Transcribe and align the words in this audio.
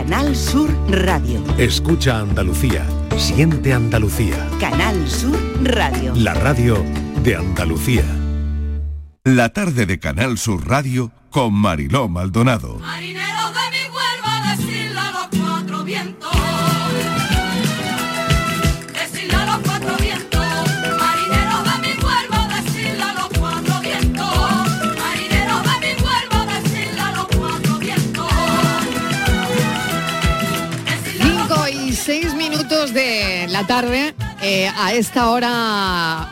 Canal 0.00 0.34
Sur 0.34 0.70
Radio. 0.88 1.44
Escucha 1.58 2.20
Andalucía. 2.20 2.86
Siente 3.18 3.74
Andalucía. 3.74 4.48
Canal 4.58 5.06
Sur 5.06 5.38
Radio. 5.62 6.14
La 6.16 6.32
radio 6.32 6.82
de 7.22 7.36
Andalucía. 7.36 8.04
La 9.24 9.50
tarde 9.50 9.84
de 9.84 9.98
Canal 9.98 10.38
Sur 10.38 10.66
Radio 10.66 11.12
con 11.28 11.52
Mariló 11.52 12.08
Maldonado. 12.08 12.78
Marineros 12.78 13.52
de 13.52 13.70
mi 13.72 13.84
Huelva, 13.94 14.56
decirle 14.56 14.98
a 14.98 15.10
los 15.10 15.28
cuatro 15.38 15.84
vientos. 15.84 16.30
La 33.60 33.66
tarde. 33.66 34.14
Eh, 34.42 34.68
a 34.74 34.94
esta 34.94 35.28
hora 35.28 36.28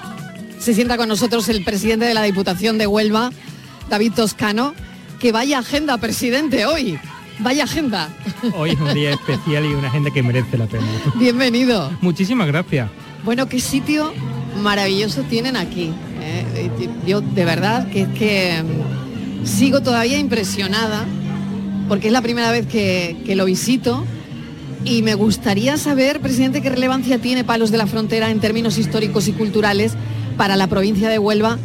se 0.58 0.72
sienta 0.72 0.96
con 0.96 1.08
nosotros 1.08 1.48
el 1.50 1.62
presidente 1.62 2.06
de 2.06 2.14
la 2.14 2.22
Diputación 2.22 2.78
de 2.78 2.86
Huelva, 2.86 3.30
David 3.90 4.12
Toscano. 4.14 4.74
Que 5.20 5.30
vaya 5.30 5.58
agenda, 5.58 5.98
presidente, 5.98 6.64
hoy. 6.64 6.98
Vaya 7.40 7.64
agenda. 7.64 8.08
Hoy 8.56 8.70
es 8.70 8.80
un 8.80 8.94
día 8.94 9.10
especial 9.10 9.66
y 9.66 9.68
una 9.68 9.88
agenda 9.88 10.10
que 10.10 10.22
merece 10.22 10.56
la 10.56 10.66
pena. 10.66 10.86
Bienvenido. 11.16 11.90
Muchísimas 12.00 12.46
gracias. 12.46 12.88
Bueno, 13.24 13.46
qué 13.46 13.60
sitio 13.60 14.14
maravilloso 14.62 15.22
tienen 15.22 15.56
aquí. 15.56 15.92
¿eh? 16.22 16.70
Yo 17.06 17.20
de 17.20 17.44
verdad 17.44 17.90
que 17.90 18.02
es 18.02 18.08
que 18.08 18.62
mm, 18.62 19.46
sigo 19.46 19.82
todavía 19.82 20.18
impresionada 20.18 21.04
porque 21.88 22.06
es 22.06 22.12
la 22.12 22.22
primera 22.22 22.50
vez 22.50 22.66
que, 22.66 23.18
que 23.26 23.36
lo 23.36 23.44
visito 23.44 24.04
y 24.84 25.02
me 25.02 25.14
gustaría 25.14 25.76
saber, 25.76 26.20
presidente, 26.20 26.62
qué 26.62 26.70
relevancia 26.70 27.18
tiene 27.18 27.44
Palos 27.44 27.70
de 27.70 27.78
la 27.78 27.86
Frontera 27.86 28.30
en 28.30 28.40
términos 28.40 28.78
históricos 28.78 29.28
y 29.28 29.32
culturales 29.32 29.94
para 30.36 30.56
la 30.56 30.66
provincia 30.66 31.08
de 31.08 31.18
Huelva 31.18 31.58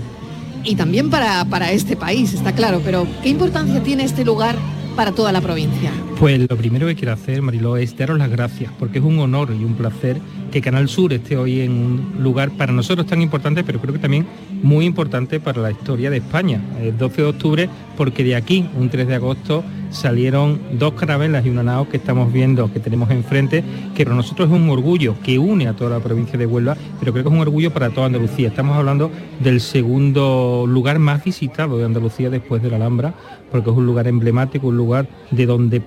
y 0.64 0.76
también 0.76 1.10
para, 1.10 1.46
para 1.46 1.72
este 1.72 1.96
país, 1.96 2.34
está 2.34 2.54
claro, 2.54 2.82
pero 2.84 3.08
¿qué 3.22 3.30
importancia 3.30 3.84
tiene 3.84 4.04
este 4.04 4.24
lugar 4.24 4.56
para 4.96 5.12
toda 5.12 5.32
la 5.32 5.42
provincia? 5.42 5.92
Pues 6.24 6.40
lo 6.40 6.56
primero 6.56 6.88
que 6.88 6.96
quiero 6.96 7.12
hacer, 7.12 7.42
Mariló, 7.42 7.76
es 7.76 7.98
daros 7.98 8.18
las 8.18 8.30
gracias, 8.30 8.72
porque 8.80 9.00
es 9.00 9.04
un 9.04 9.20
honor 9.20 9.50
y 9.60 9.66
un 9.66 9.74
placer 9.74 10.22
que 10.54 10.62
Canal 10.62 10.88
Sur 10.88 11.12
esté 11.12 11.36
hoy 11.36 11.60
en 11.60 11.72
un 11.74 12.14
lugar 12.20 12.52
para 12.52 12.72
nosotros 12.72 13.06
tan 13.06 13.22
importante, 13.22 13.62
pero 13.66 13.82
creo 13.82 13.92
que 13.92 14.00
también 14.00 14.26
muy 14.62 14.86
importante 14.86 15.42
para 15.42 15.62
la 15.62 15.72
historia 15.72 16.10
de 16.10 16.18
España. 16.18 16.62
El 16.82 16.98
12 16.98 17.24
de 17.24 17.28
octubre, 17.28 17.70
porque 17.98 18.24
de 18.24 18.38
aquí, 18.38 18.66
un 18.78 18.90
3 18.90 19.06
de 19.06 19.16
agosto, 19.16 19.66
salieron 19.94 20.60
dos 20.80 20.94
carabelas 20.94 21.46
y 21.46 21.50
una 21.50 21.62
nao 21.62 21.88
que 21.88 21.98
estamos 21.98 22.34
viendo, 22.34 22.72
que 22.72 22.80
tenemos 22.80 23.12
enfrente, 23.12 23.64
que 23.96 24.04
para 24.04 24.16
nosotros 24.16 24.50
es 24.50 24.56
un 24.56 24.70
orgullo 24.70 25.16
que 25.24 25.38
une 25.38 25.68
a 25.68 25.74
toda 25.74 25.92
la 25.92 26.00
provincia 26.00 26.38
de 26.38 26.46
Huelva, 26.46 26.76
pero 27.00 27.12
creo 27.12 27.24
que 27.24 27.30
es 27.30 27.36
un 27.36 27.42
orgullo 27.42 27.72
para 27.72 27.90
toda 27.90 28.08
Andalucía. 28.08 28.48
Estamos 28.48 28.76
hablando 28.76 29.12
del 29.40 29.62
segundo 29.62 30.66
lugar 30.68 31.00
más 31.00 31.24
visitado 31.24 31.78
de 31.78 31.86
Andalucía 31.86 32.30
después 32.30 32.64
de 32.64 32.70
la 32.70 32.78
Alhambra, 32.78 33.14
porque 33.52 33.70
es 33.70 33.76
un 33.76 33.86
lugar 33.86 34.08
emblemático, 34.08 34.68
un 34.68 34.78
lugar 34.78 35.08
de 35.30 35.46
donde 35.46 35.80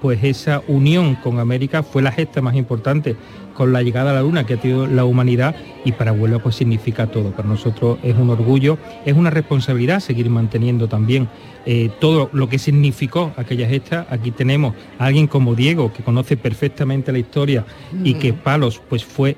pues 0.00 0.22
esa 0.24 0.62
unión 0.66 1.14
con 1.16 1.38
América 1.38 1.82
fue 1.82 2.02
la 2.02 2.12
gesta 2.12 2.40
más 2.40 2.54
importante 2.54 3.16
con 3.54 3.72
la 3.72 3.82
llegada 3.82 4.12
a 4.12 4.14
la 4.14 4.22
luna 4.22 4.46
que 4.46 4.54
ha 4.54 4.56
tenido 4.56 4.86
la 4.86 5.04
humanidad 5.04 5.54
y 5.84 5.92
para 5.92 6.12
Huelva 6.12 6.38
pues 6.38 6.54
significa 6.54 7.08
todo. 7.08 7.30
Para 7.32 7.48
nosotros 7.48 7.98
es 8.02 8.16
un 8.16 8.30
orgullo, 8.30 8.78
es 9.04 9.14
una 9.14 9.28
responsabilidad 9.28 10.00
seguir 10.00 10.30
manteniendo 10.30 10.88
también 10.88 11.28
eh, 11.66 11.90
todo 12.00 12.30
lo 12.32 12.48
que 12.48 12.58
significó 12.58 13.32
aquella 13.36 13.68
gesta. 13.68 14.06
Aquí 14.08 14.30
tenemos 14.30 14.74
a 14.98 15.06
alguien 15.06 15.26
como 15.26 15.54
Diego 15.54 15.92
que 15.92 16.02
conoce 16.02 16.36
perfectamente 16.38 17.12
la 17.12 17.18
historia 17.18 17.66
y 18.02 18.14
que 18.14 18.32
Palos 18.32 18.80
pues 18.88 19.04
fue 19.04 19.36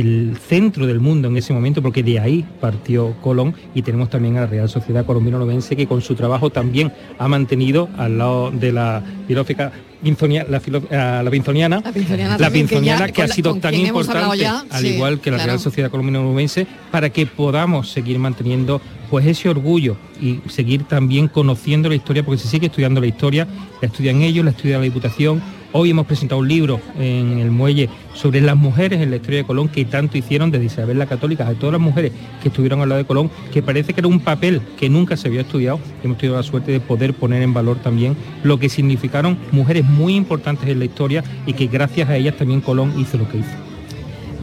el 0.00 0.36
centro 0.48 0.86
del 0.86 1.00
mundo 1.00 1.28
en 1.28 1.36
ese 1.36 1.52
momento, 1.52 1.82
porque 1.82 2.02
de 2.02 2.18
ahí 2.18 2.44
partió 2.60 3.12
Colón 3.20 3.54
y 3.74 3.82
tenemos 3.82 4.08
también 4.08 4.38
a 4.38 4.40
la 4.42 4.46
Real 4.46 4.68
Sociedad 4.68 5.04
Colombino-Novense 5.04 5.76
que 5.76 5.86
con 5.86 6.00
su 6.00 6.14
trabajo 6.14 6.48
también 6.50 6.92
ha 7.18 7.28
mantenido 7.28 7.90
al 7.98 8.16
lado 8.16 8.50
de 8.50 8.72
la 8.72 9.02
filófica 9.28 9.70
Pinzonia- 10.02 10.44
la, 10.48 10.60
filo- 10.60 10.82
ah, 10.90 11.20
la 11.22 11.30
pinzoniana, 11.30 11.80
La 11.84 11.92
pinzoniana 11.92 12.36
la 12.36 12.48
que 12.48 12.52
pinzoniana 12.54 13.06
ya- 13.06 13.12
que, 13.12 13.22
ha 13.22 13.28
sido 13.28 13.54
tan 13.56 13.72
importante, 13.74 14.38
ya, 14.38 14.64
al 14.68 14.82
sí, 14.82 14.88
igual 14.94 15.20
que 15.20 15.30
la 15.30 15.36
claro. 15.36 15.50
Real 15.50 15.60
Sociedad 15.60 15.90
Colombino-Novense, 15.90 16.66
para 16.90 17.10
que 17.10 17.26
podamos 17.26 17.88
seguir 17.90 18.18
manteniendo 18.18 18.80
pues 19.10 19.26
ese 19.26 19.48
orgullo 19.50 19.96
y 20.20 20.40
seguir 20.48 20.84
también 20.84 21.28
conociendo 21.28 21.88
la 21.90 21.94
historia, 21.94 22.24
porque 22.24 22.38
se 22.42 22.48
sigue 22.48 22.66
estudiando 22.66 23.00
la 23.00 23.06
historia, 23.06 23.46
la 23.80 23.86
estudian 23.88 24.22
ellos, 24.22 24.44
la 24.44 24.50
estudia 24.52 24.78
la 24.78 24.84
Diputación. 24.84 25.40
Hoy 25.74 25.88
hemos 25.88 26.06
presentado 26.06 26.38
un 26.42 26.48
libro 26.48 26.82
en 26.98 27.38
el 27.38 27.50
muelle 27.50 27.88
sobre 28.12 28.42
las 28.42 28.56
mujeres 28.56 29.00
en 29.00 29.08
la 29.08 29.16
historia 29.16 29.38
de 29.38 29.46
Colón 29.46 29.68
que 29.68 29.86
tanto 29.86 30.18
hicieron 30.18 30.50
desde 30.50 30.66
Isabel 30.66 30.98
la 30.98 31.06
Católica 31.06 31.48
a 31.48 31.54
todas 31.54 31.72
las 31.72 31.80
mujeres 31.80 32.12
que 32.42 32.48
estuvieron 32.48 32.82
al 32.82 32.90
lado 32.90 32.98
de 32.98 33.06
Colón, 33.06 33.30
que 33.50 33.62
parece 33.62 33.94
que 33.94 34.02
era 34.02 34.08
un 34.08 34.20
papel 34.20 34.60
que 34.78 34.90
nunca 34.90 35.16
se 35.16 35.28
había 35.28 35.40
estudiado. 35.40 35.80
Hemos 36.04 36.18
tenido 36.18 36.36
la 36.36 36.42
suerte 36.42 36.72
de 36.72 36.80
poder 36.80 37.14
poner 37.14 37.42
en 37.42 37.54
valor 37.54 37.78
también 37.78 38.18
lo 38.42 38.58
que 38.58 38.68
significaron 38.68 39.38
mujeres 39.50 39.86
muy 39.86 40.14
importantes 40.14 40.68
en 40.68 40.78
la 40.78 40.84
historia 40.84 41.24
y 41.46 41.54
que 41.54 41.68
gracias 41.68 42.10
a 42.10 42.16
ellas 42.18 42.36
también 42.36 42.60
Colón 42.60 42.92
hizo 43.00 43.16
lo 43.16 43.26
que 43.30 43.38
hizo. 43.38 43.48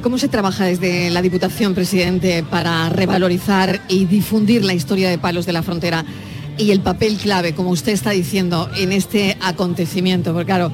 ¿Cómo 0.02 0.18
se 0.18 0.30
trabaja 0.30 0.66
desde 0.66 1.12
la 1.12 1.22
Diputación, 1.22 1.76
presidente, 1.76 2.44
para 2.50 2.90
revalorizar 2.90 3.82
y 3.88 4.06
difundir 4.06 4.66
la 4.66 4.74
historia 4.74 5.12
de 5.12 5.20
Palos 5.20 5.46
de 5.46 5.54
la 5.54 5.62
Frontera 5.62 6.06
y 6.58 6.72
el 6.72 6.80
papel 6.80 7.18
clave, 7.18 7.54
como 7.54 7.70
usted 7.70 7.92
está 7.92 8.10
diciendo, 8.10 8.68
en 8.78 8.92
este 8.92 9.38
acontecimiento? 9.42 10.34
Porque 10.34 10.48
claro, 10.48 10.72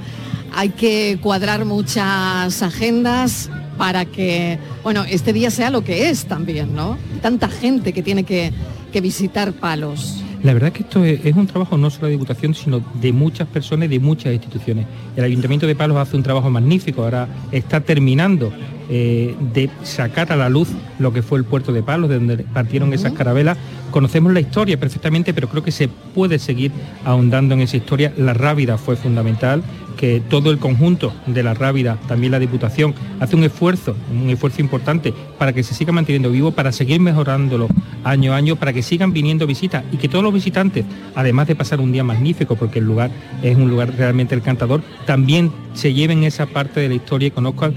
hay 0.56 0.70
que 0.70 1.20
cuadrar 1.22 1.66
muchas 1.66 2.64
agendas 2.64 3.50
para 3.78 4.06
que, 4.06 4.58
bueno, 4.84 5.04
este 5.04 5.34
día 5.34 5.52
sea 5.52 5.70
lo 5.70 5.84
que 5.84 6.10
es 6.10 6.26
también, 6.26 6.74
¿no? 6.74 6.98
Tanta 7.22 7.50
gente 7.50 7.92
que 7.92 8.02
tiene 8.02 8.24
que, 8.24 8.54
que 8.94 9.02
visitar 9.02 9.52
Palos. 9.52 10.24
La 10.44 10.54
verdad 10.54 10.68
es 10.68 10.74
que 10.74 10.84
esto 10.84 11.04
es, 11.04 11.26
es 11.26 11.36
un 11.36 11.48
trabajo 11.48 11.78
no 11.78 11.90
solo 11.90 12.06
de 12.08 12.14
Diputación, 12.14 12.54
sino 12.54 12.82
de 13.02 13.12
muchas 13.12 13.48
personas 13.50 13.88
y 13.88 13.90
de 13.90 14.00
muchas 14.00 14.34
instituciones. 14.34 14.86
El 15.18 15.26
Ayuntamiento 15.26 15.68
de 15.68 15.76
Palos 15.76 15.98
hace 15.98 16.16
un 16.16 16.24
trabajo 16.24 16.50
magnífico, 16.50 17.04
ahora 17.04 17.28
está 17.52 17.82
terminando 17.82 18.54
eh, 18.88 19.36
de 19.52 19.72
sacar 19.82 20.32
a 20.32 20.36
la 20.36 20.48
luz 20.48 20.70
lo 21.00 21.12
que 21.12 21.24
fue 21.24 21.40
el 21.40 21.44
puerto 21.44 21.74
de 21.74 21.82
Palos, 21.82 22.08
de 22.08 22.16
donde 22.16 22.38
partieron 22.38 22.94
esas 22.94 23.14
carabelas. 23.14 23.58
Conocemos 23.90 24.32
la 24.32 24.40
historia 24.40 24.80
perfectamente, 24.80 25.34
pero 25.34 25.50
creo 25.50 25.64
que 25.64 25.72
se 25.72 25.88
puede 25.88 26.38
seguir 26.38 26.72
ahondando 27.04 27.56
en 27.56 27.62
esa 27.62 27.78
historia. 27.78 28.14
La 28.16 28.36
Rábida 28.36 28.78
fue 28.78 28.96
fundamental, 28.96 29.64
que 29.96 30.22
todo 30.30 30.52
el 30.52 30.60
conjunto 30.60 31.14
de 31.26 31.44
la 31.44 31.54
Rábida, 31.54 31.98
también 32.08 32.32
la 32.32 32.40
Diputación, 32.40 32.94
hace 33.20 33.36
un 33.36 33.44
esfuerzo, 33.44 33.96
un 34.12 34.30
esfuerzo 34.30 34.62
importante 34.62 35.14
para 35.38 35.54
que 35.54 35.64
se 35.64 35.74
siga 35.74 35.92
manteniendo 35.92 36.32
vivo, 36.32 36.52
para 36.52 36.72
seguir 36.72 37.00
mejorándolo 37.00 37.68
año 38.04 38.34
a 38.34 38.38
año, 38.38 38.56
para 38.56 38.74
que 38.74 38.84
sigan 38.84 39.14
viniendo 39.14 39.48
visitas 39.48 39.84
y 39.92 39.98
que 39.98 40.08
todos 40.08 40.24
los 40.24 40.34
visitantes, 40.34 40.86
además 41.16 41.48
de 41.48 41.56
pasar 41.56 41.82
un 41.82 41.92
día 41.92 42.04
magnífico, 42.04 42.56
porque 42.56 42.80
el 42.80 42.86
lugar 42.86 43.12
es 43.42 43.56
un 43.56 43.70
lugar 43.70 43.94
realmente 43.98 44.36
encantador, 44.36 44.82
también 45.06 45.52
se 45.74 45.94
lleven 45.94 46.24
esa 46.24 46.46
parte 46.46 46.80
de 46.80 46.88
la 46.88 46.96
historia 46.96 47.28
y 47.28 47.32
conozcan 47.32 47.74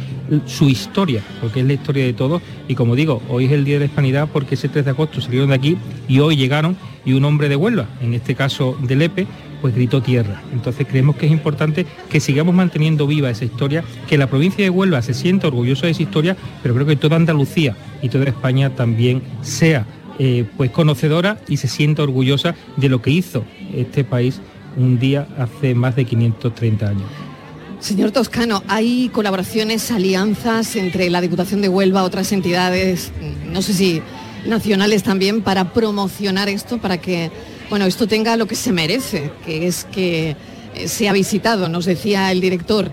su 0.47 0.69
historia, 0.69 1.23
porque 1.41 1.61
es 1.61 1.67
la 1.67 1.73
historia 1.73 2.05
de 2.05 2.13
todos. 2.13 2.43
Y 2.69 2.75
como 2.75 2.95
digo, 2.95 3.23
hoy 3.29 3.47
es 3.47 3.53
el 3.53 3.65
Día 3.65 3.75
de 3.75 3.81
la 3.81 3.87
Hispanidad 3.87 4.29
porque 4.33 4.55
ese 4.55 4.69
3 4.69 4.85
de 4.85 4.91
agosto 4.91 5.21
salieron 5.21 5.49
de 5.49 5.55
aquí 5.55 5.77
y 6.07 6.21
hoy 6.21 6.37
llegaron 6.37 6.77
y 7.05 7.15
un 7.15 7.25
hombre 7.25 7.49
de 7.49 7.57
Huelva, 7.57 7.87
en 8.03 8.15
este 8.15 8.35
caso 8.35 8.77
de 8.83 8.95
Lepe, 8.95 9.27
pues 9.61 9.75
gritó 9.75 10.03
tierra. 10.03 10.43
Entonces 10.53 10.87
creemos 10.89 11.17
que 11.17 11.27
es 11.27 11.33
importante 11.33 11.87
que 12.09 12.21
sigamos 12.21 12.55
manteniendo 12.55 13.07
viva 13.07 13.31
esa 13.31 13.45
historia, 13.45 13.85
que 14.09 14.19
la 14.19 14.29
provincia 14.29 14.65
de 14.65 14.71
Huelva 14.71 15.03
se 15.03 15.15
sienta 15.15 15.49
orgullosa 15.49 15.87
de 15.87 15.93
esa 15.93 16.03
historia, 16.03 16.37
pero 16.63 16.75
creo 16.75 16.87
que 16.87 16.97
toda 16.97 17.17
Andalucía 17.17 17.77
y 18.03 18.09
toda 18.09 18.25
España 18.25 18.71
también 18.71 19.23
sea 19.43 19.87
eh, 20.19 20.45
pues 20.57 20.71
conocedora 20.71 21.39
y 21.49 21.59
se 21.59 21.69
sienta 21.69 22.03
orgullosa 22.03 22.55
de 22.77 22.89
lo 22.89 23.01
que 23.03 23.11
hizo 23.11 23.45
este 23.75 24.05
país 24.05 24.41
un 24.77 24.99
día 24.99 25.29
hace 25.39 25.75
más 25.75 25.97
de 25.97 26.05
530 26.05 26.89
años. 26.89 27.09
Señor 27.81 28.11
Toscano, 28.11 28.65
¿hay 28.67 29.09
colaboraciones, 29.11 29.93
alianzas 29.93 30.75
entre 30.75 31.11
la 31.11 31.21
Diputación 31.21 31.63
de 31.63 31.69
Huelva, 31.69 32.03
otras 32.03 32.33
entidades, 32.33 33.13
no 33.47 33.63
sé 33.63 33.73
si 33.73 34.03
nacionales 34.47 35.05
también, 35.05 35.43
para 35.43 35.73
promocionar 35.73 36.49
esto, 36.49 36.79
para 36.79 36.99
que 36.99 37.31
bueno, 37.71 37.87
esto 37.87 38.07
tenga 38.07 38.37
lo 38.37 38.47
que 38.47 38.55
se 38.55 38.73
merece, 38.73 39.31
que 39.45 39.67
es 39.67 39.85
que 39.85 40.37
eh, 40.75 40.89
sea 40.89 41.13
visitado? 41.13 41.69
Nos 41.69 41.85
decía 41.85 42.33
el 42.33 42.41
director 42.41 42.91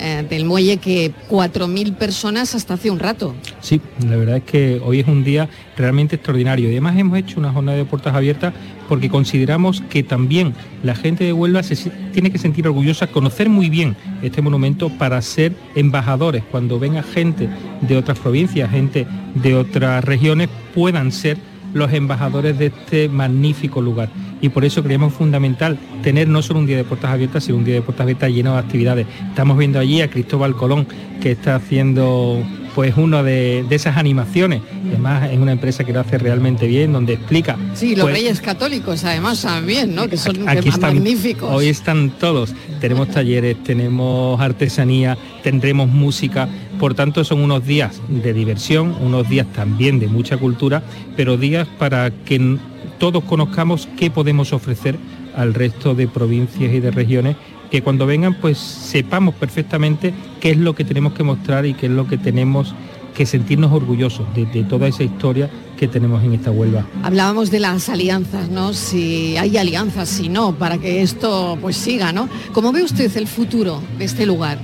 eh, 0.00 0.24
del 0.28 0.44
muelle 0.44 0.76
que 0.76 1.12
4.000 1.28 1.96
personas 1.96 2.54
hasta 2.54 2.74
hace 2.74 2.88
un 2.88 3.00
rato. 3.00 3.34
Sí, 3.60 3.80
la 4.06 4.16
verdad 4.16 4.36
es 4.36 4.44
que 4.44 4.80
hoy 4.84 5.00
es 5.00 5.08
un 5.08 5.24
día 5.24 5.48
realmente 5.76 6.16
extraordinario. 6.16 6.68
Y 6.68 6.72
además 6.72 6.96
hemos 6.96 7.18
hecho 7.18 7.40
una 7.40 7.52
jornada 7.52 7.78
de 7.78 7.84
puertas 7.84 8.14
abiertas 8.14 8.54
porque 8.88 9.08
consideramos 9.08 9.82
que 9.90 10.04
también 10.04 10.54
la 10.84 10.94
gente 10.94 11.24
de 11.24 11.32
Huelva 11.32 11.64
se 11.64 11.74
tiene 12.12 12.30
que 12.30 12.38
sentir 12.38 12.68
orgullosa, 12.68 13.08
conocer 13.08 13.48
muy 13.48 13.68
bien 13.70 13.96
este 14.22 14.40
monumento 14.40 14.88
para 14.88 15.20
ser 15.20 15.52
embajadores. 15.74 16.44
Cuando 16.48 16.78
venga 16.78 17.02
gente 17.02 17.48
de 17.80 17.96
otras 17.96 18.20
provincias, 18.20 18.70
gente 18.70 19.06
de 19.34 19.54
otras 19.56 20.04
regiones, 20.04 20.48
puedan 20.74 21.10
ser 21.10 21.38
los 21.74 21.92
embajadores 21.92 22.58
de 22.58 22.66
este 22.66 23.08
magnífico 23.08 23.80
lugar. 23.80 24.08
Y 24.40 24.50
por 24.50 24.64
eso 24.64 24.82
creemos 24.84 25.12
fundamental 25.12 25.78
tener 26.02 26.28
no 26.28 26.42
solo 26.42 26.60
un 26.60 26.66
día 26.66 26.76
de 26.76 26.84
puertas 26.84 27.10
abiertas, 27.10 27.44
sino 27.44 27.58
un 27.58 27.64
día 27.64 27.74
de 27.74 27.82
puertas 27.82 28.04
abiertas 28.04 28.30
lleno 28.30 28.52
de 28.52 28.58
actividades. 28.60 29.06
Estamos 29.28 29.58
viendo 29.58 29.78
allí 29.78 30.00
a 30.00 30.08
Cristóbal 30.08 30.54
Colón, 30.54 30.86
que 31.20 31.32
está 31.32 31.56
haciendo 31.56 32.42
pues 32.74 32.94
uno 32.96 33.24
de, 33.24 33.64
de 33.68 33.74
esas 33.74 33.96
animaciones. 33.96 34.60
Además, 34.86 35.30
es 35.32 35.38
una 35.38 35.50
empresa 35.50 35.82
que 35.82 35.92
lo 35.92 35.98
hace 35.98 36.16
realmente 36.16 36.68
bien, 36.68 36.92
donde 36.92 37.14
explica. 37.14 37.56
Sí, 37.74 37.96
los 37.96 38.04
pues, 38.04 38.14
reyes 38.14 38.40
católicos 38.40 39.04
además 39.04 39.42
también, 39.42 39.96
¿no? 39.96 40.06
Que 40.06 40.16
son 40.16 40.48
Aquí 40.48 40.62
que- 40.62 40.68
están, 40.68 40.94
magníficos. 40.94 41.50
Hoy 41.52 41.66
están 41.66 42.10
todos. 42.10 42.54
Tenemos 42.80 43.08
talleres, 43.08 43.60
tenemos 43.64 44.40
artesanía, 44.40 45.18
tendremos 45.42 45.88
música. 45.88 46.48
Por 46.78 46.94
tanto, 46.94 47.24
son 47.24 47.40
unos 47.40 47.66
días 47.66 48.00
de 48.08 48.32
diversión, 48.32 48.94
unos 49.00 49.28
días 49.28 49.46
también 49.52 49.98
de 49.98 50.06
mucha 50.06 50.36
cultura, 50.36 50.82
pero 51.16 51.36
días 51.36 51.66
para 51.78 52.10
que 52.10 52.58
todos 52.98 53.24
conozcamos 53.24 53.88
qué 53.96 54.10
podemos 54.10 54.52
ofrecer 54.52 54.96
al 55.36 55.54
resto 55.54 55.94
de 55.94 56.08
provincias 56.08 56.72
y 56.72 56.80
de 56.80 56.90
regiones 56.90 57.36
que 57.70 57.82
cuando 57.82 58.06
vengan 58.06 58.34
pues 58.34 58.58
sepamos 58.58 59.34
perfectamente 59.34 60.14
qué 60.40 60.50
es 60.52 60.56
lo 60.56 60.74
que 60.74 60.84
tenemos 60.84 61.12
que 61.12 61.22
mostrar 61.22 61.66
y 61.66 61.74
qué 61.74 61.86
es 61.86 61.92
lo 61.92 62.06
que 62.06 62.16
tenemos 62.16 62.74
que 63.14 63.26
sentirnos 63.26 63.72
orgullosos 63.72 64.26
de, 64.34 64.46
de 64.46 64.64
toda 64.64 64.86
esa 64.86 65.02
historia 65.02 65.50
que 65.76 65.88
tenemos 65.88 66.22
en 66.22 66.34
esta 66.34 66.50
Huelva. 66.50 66.86
Hablábamos 67.02 67.50
de 67.50 67.60
las 67.60 67.88
alianzas, 67.88 68.48
¿no? 68.48 68.72
Si 68.72 69.36
hay 69.36 69.56
alianzas, 69.56 70.08
si 70.08 70.28
no, 70.28 70.54
para 70.54 70.78
que 70.78 71.02
esto 71.02 71.58
pues 71.60 71.76
siga, 71.76 72.12
¿no? 72.12 72.28
¿Cómo 72.52 72.72
ve 72.72 72.82
usted 72.82 73.14
el 73.16 73.26
futuro 73.26 73.82
de 73.98 74.04
este 74.04 74.24
lugar? 74.24 74.58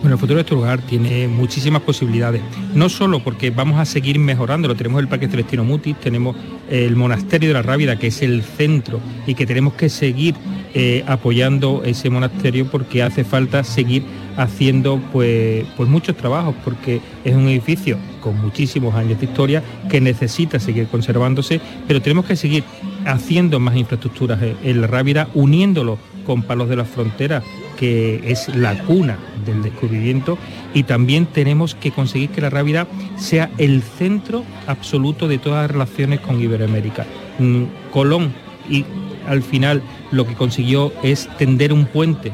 Bueno, 0.00 0.14
el 0.14 0.20
futuro 0.20 0.36
de 0.36 0.42
este 0.42 0.54
lugar 0.54 0.80
tiene 0.82 1.26
muchísimas 1.26 1.82
posibilidades, 1.82 2.40
no 2.72 2.88
solo 2.88 3.18
porque 3.18 3.50
vamos 3.50 3.80
a 3.80 3.84
seguir 3.84 4.20
mejorándolo, 4.20 4.76
tenemos 4.76 5.00
el 5.00 5.08
Parque 5.08 5.26
Celestino 5.26 5.64
Mutis, 5.64 5.98
tenemos 5.98 6.36
el 6.70 6.94
Monasterio 6.94 7.48
de 7.48 7.54
la 7.54 7.62
Rábida, 7.62 7.98
que 7.98 8.06
es 8.06 8.22
el 8.22 8.44
centro, 8.44 9.00
y 9.26 9.34
que 9.34 9.44
tenemos 9.44 9.74
que 9.74 9.88
seguir 9.88 10.36
eh, 10.72 11.02
apoyando 11.08 11.82
ese 11.84 12.10
monasterio 12.10 12.70
porque 12.70 13.02
hace 13.02 13.24
falta 13.24 13.64
seguir 13.64 14.04
haciendo 14.36 15.00
pues, 15.12 15.66
pues 15.76 15.88
muchos 15.88 16.16
trabajos, 16.16 16.54
porque 16.64 17.00
es 17.24 17.34
un 17.34 17.48
edificio 17.48 17.98
con 18.20 18.40
muchísimos 18.40 18.94
años 18.94 19.18
de 19.18 19.26
historia 19.26 19.64
que 19.90 20.00
necesita 20.00 20.60
seguir 20.60 20.86
conservándose, 20.86 21.60
pero 21.88 22.00
tenemos 22.00 22.24
que 22.24 22.36
seguir 22.36 22.62
haciendo 23.04 23.58
más 23.58 23.76
infraestructuras 23.76 24.38
en 24.62 24.80
la 24.80 24.86
Rábida, 24.86 25.28
uniéndolo 25.34 25.98
con 26.24 26.44
Palos 26.44 26.68
de 26.68 26.76
la 26.76 26.84
Frontera, 26.84 27.42
que 27.78 28.20
es 28.24 28.48
la 28.54 28.76
cuna 28.84 29.18
del 29.46 29.62
descubrimiento, 29.62 30.36
y 30.74 30.82
también 30.82 31.26
tenemos 31.26 31.74
que 31.74 31.92
conseguir 31.92 32.30
que 32.30 32.40
la 32.40 32.50
Rábida 32.50 32.88
sea 33.16 33.50
el 33.56 33.82
centro 33.82 34.44
absoluto 34.66 35.28
de 35.28 35.38
todas 35.38 35.62
las 35.62 35.70
relaciones 35.70 36.20
con 36.20 36.40
Iberoamérica. 36.40 37.06
Mm, 37.38 37.64
Colón 37.92 38.32
y 38.68 38.84
al 39.28 39.42
final 39.42 39.82
lo 40.10 40.26
que 40.26 40.34
consiguió 40.34 40.92
es 41.02 41.28
tender 41.38 41.72
un 41.72 41.86
puente 41.86 42.32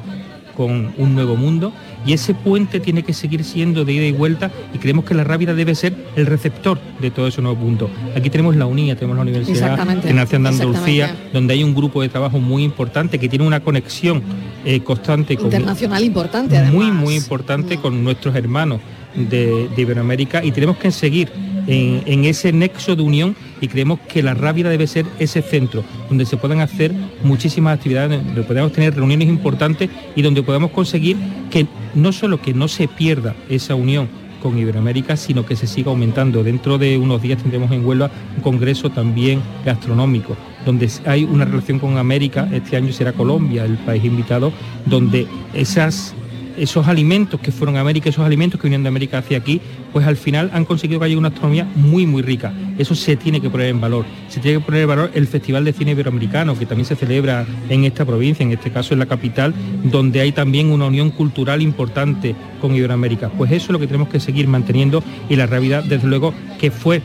con 0.57 0.95
un 0.97 1.15
nuevo 1.15 1.37
mundo 1.37 1.73
y 2.07 2.13
ese 2.13 2.35
puente 2.35 2.81
tiene 2.81 3.03
que 3.03 3.13
seguir 3.13 3.45
siendo 3.45 3.85
de 3.85 3.93
ida 3.93 4.05
y 4.05 4.13
vuelta 4.13 4.51
y 4.73 4.79
creemos 4.79 5.05
que 5.05 5.15
la 5.15 5.25
Rábida 5.25 5.55
debe 5.55 5.75
ser 5.75 5.95
el 6.17 6.27
receptor 6.27 6.79
de 7.01 7.11
todo 7.11 7.27
ese 7.27 7.43
nuevo 7.43 7.59
punto. 7.59 7.91
Aquí 8.17 8.31
tenemos 8.31 8.57
la 8.57 8.67
UNIA, 8.67 8.97
tenemos 8.97 9.17
la 9.17 9.23
Universidad 9.23 9.79
de 9.87 10.13
Nación 10.13 10.43
de 10.43 10.49
Andalucía, 10.51 11.17
donde 11.33 11.55
hay 11.55 11.65
un 11.65 11.75
grupo 11.75 12.03
de 12.03 12.09
trabajo 12.09 12.39
muy 12.39 12.63
importante 12.63 13.19
que 13.19 13.29
tiene 13.29 13.47
una 13.47 13.61
conexión 13.61 14.23
eh, 14.65 14.81
constante 14.81 15.37
con 15.37 15.47
Internacional 15.47 16.05
importante, 16.05 16.57
además. 16.57 16.75
muy 16.75 16.91
muy 16.91 17.15
importante 17.15 17.79
con 17.79 18.03
nuestros 18.03 18.35
hermanos 18.35 18.81
de, 19.15 19.69
de 19.69 19.83
Iberoamérica 19.83 20.45
y 20.45 20.51
tenemos 20.53 20.77
que 20.77 20.91
seguir 20.91 21.31
en, 21.67 22.25
ese 22.25 22.53
nexo 22.53 22.97
de 22.97 23.03
unión 23.03 23.37
y 23.61 23.69
creemos 23.69 24.01
que 24.01 24.23
la 24.23 24.35
Rábida 24.35 24.71
debe 24.71 24.87
ser 24.87 25.07
ese 25.19 25.43
centro 25.43 25.85
donde 26.09 26.27
se 26.27 26.37
puedan 26.37 26.61
hacer 26.61 26.93
muchísimas 27.23 27.77
actividades, 27.77 28.25
donde 28.25 28.43
podamos 28.43 28.73
tener 28.73 28.95
reuniones 28.95 29.29
importantes 29.29 29.91
y 30.15 30.23
donde 30.23 30.43
podamos 30.43 30.71
conseguir 30.71 31.17
que 31.51 31.67
no 31.95 32.13
solo 32.13 32.41
que 32.41 32.55
no 32.55 32.69
se 32.69 32.89
pierda 32.89 33.35
esa 33.49 33.75
unión 33.75 34.09
con 34.43 34.59
Iberoamérica, 34.59 35.17
sino 35.17 35.47
que 35.47 35.57
se 35.57 35.67
siga 35.67 35.91
aumentando. 35.91 36.45
Dentro 36.45 36.77
de 36.77 36.99
unos 36.99 37.23
días 37.23 37.41
tendremos 37.41 37.73
en 37.73 37.85
Huelva 37.85 38.11
un 38.37 38.43
congreso 38.43 38.91
también 38.91 39.41
gastronómico, 39.65 40.37
donde 40.67 40.91
hay 41.07 41.25
una 41.25 41.47
relación 41.47 41.79
con 41.79 41.97
América, 41.97 42.47
este 42.53 42.77
año 42.77 42.93
será 42.93 43.15
Colombia 43.15 43.65
el 43.65 43.79
país 43.79 44.05
invitado, 44.05 44.53
donde 44.85 45.27
esas 45.55 46.15
esos 46.57 46.87
alimentos 46.87 47.41
que 47.41 47.53
fueron 47.53 47.77
a 47.77 47.81
América, 47.81 48.09
esos 48.09 48.25
alimentos 48.25 48.61
que 48.61 48.67
vinieron 48.67 48.83
de 48.85 48.89
América 48.89 49.19
hacia 49.19 49.39
aquí, 49.39 49.61
pues 49.93 50.07
al 50.07 50.17
final 50.17 50.51
han 50.53 50.65
conseguido 50.65 51.01
que 51.01 51.07
haya 51.07 51.19
una 51.19 51.29
astronomía 51.29 51.67
muy, 51.75 52.07
muy 52.07 52.23
rica. 52.23 52.53
Eso 52.79 52.95
se 52.95 53.17
tiene 53.17 53.41
que 53.41 53.51
poner 53.51 53.69
en 53.69 53.81
valor. 53.81 54.05
Se 54.29 54.41
tiene 54.41 54.59
que 54.59 54.65
poner 54.65 54.83
en 54.83 54.89
valor 54.89 55.11
el 55.15 55.27
Festival 55.27 55.65
de 55.65 55.73
Cine 55.73 55.93
Iberoamericano, 55.93 56.59
que 56.59 56.67
también 56.67 56.87
se 56.87 56.97
celebra 56.97 57.47
en 57.69 57.85
esta 57.85 58.05
provincia, 58.05 58.45
en 58.45 58.53
este 58.53 58.71
caso 58.71 58.95
en 58.95 59.01
la 59.01 59.07
capital, 59.07 59.55
donde 59.85 60.21
hay 60.21 60.33
también 60.33 60.71
una 60.71 60.87
unión 60.87 61.11
cultural 61.11 61.63
importante 61.63 62.35
con 62.61 62.75
Iberoamérica. 62.75 63.31
Pues 63.31 63.53
eso 63.53 63.67
es 63.67 63.71
lo 63.71 63.79
que 63.79 63.87
tenemos 63.87 64.09
que 64.09 64.21
seguir 64.21 64.49
manteniendo 64.49 65.03
y 65.29 65.37
la 65.37 65.47
realidad, 65.47 65.85
desde 65.85 66.07
luego, 66.07 66.35
que 66.59 66.71
fue 66.71 67.03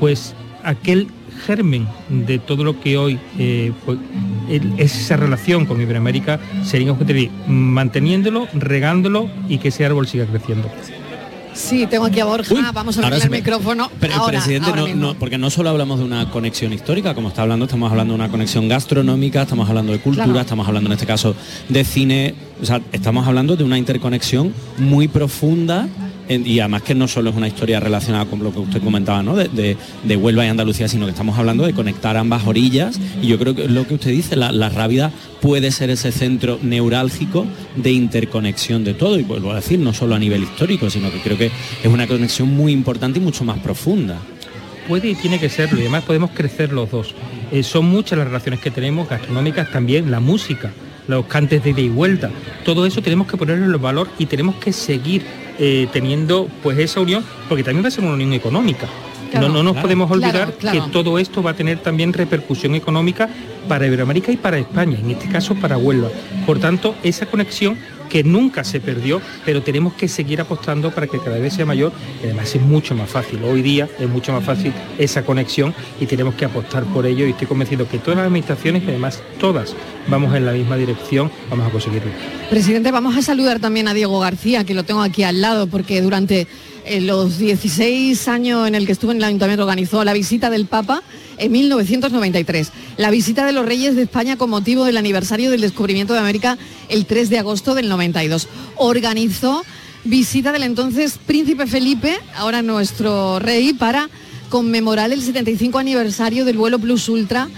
pues 0.00 0.34
aquel 0.64 1.08
germen 1.46 1.86
de 2.08 2.38
todo 2.38 2.64
lo 2.64 2.80
que 2.80 2.96
hoy 2.96 3.18
eh, 3.38 3.72
pues, 3.84 3.98
el- 4.48 4.72
esa 4.78 5.16
relación 5.16 5.66
con 5.66 5.80
Iberoamérica 5.80 6.40
sería 6.64 6.92
objetivo 6.92 7.32
manteniéndolo, 7.46 8.48
regándolo 8.54 9.28
y 9.48 9.58
que 9.58 9.68
ese 9.68 9.84
árbol 9.84 10.06
siga 10.06 10.26
creciendo. 10.26 10.68
Sí, 11.54 11.86
tengo 11.86 12.06
aquí 12.06 12.18
a 12.18 12.24
Borja, 12.24 12.54
Uy, 12.54 12.62
vamos 12.72 12.96
a 12.96 13.10
se 13.10 13.24
el 13.24 13.30
me- 13.30 13.36
micrófono. 13.38 13.90
Pero 14.00 14.14
el 14.14 14.22
presidente 14.30 14.70
ahora 14.70 14.94
no, 14.94 15.12
porque 15.14 15.36
no 15.36 15.50
solo 15.50 15.68
hablamos 15.68 15.98
de 15.98 16.06
una 16.06 16.30
conexión 16.30 16.72
histórica, 16.72 17.14
como 17.14 17.28
está 17.28 17.42
hablando, 17.42 17.66
estamos 17.66 17.90
hablando 17.90 18.14
de 18.14 18.20
una 18.20 18.30
conexión 18.30 18.68
gastronómica, 18.68 19.42
estamos 19.42 19.68
hablando 19.68 19.92
de 19.92 19.98
cultura, 19.98 20.24
Claro. 20.24 20.40
estamos 20.40 20.66
hablando 20.66 20.88
en 20.88 20.94
este 20.94 21.04
caso 21.04 21.34
de 21.68 21.84
cine, 21.84 22.34
o 22.62 22.64
sea, 22.64 22.80
estamos 22.92 23.26
hablando 23.26 23.54
de 23.56 23.64
una 23.64 23.76
interconexión 23.76 24.54
muy 24.78 25.08
profunda 25.08 25.88
y 26.34 26.60
además 26.60 26.82
que 26.82 26.94
no 26.94 27.08
solo 27.08 27.30
es 27.30 27.36
una 27.36 27.48
historia 27.48 27.80
relacionada 27.80 28.24
con 28.26 28.42
lo 28.42 28.52
que 28.52 28.58
usted 28.60 28.82
comentaba, 28.82 29.22
¿no? 29.22 29.36
De, 29.36 29.48
de- 29.48 29.76
de 30.04 30.16
Huelva 30.16 30.44
y 30.44 30.48
Andalucía, 30.48 30.88
sino 30.88 31.06
que 31.06 31.10
estamos 31.12 31.38
hablando 31.38 31.64
de 31.64 31.72
conectar 31.72 32.16
ambas 32.16 32.46
orillas 32.46 32.98
y 33.22 33.28
yo 33.28 33.38
creo 33.38 33.54
que 33.54 33.68
lo 33.68 33.86
que 33.86 33.94
usted 33.94 34.10
dice, 34.10 34.36
la, 34.36 34.52
la 34.52 34.68
Rábida 34.68 35.10
puede 35.40 35.70
ser 35.70 35.90
ese 35.90 36.12
centro 36.12 36.58
neurálgico 36.62 37.46
de 37.76 37.92
interconexión 37.92 38.84
de 38.84 38.94
todo 38.94 39.18
y 39.18 39.22
vuelvo 39.22 39.52
a 39.52 39.56
decir, 39.56 39.78
no 39.78 39.92
solo 39.92 40.14
a 40.14 40.18
nivel 40.18 40.42
histórico, 40.42 40.88
sino 40.90 41.10
que 41.10 41.18
creo 41.20 41.36
que 41.38 41.46
es 41.82 41.86
una 41.92 42.06
conexión 42.06 42.48
muy 42.54 42.72
importante 42.72 43.18
y 43.18 43.22
mucho 43.22 43.44
más 43.44 43.58
profunda. 43.58 44.18
puede 44.88 45.10
y 45.10 45.14
tiene 45.14 45.38
que 45.38 45.48
serlo 45.48 45.78
y 45.78 45.82
además 45.82 46.04
podemos 46.04 46.30
crecer 46.32 46.72
los 46.72 46.90
dos. 46.90 47.14
Eh, 47.50 47.62
son 47.62 47.86
muchas 47.86 48.18
las 48.18 48.26
relaciones 48.28 48.60
que 48.60 48.70
tenemos, 48.70 49.08
gastronómicas 49.08 49.70
también, 49.70 50.10
la 50.10 50.20
música, 50.20 50.72
los 51.08 51.26
cantes 51.26 51.62
de 51.64 51.70
ida 51.70 51.80
y 51.80 51.88
vuelta, 51.88 52.30
todo 52.64 52.86
eso 52.86 53.02
tenemos 53.02 53.26
que 53.26 53.36
ponerlo 53.36 53.64
en 53.64 53.82
valor 53.82 54.08
y 54.18 54.26
tenemos 54.26 54.56
que 54.56 54.72
seguir 54.72 55.22
eh, 55.58 55.86
teniendo 55.92 56.48
pues 56.62 56.78
esa 56.78 57.00
unión, 57.00 57.24
porque 57.48 57.62
también 57.64 57.84
va 57.84 57.88
a 57.88 57.90
ser 57.90 58.04
una 58.04 58.14
unión 58.14 58.32
económica. 58.32 58.86
Claro, 59.30 59.48
no, 59.48 59.54
no 59.54 59.62
nos 59.62 59.72
claro. 59.72 59.86
podemos 59.86 60.10
olvidar 60.10 60.32
Claro, 60.32 60.52
claro. 60.58 60.84
que 60.84 60.90
todo 60.90 61.18
esto 61.18 61.42
va 61.42 61.52
a 61.52 61.54
tener 61.54 61.78
también 61.78 62.12
repercusión 62.12 62.74
económica 62.74 63.30
para 63.66 63.86
Iberoamérica 63.86 64.30
y 64.30 64.36
para 64.36 64.58
España, 64.58 64.98
en 64.98 65.10
este 65.10 65.28
caso 65.28 65.54
para 65.54 65.78
Huelva. 65.78 66.08
Por 66.44 66.58
tanto, 66.58 66.94
esa 67.02 67.26
conexión 67.26 67.78
que 68.12 68.22
nunca 68.22 68.62
se 68.62 68.78
perdió, 68.78 69.22
pero 69.46 69.62
tenemos 69.62 69.94
que 69.94 70.06
seguir 70.06 70.38
apostando 70.38 70.90
para 70.90 71.06
que 71.06 71.18
cada 71.18 71.38
vez 71.38 71.54
sea 71.54 71.64
mayor 71.64 71.92
y 72.20 72.26
además 72.26 72.54
es 72.54 72.60
mucho 72.60 72.94
más 72.94 73.08
fácil. 73.08 73.42
Hoy 73.42 73.62
día 73.62 73.88
es 73.98 74.06
mucho 74.06 74.34
más 74.34 74.44
fácil 74.44 74.70
esa 74.98 75.24
conexión 75.24 75.74
y 75.98 76.04
tenemos 76.04 76.34
que 76.34 76.44
apostar 76.44 76.84
por 76.84 77.06
ello 77.06 77.26
y 77.26 77.30
estoy 77.30 77.46
convencido 77.46 77.88
que 77.88 77.98
todas 77.98 78.18
las 78.18 78.26
administraciones, 78.26 78.82
y 78.82 78.88
además 78.88 79.22
todas, 79.40 79.74
vamos 80.08 80.34
en 80.36 80.44
la 80.44 80.52
misma 80.52 80.76
dirección, 80.76 81.30
vamos 81.48 81.66
a 81.66 81.70
conseguirlo. 81.70 82.10
Presidente, 82.50 82.90
vamos 82.90 83.16
a 83.16 83.22
saludar 83.22 83.60
también 83.60 83.88
a 83.88 83.94
Diego 83.94 84.20
García, 84.20 84.64
que 84.64 84.74
lo 84.74 84.84
tengo 84.84 85.00
aquí 85.00 85.22
al 85.22 85.40
lado, 85.40 85.68
porque 85.68 86.02
durante 86.02 86.46
eh, 86.84 87.00
los 87.00 87.38
16 87.38 88.28
años 88.28 88.66
en 88.66 88.74
el 88.74 88.86
que 88.86 88.92
estuvo 88.92 89.12
en 89.12 89.18
el 89.18 89.24
Ayuntamiento 89.24 89.62
organizó 89.62 90.04
la 90.04 90.12
visita 90.12 90.50
del 90.50 90.66
Papa 90.66 91.02
en 91.38 91.52
1993, 91.52 92.72
la 92.96 93.10
visita 93.10 93.46
de 93.46 93.52
los 93.52 93.64
Reyes 93.66 93.96
de 93.96 94.02
España 94.02 94.36
con 94.36 94.50
motivo 94.50 94.84
del 94.84 94.96
aniversario 94.96 95.50
del 95.50 95.60
descubrimiento 95.60 96.12
de 96.12 96.20
América 96.20 96.58
el 96.88 97.06
3 97.06 97.30
de 97.30 97.38
agosto 97.38 97.74
del 97.74 97.88
92. 97.88 98.48
Organizó 98.76 99.64
visita 100.04 100.52
del 100.52 100.64
entonces 100.64 101.18
Príncipe 101.24 101.66
Felipe, 101.66 102.18
ahora 102.36 102.62
nuestro 102.62 103.38
rey, 103.38 103.72
para 103.72 104.08
conmemorar 104.48 105.12
el 105.12 105.22
75 105.22 105.78
aniversario 105.78 106.44
del 106.44 106.58
vuelo 106.58 106.78
Plus 106.78 107.08
Ultra 107.08 107.48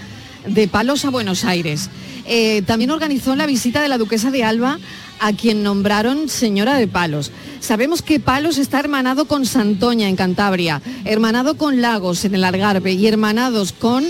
de 0.47 0.67
Palos 0.67 1.03
a 1.05 1.09
Buenos 1.09 1.43
Aires. 1.43 1.89
Eh, 2.27 2.61
también 2.65 2.91
organizó 2.91 3.35
la 3.35 3.45
visita 3.45 3.81
de 3.81 3.89
la 3.89 3.97
duquesa 3.97 4.31
de 4.31 4.43
Alba, 4.43 4.79
a 5.19 5.33
quien 5.33 5.63
nombraron 5.63 6.29
señora 6.29 6.75
de 6.77 6.87
Palos. 6.87 7.31
Sabemos 7.59 8.01
que 8.01 8.19
Palos 8.19 8.57
está 8.57 8.79
hermanado 8.79 9.25
con 9.25 9.45
Santoña 9.45 10.07
en 10.07 10.15
Cantabria, 10.15 10.81
hermanado 11.03 11.57
con 11.57 11.81
Lagos 11.81 12.25
en 12.25 12.35
el 12.35 12.43
Algarve 12.43 12.93
y 12.93 13.07
hermanados 13.07 13.71
con 13.71 14.05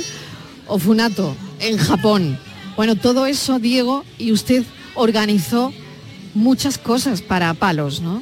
Ofunato 0.68 1.36
en 1.60 1.78
Japón. 1.78 2.38
Bueno, 2.76 2.96
todo 2.96 3.26
eso, 3.26 3.60
Diego, 3.60 4.04
y 4.18 4.32
usted 4.32 4.64
organizó 4.96 5.72
muchas 6.34 6.78
cosas 6.78 7.22
para 7.22 7.54
Palos, 7.54 8.02
¿no? 8.02 8.22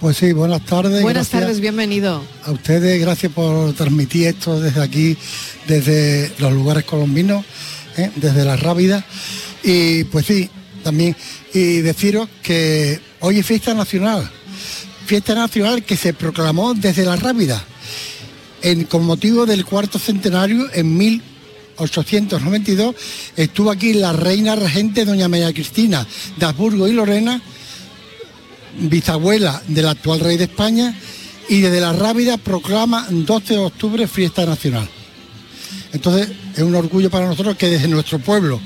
Pues 0.00 0.16
sí, 0.16 0.32
buenas 0.32 0.64
tardes. 0.64 1.02
Buenas 1.02 1.28
gracias 1.28 1.42
tardes, 1.42 1.60
bienvenido. 1.60 2.24
A 2.44 2.50
ustedes, 2.50 3.00
gracias 3.00 3.30
por 3.30 3.72
transmitir 3.74 4.26
esto 4.26 4.60
desde 4.60 4.82
aquí, 4.82 5.16
desde 5.68 6.32
los 6.38 6.52
lugares 6.52 6.84
colombinos, 6.84 7.44
¿eh? 7.96 8.10
desde 8.16 8.44
la 8.44 8.56
Rábida. 8.56 9.04
Y 9.62 10.02
pues 10.04 10.26
sí, 10.26 10.50
también, 10.82 11.16
y 11.54 11.78
deciros 11.78 12.28
que 12.42 13.00
hoy 13.20 13.38
es 13.38 13.46
fiesta 13.46 13.74
nacional, 13.74 14.30
fiesta 15.06 15.34
nacional 15.34 15.84
que 15.84 15.96
se 15.96 16.14
proclamó 16.14 16.74
desde 16.74 17.04
la 17.04 17.16
Rábida, 17.16 17.64
con 18.88 19.04
motivo 19.04 19.46
del 19.46 19.64
cuarto 19.64 19.98
centenario 19.98 20.66
en 20.72 20.96
1892, 20.96 22.94
estuvo 23.36 23.70
aquí 23.70 23.94
la 23.94 24.12
reina 24.12 24.54
regente 24.54 25.04
doña 25.04 25.28
María 25.28 25.52
Cristina 25.52 26.06
de 26.36 26.46
Habsburgo 26.46 26.86
y 26.86 26.92
Lorena, 26.92 27.42
bisabuela 28.78 29.62
del 29.66 29.88
actual 29.88 30.20
rey 30.20 30.36
de 30.36 30.44
España, 30.44 30.96
y 31.48 31.60
desde 31.60 31.80
la 31.80 31.92
Rábida 31.92 32.36
proclama 32.36 33.06
12 33.10 33.54
de 33.54 33.60
octubre 33.60 34.06
fiesta 34.06 34.46
nacional. 34.46 34.88
Entonces 35.92 36.30
es 36.56 36.62
un 36.62 36.74
orgullo 36.74 37.10
para 37.10 37.26
nosotros 37.26 37.56
que 37.56 37.68
desde 37.68 37.88
nuestro 37.88 38.18
pueblo, 38.18 38.60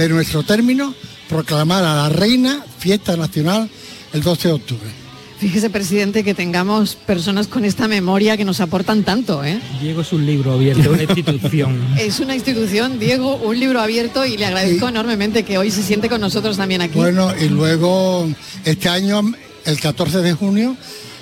de 0.00 0.08
nuestro 0.08 0.42
término, 0.42 0.94
proclamar 1.28 1.84
a 1.84 1.94
la 1.94 2.08
reina 2.08 2.64
fiesta 2.78 3.18
nacional 3.18 3.68
el 4.14 4.22
12 4.22 4.48
de 4.48 4.54
octubre. 4.54 4.90
Fíjese, 5.38 5.68
presidente, 5.68 6.24
que 6.24 6.32
tengamos 6.32 6.94
personas 6.94 7.48
con 7.48 7.66
esta 7.66 7.86
memoria 7.86 8.36
que 8.38 8.44
nos 8.46 8.60
aportan 8.60 9.04
tanto, 9.04 9.44
¿eh? 9.44 9.60
Diego 9.80 10.00
es 10.00 10.12
un 10.14 10.24
libro 10.24 10.52
abierto, 10.52 10.90
una 10.90 11.02
institución. 11.02 11.78
Es 11.98 12.18
una 12.20 12.34
institución, 12.34 12.98
Diego, 12.98 13.36
un 13.36 13.60
libro 13.60 13.80
abierto 13.80 14.24
y 14.24 14.38
le 14.38 14.46
agradezco 14.46 14.88
enormemente 14.88 15.42
que 15.42 15.58
hoy 15.58 15.70
se 15.70 15.82
siente 15.82 16.08
con 16.08 16.22
nosotros 16.22 16.56
también 16.56 16.80
aquí. 16.80 16.98
Bueno, 16.98 17.32
y 17.38 17.48
luego 17.48 18.26
este 18.64 18.88
año, 18.88 19.20
el 19.66 19.80
14 19.80 20.18
de 20.18 20.32
junio, 20.32 20.76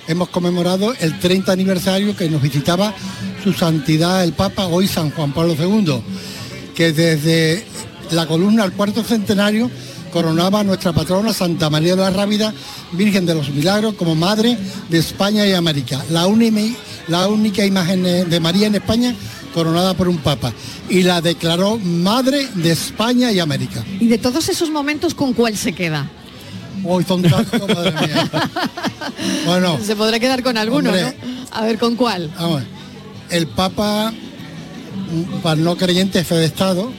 hemos 0.07 0.29
conmemorado 0.29 0.95
el 1.01 1.19
30 1.19 1.51
aniversario 1.51 2.17
que 2.17 2.31
nos 2.31 2.43
visitaba 2.43 2.95
su 3.43 3.53
santidad 3.53 4.23
el 4.23 4.35
Papa, 4.35 4.67
hoy 4.67 4.87
San 4.87 5.11
Juan 5.11 5.33
Pablo 5.33 5.57
II, 5.59 6.01
que 6.75 6.93
desde 6.93 7.65
la 8.11 8.27
columna 8.27 8.65
al 8.65 8.73
cuarto 8.73 9.03
centenario 9.03 9.71
coronaba 10.13 10.61
a 10.61 10.65
nuestra 10.65 10.93
patrona 10.93 11.33
Santa 11.33 11.69
María 11.69 11.95
de 11.95 12.03
la 12.03 12.11
Rábida, 12.11 12.53
Virgen 12.93 13.27
de 13.27 13.35
los 13.35 13.51
Milagros, 13.51 13.95
como 13.95 14.15
Madre 14.15 14.57
de 14.89 14.99
España 14.99 15.47
y 15.47 15.53
América. 15.53 16.03
La, 16.11 16.27
única, 16.27 16.79
la 17.09 17.29
única 17.29 17.65
imagen 17.65 18.03
de 18.03 18.41
María 18.41 18.69
en 18.69 18.77
España 18.77 19.15
coronada 19.55 19.95
por 19.95 20.09
un 20.09 20.19
papa 20.19 20.53
y 20.89 21.03
la 21.03 21.21
declaró 21.21 21.79
Madre 21.79 22.49
de 22.55 22.73
España 22.73 23.33
y 23.33 23.41
América. 23.41 23.85
Y 24.01 24.07
de 24.07 24.19
todos 24.19 24.49
esos 24.49 24.71
momentos, 24.71 25.15
¿con 25.15 25.33
cuál 25.33 25.57
se 25.57 25.73
queda? 25.73 26.09
Hoy 26.85 27.05
son 27.05 27.23
tantos, 27.23 27.69
madre 27.69 27.93
mía. 27.93 28.31
Bueno. 29.47 29.79
Se 29.85 29.97
podrá 29.97 30.21
quedar 30.21 30.43
con 30.43 30.57
alguno, 30.57 30.91
hombre, 30.91 31.03
¿no? 31.03 31.47
A 31.51 31.63
ver, 31.63 31.79
¿con 31.79 31.97
cuál? 31.97 32.31
Vamos, 32.39 32.63
el 33.31 33.49
Papa, 33.49 34.13
para 35.43 35.57
no 35.57 35.77
creyente, 35.77 36.21
es 36.21 36.27
fe 36.27 36.37
de 36.37 36.45
Estado. 36.45 36.93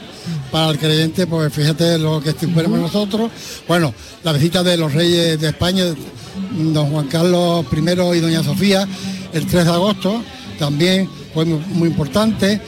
Para 0.52 0.72
el 0.72 0.80
creyente, 0.80 1.28
pues 1.28 1.54
fíjate 1.54 1.98
lo 2.00 2.22
que 2.22 2.30
esperamos 2.32 2.80
nosotros. 2.80 3.30
Bueno, 3.68 3.94
la 4.24 4.34
visita 4.34 4.64
de 4.64 4.78
los 4.78 4.94
reyes 4.94 5.40
de 5.40 5.50
España, 5.50 5.84
don 6.74 6.90
Juan 6.90 7.08
Carlos 7.08 7.66
I 7.72 8.18
y 8.18 8.20
doña 8.20 8.44
Sofía, 8.44 8.88
el 9.32 9.46
3 9.46 9.66
de 9.66 9.72
agosto, 9.72 10.24
también 10.58 11.08
fue 11.34 11.46
muy, 11.46 11.60
muy 11.68 11.88
importante. 11.90 12.60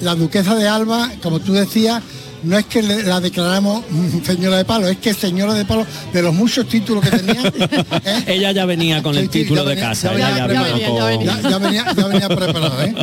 La 0.00 0.14
duquesa 0.14 0.54
de 0.54 0.68
Alba, 0.68 1.10
como 1.22 1.40
tú 1.40 1.52
decías, 1.54 2.00
no 2.44 2.56
es 2.56 2.66
que 2.66 2.82
la 2.82 3.18
declaramos 3.20 3.82
señora 4.24 4.56
de 4.58 4.64
palo, 4.64 4.86
es 4.86 4.98
que 4.98 5.12
señora 5.12 5.54
de 5.54 5.64
palo 5.64 5.84
de 6.12 6.22
los 6.22 6.32
muchos 6.32 6.68
títulos 6.68 7.02
que 7.04 7.10
tenía. 7.18 7.42
¿eh? 8.04 8.24
Ella 8.28 8.52
ya 8.52 8.64
venía 8.64 9.02
con 9.02 9.16
el 9.16 9.24
Sí, 9.24 9.42
título 9.42 9.64
de 9.64 9.76
casa. 9.76 10.16
ya 10.16 10.30
venía 10.30 10.36
ya 10.38 10.46
preparada. 10.46 10.76
venía 10.76 10.88
con- 11.16 11.24
Ya, 11.42 11.50
ya 11.50 11.58
venía, 11.58 11.94
ya 11.96 12.06
venía 12.06 12.28
preparada, 12.28 12.84
¿eh? 12.86 12.94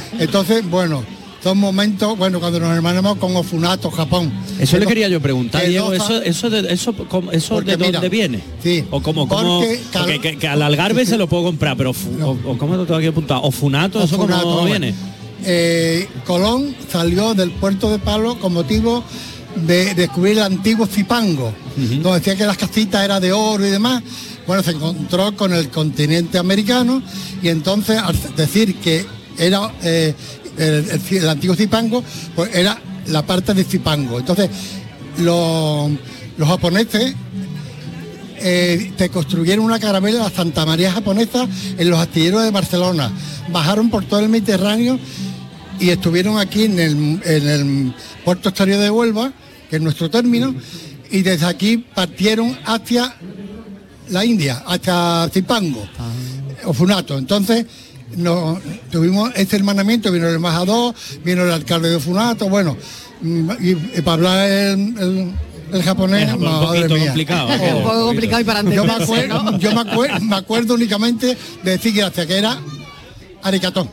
Entonces, 0.20 0.68
bueno, 0.70 1.04
son 1.42 1.58
momentos, 1.58 2.18
bueno, 2.18 2.38
cuando 2.40 2.60
nos 2.60 2.70
hermanamos 2.76 3.16
con 3.18 3.34
Ofunato, 3.36 3.90
Japón. 3.90 4.30
Eso 4.58 4.76
le 4.76 4.82
Que 4.84 4.88
quería 4.88 5.08
yo 5.08 5.20
preguntar, 5.20 5.62
que 5.62 5.68
Diego, 5.68 5.88
no 5.88 5.94
eso, 5.94 6.20
eso, 6.22 6.50
de, 6.50 6.72
eso, 6.72 6.94
eso 7.32 7.60
de 7.62 7.76
dónde 7.76 7.86
mira, 7.86 8.00
viene. 8.10 8.40
sí, 8.62 8.84
O 8.90 9.00
como, 9.00 9.26
como 9.26 9.60
porque 9.60 9.80
cal- 9.92 10.20
que, 10.20 10.36
que 10.38 10.48
al 10.48 10.60
algarve 10.62 11.06
se 11.06 11.16
lo 11.16 11.26
puedo 11.28 11.44
comprar, 11.44 11.76
pero 11.76 11.92
fu- 11.94 12.10
o, 12.22 12.30
o 12.52 12.58
cómo 12.58 12.76
lo 12.76 12.84
tengo 12.84 13.00
eso 14.04 14.16
Ofunato, 14.16 14.42
cómo 14.44 14.56
hombre. 14.58 14.78
viene. 14.78 14.94
Eh, 15.44 16.06
Colón 16.26 16.74
salió 16.92 17.32
del 17.34 17.50
puerto 17.52 17.90
de 17.90 17.98
Palo 17.98 18.38
con 18.38 18.52
motivo 18.52 19.02
de 19.56 19.94
descubrir 19.94 20.34
el 20.36 20.42
antiguo 20.44 20.86
Zipango, 20.86 21.52
donde 21.76 22.18
decía 22.18 22.36
que 22.36 22.44
las 22.44 22.58
casitas 22.58 23.02
eran 23.02 23.22
de 23.22 23.32
oro 23.32 23.66
y 23.66 23.70
demás. 23.70 24.02
Bueno, 24.46 24.62
se 24.62 24.72
encontró 24.72 25.34
con 25.36 25.54
el 25.54 25.70
continente 25.70 26.36
americano 26.38 27.02
y 27.42 27.48
entonces 27.48 27.98
al 27.98 28.14
decir 28.36 28.76
que 28.76 29.06
era 29.38 29.72
eh, 29.82 30.14
el, 30.60 30.90
el- 30.90 31.16
el 31.18 31.28
antiguo 31.28 31.56
Zipango, 31.56 32.04
pues 32.36 32.54
era 32.54 32.78
la 33.06 33.22
parte 33.26 33.54
de 33.54 33.64
Zipango. 33.64 34.18
Entonces, 34.20 34.48
los, 35.18 35.90
los 36.36 36.48
japoneses 36.48 37.14
eh, 38.42 38.92
te 38.96 39.08
construyeron 39.10 39.64
una 39.64 39.78
carabela, 39.78 40.20
la 40.24 40.30
Santa 40.30 40.64
María 40.64 40.92
japonesa, 40.92 41.46
en 41.78 41.90
los 41.90 41.98
astilleros 41.98 42.42
de 42.44 42.50
Barcelona. 42.50 43.10
Bajaron 43.52 43.90
por 43.90 44.04
todo 44.04 44.20
el 44.20 44.28
Mediterráneo 44.28 44.98
y 45.78 45.90
estuvieron 45.90 46.38
aquí 46.38 46.64
en 46.64 46.78
el, 46.78 47.20
en 47.24 47.48
el 47.48 47.94
puerto 48.24 48.48
exterior 48.50 48.78
de 48.80 48.90
Huelva, 48.90 49.32
que 49.68 49.76
es 49.76 49.82
nuestro 49.82 50.08
término, 50.10 50.54
y 51.10 51.22
desde 51.22 51.46
aquí 51.46 51.78
partieron 51.94 52.56
hacia 52.64 53.14
la 54.08 54.24
India, 54.24 54.62
hacia 54.66 55.28
Zipango, 55.32 55.86
o 56.64 56.72
Funato. 56.72 57.18
Entonces, 57.18 57.66
no, 58.16 58.60
tuvimos 58.90 59.30
este 59.36 59.56
hermanamiento, 59.56 60.10
vino 60.12 60.28
el 60.28 60.34
embajador, 60.36 60.94
vino 61.24 61.42
el 61.44 61.50
alcalde 61.52 61.90
de 61.90 62.00
Funato, 62.00 62.48
bueno, 62.48 62.76
y, 63.22 63.70
y 63.70 64.02
para 64.02 64.12
hablar 64.14 64.50
el, 64.50 64.78
el- 64.98 65.32
el 65.72 65.84
japonés, 65.84 66.28
Es 66.28 66.34
un 66.34 66.42
madre 66.42 66.66
poquito 66.80 66.94
mía. 66.94 67.04
complicado, 67.06 67.48
Es 67.52 67.72
un 67.74 67.82
poco 67.84 68.06
complicado 68.06 68.40
y 68.40 68.44
para 68.44 68.60
Yo 68.62 68.66
me 68.68 68.74
entenderse, 68.92 69.04
acuerdo, 69.04 69.42
¿no? 69.52 69.58
yo 69.60 69.72
me 69.72 69.80
acuerdo, 69.82 70.20
me 70.20 70.36
acuerdo 70.36 70.74
únicamente 70.74 71.38
de 71.62 71.70
decir 71.70 71.92
gracias, 71.94 72.26
que 72.26 72.36
era 72.38 72.58
arigato. 73.42 73.88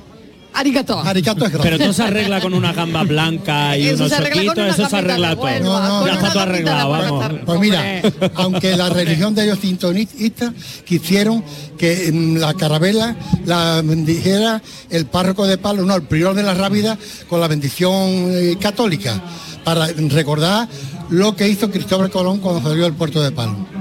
Arigato. 0.57 0.99
Arigato 0.99 1.45
es 1.45 1.51
gracias. 1.51 1.71
Pero 1.71 1.77
todo 1.77 1.93
se 1.93 2.03
arregla 2.03 2.41
con 2.41 2.53
una 2.53 2.73
gamba 2.73 3.03
blanca 3.03 3.77
y 3.77 3.89
Eso 3.89 4.05
unos 4.05 4.17
choquitos, 4.17 4.57
eso 4.57 4.89
se 4.89 4.95
arregla 4.95 5.35
todo. 5.35 5.59
No, 5.59 5.87
no, 5.87 6.07
ya 6.07 6.13
está 6.13 6.33
todo 6.33 6.41
arreglado, 6.41 6.89
vamos. 6.89 7.25
Pues 7.45 7.59
mira, 7.59 8.01
aunque 8.35 8.75
la 8.75 8.89
religión 8.89 9.35
de 9.35 9.43
ellos 9.43 9.59
sintonistas 9.59 10.53
quisieron 10.83 11.43
que 11.77 12.11
mm, 12.11 12.37
la 12.37 12.55
carabela 12.55 13.15
la 13.45 13.81
bendijera 13.83 14.61
el 14.89 15.05
párroco 15.05 15.45
de 15.45 15.57
Palo, 15.57 15.83
no, 15.83 15.95
el 15.95 16.03
prior 16.03 16.33
de 16.33 16.43
la 16.43 16.53
Rábida 16.53 16.97
con 17.29 17.39
la 17.39 17.47
bendición 17.47 18.31
eh, 18.31 18.57
católica, 18.59 19.21
para 19.63 19.87
recordar 19.87 20.67
lo 21.09 21.35
que 21.35 21.47
hizo 21.47 21.69
Cristóbal 21.69 22.09
Colón 22.09 22.39
cuando 22.39 22.67
salió 22.67 22.83
del 22.83 22.93
puerto 22.93 23.21
de 23.21 23.31
Palo. 23.31 23.76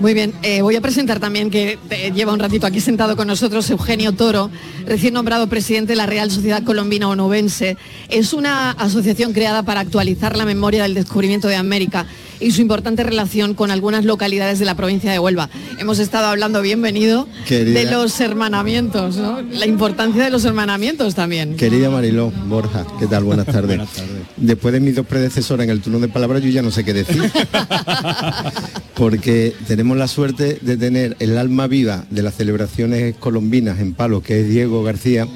Muy 0.00 0.14
bien, 0.14 0.32
eh, 0.42 0.62
voy 0.62 0.76
a 0.76 0.80
presentar 0.80 1.20
también 1.20 1.50
que 1.50 1.78
eh, 1.90 2.10
lleva 2.14 2.32
un 2.32 2.38
ratito 2.38 2.66
aquí 2.66 2.80
sentado 2.80 3.16
con 3.16 3.26
nosotros 3.26 3.68
Eugenio 3.68 4.12
Toro, 4.12 4.50
recién 4.86 5.12
nombrado 5.12 5.46
presidente 5.46 5.92
de 5.92 5.96
la 5.96 6.06
Real 6.06 6.30
Sociedad 6.30 6.62
Colombina 6.62 7.06
Onubense. 7.06 7.76
Es 8.08 8.32
una 8.32 8.70
asociación 8.70 9.34
creada 9.34 9.62
para 9.62 9.80
actualizar 9.80 10.38
la 10.38 10.46
memoria 10.46 10.84
del 10.84 10.94
descubrimiento 10.94 11.48
de 11.48 11.56
América 11.56 12.06
y 12.40 12.52
su 12.52 12.62
importante 12.62 13.02
relación 13.02 13.52
con 13.52 13.70
algunas 13.70 14.06
localidades 14.06 14.58
de 14.58 14.64
la 14.64 14.74
provincia 14.74 15.12
de 15.12 15.18
Huelva. 15.18 15.50
Hemos 15.78 15.98
estado 15.98 16.28
hablando, 16.28 16.62
bienvenido, 16.62 17.28
Querida. 17.46 17.80
de 17.80 17.90
los 17.90 18.18
hermanamientos, 18.20 19.18
¿no? 19.18 19.42
la 19.42 19.66
importancia 19.66 20.24
de 20.24 20.30
los 20.30 20.46
hermanamientos 20.46 21.14
también. 21.14 21.56
Querida 21.58 21.90
Mariló, 21.90 22.32
Borja, 22.46 22.86
¿qué 22.98 23.06
tal? 23.06 23.24
Buenas 23.24 23.44
tardes. 23.52 23.66
Buenas 23.76 23.90
tardes. 23.92 24.22
Después 24.38 24.72
de 24.72 24.80
mis 24.80 24.96
dos 24.96 25.04
predecesoras 25.04 25.64
en 25.64 25.70
el 25.70 25.82
turno 25.82 26.00
de 26.00 26.08
palabras, 26.08 26.42
yo 26.42 26.48
ya 26.48 26.62
no 26.62 26.70
sé 26.70 26.84
qué 26.84 26.94
decir. 26.94 27.30
Porque 29.00 29.54
tenemos 29.66 29.96
la 29.96 30.06
suerte 30.08 30.58
de 30.60 30.76
tener 30.76 31.16
el 31.20 31.38
alma 31.38 31.66
viva 31.66 32.04
de 32.10 32.22
las 32.22 32.34
celebraciones 32.34 33.16
colombinas 33.16 33.80
en 33.80 33.94
Palo, 33.94 34.22
que 34.22 34.42
es 34.42 34.48
Diego 34.50 34.82
García, 34.82 35.26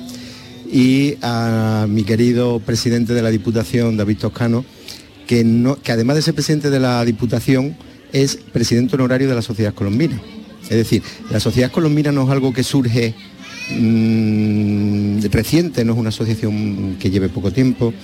y 0.71 1.15
a 1.23 1.87
mi 1.89 2.05
querido 2.05 2.61
presidente 2.61 3.15
de 3.15 3.23
la 3.23 3.31
Diputación, 3.31 3.97
David 3.97 4.19
Toscano, 4.19 4.67
que, 5.27 5.41
además 5.89 6.17
de 6.17 6.21
ser 6.21 6.35
presidente 6.35 6.69
de 6.69 6.79
la 6.79 7.03
Diputación, 7.07 7.75
es 8.13 8.37
presidente 8.37 8.97
honorario 8.97 9.31
de 9.31 9.35
la 9.35 9.41
Sociedad 9.41 9.73
Colombina. 9.73 10.21
Es 10.65 10.77
decir, 10.77 11.03
la 11.31 11.41
Sociedad 11.41 11.73
Colombina 11.73 12.13
no 12.13 12.25
es 12.25 12.29
algo 12.29 12.53
que 12.53 12.65
surge 12.65 13.15
mm, 13.79 15.21
reciente, 15.31 15.87
no 15.87 15.95
es 15.95 15.99
una 15.99 16.11
asociación 16.11 16.97
que 17.01 17.09
lleve 17.09 17.31
poco 17.31 17.51
tiempo. 17.51 17.95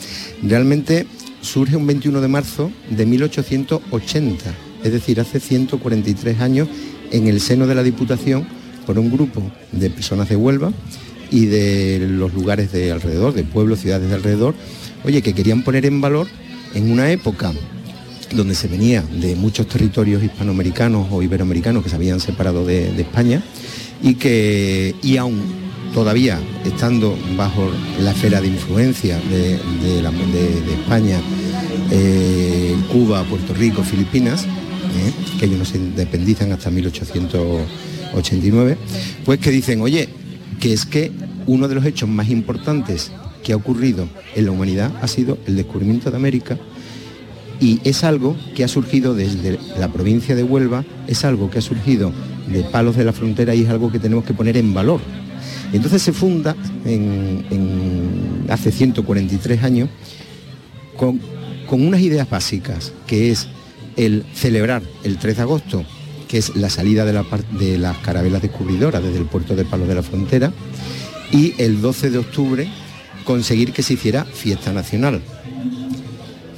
Realmente 0.43 1.07
surge 1.43 1.76
un 1.76 1.87
21 1.87 2.23
de 2.23 2.29
marzo 2.29 2.73
de 2.88 3.05
1880, 3.05 4.70
es 4.85 4.93
decir, 4.93 5.21
hace 5.21 5.41
143 5.41 6.41
años 6.41 6.69
en 7.11 7.27
el 7.27 7.41
seno 7.41 7.67
de 7.67 7.75
la 7.75 7.83
Diputación 7.83 8.47
por 8.87 8.99
un 8.99 9.11
grupo 9.11 9.43
de 9.73 9.91
personas 9.91 10.29
de 10.29 10.37
Huelva 10.37 10.73
y 11.31 11.47
de 11.47 12.07
los 12.09 12.35
lugares 12.35 12.73
de 12.73 12.91
alrededor, 12.91 13.35
de 13.35 13.45
pueblos, 13.45 13.81
ciudades 13.81 14.09
de 14.09 14.15
alrededor, 14.15 14.55
oye, 15.05 15.23
que 15.23 15.33
querían 15.33 15.63
poner 15.63 15.87
en 15.87 16.01
valor 16.01 16.27
en 16.75 16.91
una 16.91 17.11
época 17.11 17.53
donde 18.35 18.55
se 18.55 18.69
venía 18.69 19.03
de 19.03 19.35
muchos 19.35 19.67
territorios 19.67 20.23
hispanoamericanos 20.23 21.09
o 21.11 21.23
iberoamericanos 21.23 21.83
que 21.83 21.91
se 21.91 21.97
habían 21.97 22.21
separado 22.21 22.65
de, 22.65 22.89
España 23.01 23.43
y 24.03 24.15
que 24.15 24.95
y 25.03 25.17
aún 25.17 25.41
todavía 25.93 26.39
estando 26.65 27.17
bajo 27.37 27.69
la 28.01 28.13
esfera 28.13 28.41
de 28.41 28.47
influencia 28.47 29.19
de 29.19 29.59
España, 30.73 31.21
eh, 31.93 32.77
Cuba, 32.93 33.25
Puerto 33.25 33.53
Rico, 33.53 33.83
Filipinas, 33.83 34.47
eh, 34.97 35.12
que 35.38 35.47
ellos 35.47 35.59
no 35.59 35.64
se 35.64 35.78
independizan 35.78 36.52
hasta 36.52 36.70
1889, 36.70 38.76
pues 39.25 39.38
que 39.38 39.50
dicen, 39.50 39.80
oye, 39.82 40.09
que 40.61 40.73
es 40.73 40.85
que 40.85 41.12
uno 41.47 41.68
de 41.68 41.75
los 41.75 41.85
hechos 41.85 42.09
más 42.09 42.28
importantes 42.28 43.12
que 43.42 43.52
ha 43.52 43.56
ocurrido 43.56 44.09
en 44.35 44.44
la 44.44 44.52
humanidad 44.52 44.92
ha 45.00 45.09
sido 45.09 45.38
el 45.47 45.56
descubrimiento 45.56 46.11
de 46.11 46.16
América 46.16 46.59
y 47.61 47.80
es 47.85 48.04
algo 48.04 48.37
que 48.54 48.64
ha 48.64 48.68
surgido 48.68 49.14
desde 49.14 49.59
la 49.78 49.92
provincia 49.92 50.35
de 50.35 50.42
Huelva, 50.42 50.85
es 51.06 51.25
algo 51.25 51.50
que 51.50 51.59
ha 51.59 51.62
surgido 51.62 52.12
de 52.50 52.62
Palos 52.62 52.97
de 52.97 53.04
la 53.04 53.12
Frontera 53.12 53.54
y 53.54 53.62
es 53.62 53.68
algo 53.68 53.92
que 53.92 53.99
tenemos 53.99 54.25
que 54.25 54.35
poner 54.35 54.56
en 54.56 54.73
valor. 54.73 55.00
Entonces 55.73 56.02
se 56.02 56.12
funda 56.12 56.56
en, 56.85 58.47
hace 58.49 58.73
143 58.73 59.62
años 59.62 59.88
con 60.97 61.20
unas 61.70 62.00
ideas 62.00 62.28
básicas, 62.28 62.92
que 63.06 63.30
es 63.30 63.49
el 63.97 64.25
celebrar 64.35 64.82
el 65.04 65.18
3 65.18 65.37
de 65.37 65.42
agosto, 65.42 65.85
que 66.28 66.38
es 66.38 66.56
la 66.56 66.70
salida 66.70 67.04
de, 67.04 67.12
la 67.12 67.25
de 67.59 67.78
las 67.78 67.99
carabelas 67.99 68.42
descubridoras 68.42 69.02
desde 69.02 69.18
el 69.18 69.26
puerto 69.26 69.56
de 69.56 69.64
Palos 69.64 69.88
de 69.88 69.94
la 69.94 70.02
Frontera, 70.02 70.52
y 71.32 71.54
el 71.59 71.80
12 71.80 72.11
de 72.11 72.18
octubre 72.18 72.68
conseguir 73.25 73.73
que 73.73 73.82
se 73.82 73.94
hiciera 73.94 74.25
fiesta 74.25 74.73
nacional. 74.73 75.20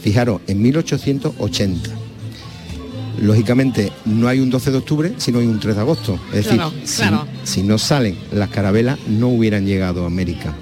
Fijaros, 0.02 0.40
en 0.46 0.62
1880. 0.62 1.90
Lógicamente 3.20 3.92
no 4.04 4.26
hay 4.26 4.40
un 4.40 4.50
12 4.50 4.70
de 4.72 4.78
octubre, 4.78 5.12
sino 5.18 5.38
hay 5.38 5.46
un 5.46 5.60
3 5.60 5.74
de 5.74 5.80
agosto. 5.80 6.18
Es 6.32 6.44
decir, 6.44 6.60
Claro, 6.96 7.26
si, 7.44 7.60
si 7.60 7.62
no 7.62 7.78
salen 7.78 8.16
las 8.32 8.48
carabelas, 8.48 8.98
no 9.06 9.28
hubieran 9.28 9.66
llegado 9.66 10.04
a 10.04 10.06
América. 10.06 10.54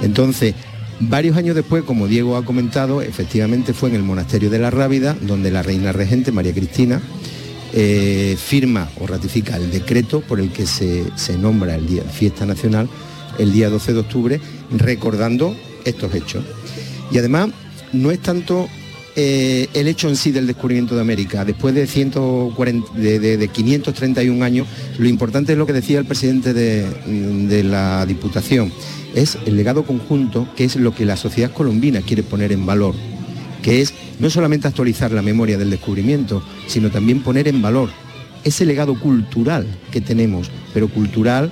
Entonces, 0.00 0.54
varios 1.00 1.36
años 1.36 1.54
después, 1.54 1.84
como 1.84 2.06
Diego 2.06 2.36
ha 2.36 2.44
comentado, 2.44 3.02
efectivamente 3.02 3.74
fue 3.74 3.88
en 3.88 3.96
el 3.96 4.02
monasterio 4.02 4.50
de 4.50 4.58
la 4.58 4.70
Rábida, 4.70 5.16
donde 5.20 5.50
la 5.50 5.62
reina 5.62 5.92
regente, 5.92 6.32
María 6.32 6.52
Cristina, 6.52 7.00
eh, 7.72 8.36
firma 8.38 8.88
o 8.98 9.06
ratifica 9.06 9.56
el 9.56 9.70
decreto 9.70 10.20
por 10.20 10.40
el 10.40 10.50
que 10.50 10.66
se, 10.66 11.04
se 11.16 11.36
nombra 11.36 11.74
el 11.74 11.86
día 11.86 12.02
fiesta 12.02 12.46
nacional 12.46 12.88
el 13.38 13.52
día 13.52 13.70
12 13.70 13.92
de 13.92 13.98
octubre, 14.00 14.40
recordando 14.70 15.56
estos 15.84 16.14
hechos. 16.14 16.44
Y 17.10 17.18
además, 17.18 17.50
no 17.92 18.10
es 18.10 18.20
tanto 18.20 18.68
eh, 19.20 19.68
el 19.74 19.88
hecho 19.88 20.08
en 20.08 20.14
sí 20.14 20.30
del 20.30 20.46
descubrimiento 20.46 20.94
de 20.94 21.00
América. 21.00 21.44
Después 21.44 21.74
de, 21.74 21.88
140 21.88 22.92
de, 22.94 23.18
de- 23.18 23.36
de 23.36 23.48
531 23.48 24.44
años, 24.44 24.68
lo 24.96 25.08
importante 25.08 25.52
es 25.52 25.58
lo 25.58 25.66
que 25.66 25.72
decía 25.72 25.98
el 25.98 26.04
presidente 26.04 26.54
de, 26.54 26.84
de 27.48 27.64
la 27.64 28.06
Diputación, 28.06 28.72
es 29.16 29.36
el 29.44 29.56
legado 29.56 29.82
conjunto, 29.84 30.46
que 30.56 30.62
es 30.64 30.76
lo 30.76 30.94
que 30.94 31.04
la 31.04 31.16
sociedad 31.16 31.50
colombina 31.50 32.00
quiere 32.02 32.22
poner 32.22 32.52
en 32.52 32.64
valor, 32.64 32.94
que 33.60 33.80
es 33.80 33.92
no 34.20 34.30
solamente 34.30 34.68
actualizar 34.68 35.10
la 35.10 35.22
memoria 35.22 35.58
del 35.58 35.70
descubrimiento, 35.70 36.40
sino 36.68 36.88
también 36.90 37.20
poner 37.22 37.48
en 37.48 37.60
valor 37.60 37.90
ese 38.44 38.64
legado 38.66 38.94
cultural 39.00 39.66
que 39.90 40.00
tenemos, 40.00 40.48
pero 40.72 40.86
cultural, 40.88 41.50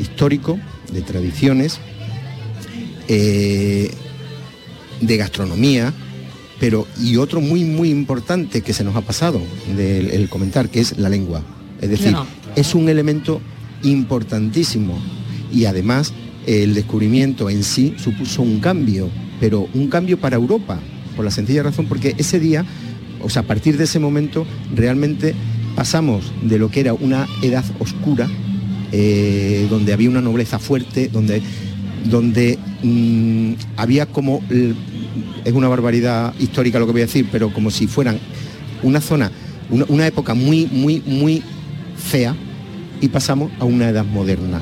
histórico, 0.00 0.58
de 0.90 1.02
tradiciones, 1.02 1.78
eh, 3.08 3.90
de 5.02 5.16
gastronomía, 5.18 5.92
pero 6.62 6.86
y 6.96 7.16
otro 7.16 7.40
muy 7.40 7.64
muy 7.64 7.90
importante 7.90 8.60
que 8.60 8.72
se 8.72 8.84
nos 8.84 8.94
ha 8.94 9.00
pasado 9.00 9.42
del 9.76 10.12
el 10.12 10.28
comentar, 10.28 10.68
que 10.68 10.78
es 10.78 10.96
la 10.96 11.08
lengua. 11.08 11.42
Es 11.80 11.90
decir, 11.90 12.14
es 12.54 12.76
un 12.76 12.88
elemento 12.88 13.40
importantísimo 13.82 14.96
y 15.52 15.64
además 15.64 16.12
el 16.46 16.74
descubrimiento 16.74 17.50
en 17.50 17.64
sí 17.64 17.96
supuso 17.98 18.42
un 18.42 18.60
cambio, 18.60 19.10
pero 19.40 19.66
un 19.74 19.88
cambio 19.88 20.20
para 20.20 20.36
Europa, 20.36 20.78
por 21.16 21.24
la 21.24 21.32
sencilla 21.32 21.64
razón 21.64 21.86
porque 21.86 22.14
ese 22.16 22.38
día, 22.38 22.64
o 23.20 23.28
sea, 23.28 23.42
a 23.42 23.46
partir 23.46 23.76
de 23.76 23.82
ese 23.82 23.98
momento 23.98 24.46
realmente 24.72 25.34
pasamos 25.74 26.32
de 26.42 26.60
lo 26.60 26.70
que 26.70 26.78
era 26.78 26.94
una 26.94 27.26
edad 27.42 27.64
oscura, 27.80 28.28
eh, 28.92 29.66
donde 29.68 29.92
había 29.92 30.08
una 30.08 30.20
nobleza 30.20 30.60
fuerte, 30.60 31.08
donde, 31.08 31.42
donde 32.04 32.56
mm, 32.84 33.54
había 33.76 34.06
como, 34.06 34.40
es 35.44 35.52
una 35.52 35.68
barbaridad 35.68 36.34
histórica 36.38 36.78
lo 36.78 36.86
que 36.86 36.92
voy 36.92 37.02
a 37.02 37.06
decir, 37.06 37.28
pero 37.30 37.52
como 37.52 37.70
si 37.70 37.86
fueran 37.86 38.18
una 38.82 39.00
zona, 39.00 39.30
una, 39.70 40.06
época 40.06 40.34
muy, 40.34 40.66
muy, 40.66 41.02
muy 41.06 41.42
fea, 41.96 42.34
y 43.00 43.08
pasamos 43.08 43.50
a 43.58 43.64
una 43.64 43.88
edad 43.88 44.04
moderna, 44.04 44.60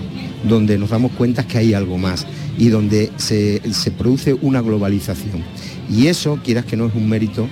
donde 0.49 0.79
nos 0.79 0.90
damos 0.90 1.12
cuenta 1.12 1.47
que 1.47 1.59
hay 1.59 1.75
algo 1.75 1.99
más 1.99 2.27
y 2.57 2.69
donde 2.69 3.11
se, 3.16 3.61
se 3.73 3.90
produce 3.90 4.35
una 4.35 4.62
globalización. 4.62 5.43
Y 5.90 6.07
eso, 6.07 6.38
quieras 6.43 6.64
que 6.64 6.77
no, 6.77 6.87
es 6.87 6.95
un 6.95 7.09
mérito 7.09 7.47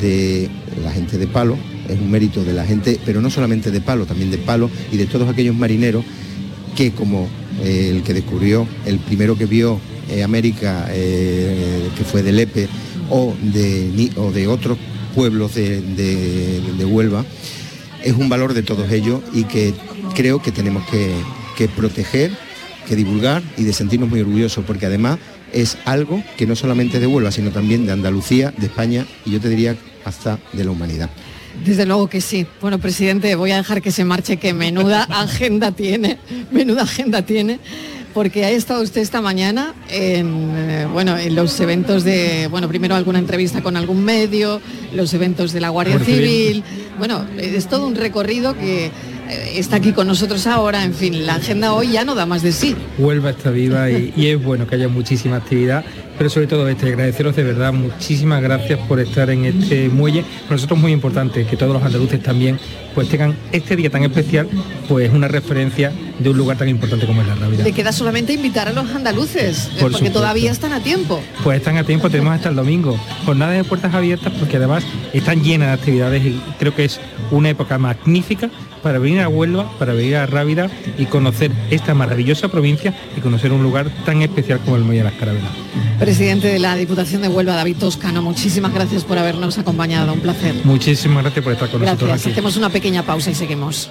de 0.00 0.48
la 0.82 0.90
gente 0.90 1.18
de 1.18 1.26
Palo, 1.26 1.56
es 1.88 2.00
un 2.00 2.10
mérito 2.10 2.42
de 2.42 2.52
la 2.52 2.64
gente, 2.64 2.98
pero 3.04 3.20
no 3.20 3.30
solamente 3.30 3.70
de 3.70 3.80
Palo, 3.80 4.06
también 4.06 4.30
de 4.30 4.38
Palo 4.38 4.70
y 4.90 4.96
de 4.96 5.06
todos 5.06 5.28
aquellos 5.28 5.54
marineros 5.54 6.04
que 6.74 6.92
como 6.92 7.28
eh, 7.62 7.90
el 7.90 8.02
que 8.02 8.14
descubrió, 8.14 8.66
el 8.86 8.98
primero 8.98 9.36
que 9.36 9.46
vio 9.46 9.80
eh, 10.10 10.22
América, 10.22 10.86
eh, 10.90 11.88
que 11.96 12.04
fue 12.04 12.22
de 12.22 12.32
Lepe, 12.32 12.68
o 13.10 13.34
de, 13.42 14.46
otros 14.48 14.78
pueblos 15.14 15.54
de, 15.54 15.80
de- 15.82 16.84
Huelva, 16.84 17.24
es 18.02 18.12
un 18.14 18.28
valor 18.28 18.54
de 18.54 18.62
todos 18.62 18.90
ellos 18.90 19.20
y 19.32 19.44
que 19.44 19.74
creo 20.14 20.40
que 20.42 20.52
tenemos 20.52 20.84
que, 20.88 21.68
proteger, 21.68 22.32
que 22.88 22.96
divulgar 22.96 23.42
y 23.56 23.64
de 23.64 23.72
sentirnos 23.72 24.08
muy 24.10 24.20
orgullosos, 24.20 24.64
porque 24.66 24.86
además 24.86 25.18
es 25.52 25.78
algo 25.84 26.22
que 26.36 26.46
no 26.46 26.56
solamente 26.56 26.98
de 27.00 27.06
Huelva, 27.06 27.30
sino 27.30 27.50
también 27.50 27.86
de 27.86 27.92
Andalucía, 27.92 28.52
de 28.56 28.66
España 28.66 29.06
y 29.24 29.30
yo 29.32 29.40
te 29.40 29.48
diría 29.48 29.76
hasta 30.04 30.38
de 30.52 30.64
la 30.64 30.70
humanidad. 30.70 31.10
Desde 31.64 31.86
luego 31.86 32.08
que 32.08 32.20
sí. 32.20 32.46
Bueno, 32.60 32.78
presidente, 32.78 33.34
voy 33.34 33.52
a 33.52 33.56
dejar 33.56 33.80
que 33.80 33.90
se 33.90 34.04
marche, 34.04 34.36
que 34.36 34.52
menuda 34.52 35.02
agenda 35.10 35.72
tiene, 35.72 36.18
menuda 36.50 36.82
agenda 36.82 37.22
tiene, 37.22 37.58
porque 38.12 38.44
ha 38.44 38.50
estado 38.50 38.82
usted 38.82 39.00
esta 39.00 39.20
mañana 39.20 39.74
en, 39.88 40.52
eh, 40.56 40.86
bueno, 40.92 41.16
en 41.16 41.34
los 41.34 41.58
eventos 41.60 42.04
de, 42.04 42.48
bueno, 42.48 42.68
primero 42.68 42.94
alguna 42.94 43.18
entrevista 43.18 43.62
con 43.62 43.76
algún 43.76 44.04
medio, 44.04 44.60
los 44.92 45.14
eventos 45.14 45.52
de 45.52 45.60
la 45.60 45.68
Guardia 45.68 45.98
Civil. 45.98 46.16
Civil. 46.16 46.64
Bueno, 46.98 47.24
es 47.38 47.66
todo 47.66 47.86
un 47.86 47.94
recorrido 47.94 48.54
que 48.56 48.90
está 49.28 49.76
aquí 49.76 49.92
con 49.92 50.06
nosotros 50.06 50.46
ahora. 50.46 50.84
En 50.84 50.94
fin, 50.94 51.26
la 51.26 51.36
agenda 51.36 51.72
hoy 51.72 51.92
ya 51.92 52.04
no 52.04 52.14
da 52.14 52.26
más 52.26 52.42
de 52.42 52.52
sí. 52.52 52.76
Huelva 52.98 53.30
está 53.30 53.50
viva 53.50 53.90
y, 53.90 54.12
y 54.16 54.26
es 54.28 54.42
bueno 54.42 54.66
que 54.66 54.74
haya 54.76 54.88
muchísima 54.88 55.36
actividad, 55.36 55.84
pero 56.18 56.30
sobre 56.30 56.46
todo 56.46 56.68
este, 56.68 56.88
agradeceros 56.88 57.34
de 57.36 57.42
verdad, 57.42 57.72
muchísimas 57.72 58.42
gracias 58.42 58.78
por 58.86 59.00
estar 59.00 59.30
en 59.30 59.44
este 59.44 59.88
muelle. 59.88 60.22
Para 60.44 60.52
nosotros 60.56 60.78
es 60.78 60.82
muy 60.82 60.92
importante 60.92 61.44
que 61.46 61.56
todos 61.56 61.72
los 61.72 61.82
andaluces 61.82 62.22
también 62.22 62.58
pues 62.94 63.08
tengan 63.08 63.34
este 63.50 63.74
día 63.74 63.90
tan 63.90 64.04
especial, 64.04 64.48
pues 64.88 65.12
una 65.12 65.26
referencia 65.26 65.92
de 66.18 66.30
un 66.30 66.36
lugar 66.36 66.56
tan 66.56 66.68
importante 66.68 67.06
como 67.06 67.22
es 67.22 67.26
la 67.26 67.34
Rábida. 67.34 67.64
Le 67.64 67.72
queda 67.72 67.90
solamente 67.90 68.32
invitar 68.32 68.68
a 68.68 68.72
los 68.72 68.88
andaluces, 68.94 69.64
eh, 69.64 69.68
Por 69.72 69.80
porque 69.80 69.96
supuesto. 69.96 70.20
todavía 70.20 70.52
están 70.52 70.72
a 70.72 70.80
tiempo. 70.80 71.20
Pues 71.42 71.58
están 71.58 71.76
a 71.76 71.82
tiempo, 71.82 72.08
tenemos 72.08 72.34
hasta 72.34 72.50
el 72.50 72.54
domingo. 72.54 72.96
Jornadas 73.26 73.56
de 73.56 73.64
puertas 73.64 73.92
abiertas 73.94 74.32
porque 74.38 74.58
además 74.58 74.84
están 75.12 75.42
llenas 75.42 75.68
de 75.68 75.74
actividades 75.74 76.24
y 76.24 76.40
creo 76.60 76.72
que 76.74 76.84
es 76.84 77.00
una 77.32 77.50
época 77.50 77.78
magnífica 77.78 78.48
para 78.80 78.98
venir 79.00 79.13
a 79.20 79.28
Huelva, 79.28 79.70
para 79.78 79.92
venir 79.92 80.16
a 80.16 80.26
Rábida 80.26 80.70
y 80.98 81.06
conocer 81.06 81.50
esta 81.70 81.94
maravillosa 81.94 82.48
provincia 82.48 82.94
y 83.16 83.20
conocer 83.20 83.52
un 83.52 83.62
lugar 83.62 83.90
tan 84.04 84.22
especial 84.22 84.60
como 84.60 84.76
el 84.76 84.82
Muelle 84.84 84.98
de 85.02 85.10
las 85.10 85.14
Carabelas. 85.14 85.50
Presidente 85.98 86.48
de 86.48 86.58
la 86.58 86.74
Diputación 86.76 87.22
de 87.22 87.28
Huelva, 87.28 87.54
David 87.54 87.76
Toscano, 87.78 88.22
muchísimas 88.22 88.72
gracias 88.74 89.04
por 89.04 89.18
habernos 89.18 89.58
acompañado, 89.58 90.12
un 90.12 90.20
placer. 90.20 90.54
Muchísimas 90.64 91.22
gracias 91.22 91.44
por 91.44 91.52
estar 91.52 91.70
con 91.70 91.80
nosotros 91.80 92.08
Gracias, 92.08 92.26
aquí. 92.26 92.32
hacemos 92.32 92.56
una 92.56 92.70
pequeña 92.70 93.02
pausa 93.04 93.30
y 93.30 93.34
seguimos. 93.34 93.90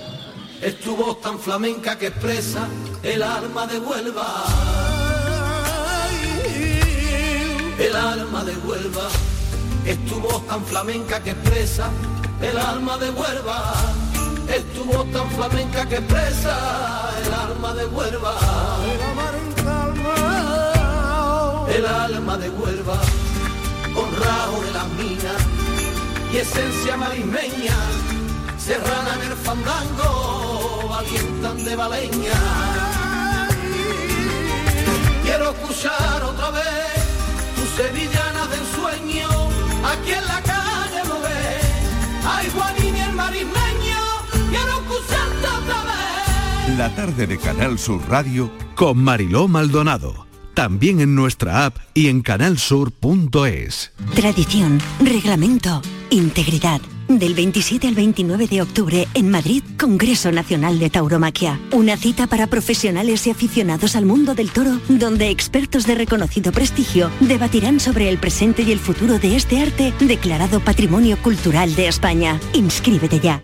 Es 0.62 0.80
tu 0.80 0.96
voz 0.96 1.20
tan 1.22 1.38
flamenca 1.40 1.98
que 1.98 2.08
expresa 2.08 2.68
el 3.04 3.22
alma 3.22 3.68
de 3.68 3.80
Huelva. 3.80 4.46
El 7.80 7.96
alma 7.96 8.44
de 8.46 8.56
Huelva. 8.58 9.10
Es 9.86 9.98
tu 10.06 10.16
voz 10.22 10.46
tan 10.48 10.64
flamenca 10.64 11.22
que 11.22 11.32
expresa 11.32 11.90
el 12.42 12.58
alma 12.58 12.98
de 12.98 13.10
Huelva. 13.10 13.74
Es 14.49 14.73
tu 14.73 14.84
voz 14.86 15.12
tan 15.12 15.29
flamenca 15.32 15.86
que 15.88 15.95
expresa 15.97 17.12
el 17.25 17.34
alma 17.34 17.73
de 17.73 17.86
Huelva. 17.86 18.34
El 21.69 21.86
alma 21.86 22.38
de 22.38 22.49
Huelva. 22.49 23.01
Con 23.93 24.10
rajo 24.23 24.62
de 24.65 24.71
las 24.71 24.88
minas 24.89 25.41
y 26.32 26.38
esencia 26.38 26.97
marismeña 26.97 27.77
serrana 28.58 29.15
en 29.15 29.32
el 29.32 29.38
fandango, 29.38 30.88
valientan 30.89 31.63
de 31.65 31.75
baleña. 31.75 32.39
Quiero 35.23 35.51
escuchar 35.51 36.23
otra 36.23 36.49
vez 36.51 36.93
tus 37.56 37.69
sevillanas 37.75 38.49
de 38.51 38.58
ensueño, 38.58 39.29
aquí 39.91 40.12
en 40.12 40.25
la 40.25 40.41
calle 40.41 41.01
lo 41.10 41.19
ves. 41.19 41.65
Ay, 42.25 42.49
Juanín 42.56 42.95
el 42.95 43.13
marismeño, 43.13 43.62
La 46.78 46.89
tarde 46.95 47.28
de 47.28 47.38
Canal 47.38 47.78
Sur 47.78 48.02
Radio 48.10 48.49
Con 48.76 48.97
Mariló 48.97 49.47
Maldonado. 49.47 50.26
También 50.54 51.02
en 51.02 51.13
nuestra 51.13 51.65
app 51.65 51.78
y 51.93 52.08
en 52.08 52.21
canalsur.es. 52.21 53.91
Tradición, 54.15 54.80
reglamento, 54.99 55.82
integridad. 56.10 56.80
Del 57.08 57.34
27 57.34 57.88
al 57.88 57.95
29 57.95 58.47
de 58.47 58.62
octubre 58.62 59.08
en 59.13 59.30
Madrid, 59.30 59.62
Congreso 59.78 60.32
Nacional 60.32 60.80
de 60.80 60.89
Tauromaquia. 60.89 61.60
Una 61.71 61.97
cita 61.97 62.28
para 62.28 62.47
profesionales 62.47 63.28
y 63.28 63.32
aficionados 63.32 63.95
al 63.95 64.06
mundo 64.06 64.34
del 64.34 64.52
toro, 64.52 64.80
donde 64.88 65.30
expertos 65.30 65.86
de 65.86 65.95
reconocido 65.95 66.52
prestigio 66.52 67.12
debatirán 67.19 67.80
sobre 67.80 68.10
el 68.10 68.19
presente 68.19 68.62
y 68.62 68.71
el 68.71 68.80
futuro 68.80 69.19
de 69.19 69.36
este 69.36 69.62
arte 69.62 69.93
declarado 69.99 70.60
Patrimonio 70.60 71.17
Cultural 71.21 71.76
de 71.76 71.88
España. 71.88 72.39
Inscríbete 72.54 73.19
ya. 73.19 73.43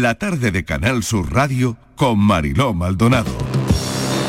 La 0.00 0.16
tarde 0.16 0.50
de 0.50 0.64
Canal 0.64 1.04
Sur 1.04 1.32
Radio 1.32 1.76
con 1.94 2.18
Mariló 2.18 2.74
Maldonado. 2.74 3.30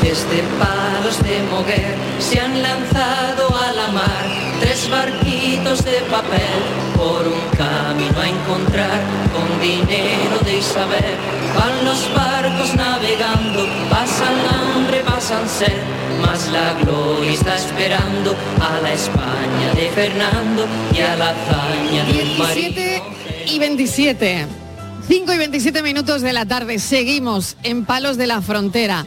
Desde 0.00 0.44
palos 0.60 1.20
de 1.24 1.42
Moguer 1.50 1.96
se 2.20 2.38
han 2.38 2.62
lanzado 2.62 3.48
a 3.52 3.72
la 3.72 3.88
mar 3.88 4.26
tres 4.60 4.88
barquitos 4.88 5.84
de 5.84 6.02
papel 6.08 6.60
por 6.94 7.26
un 7.26 7.42
camino 7.58 8.16
a 8.16 8.28
encontrar 8.28 9.00
con 9.34 9.60
dinero 9.60 10.38
de 10.44 10.58
Isabel. 10.58 11.16
Van 11.58 11.84
los 11.84 12.14
barcos 12.14 12.72
navegando, 12.76 13.66
pasan 13.90 14.36
hambre, 14.48 15.00
pasan 15.00 15.48
sed, 15.48 15.82
mas 16.22 16.48
la 16.52 16.74
gloria 16.80 17.32
está 17.32 17.56
esperando 17.56 18.36
a 18.60 18.80
la 18.82 18.92
España 18.92 19.74
de 19.74 19.90
Fernando 19.90 20.64
y 20.94 21.00
a 21.00 21.16
la 21.16 21.30
hazaña 21.30 22.04
del 22.04 22.38
marido. 22.38 22.72
17 22.72 23.02
y 23.48 23.58
27. 23.58 24.65
5 25.08 25.32
y 25.32 25.38
27 25.38 25.82
minutos 25.82 26.22
de 26.22 26.32
la 26.32 26.46
tarde. 26.46 26.78
Seguimos 26.78 27.56
en 27.62 27.84
Palos 27.84 28.16
de 28.16 28.26
la 28.26 28.42
Frontera. 28.42 29.06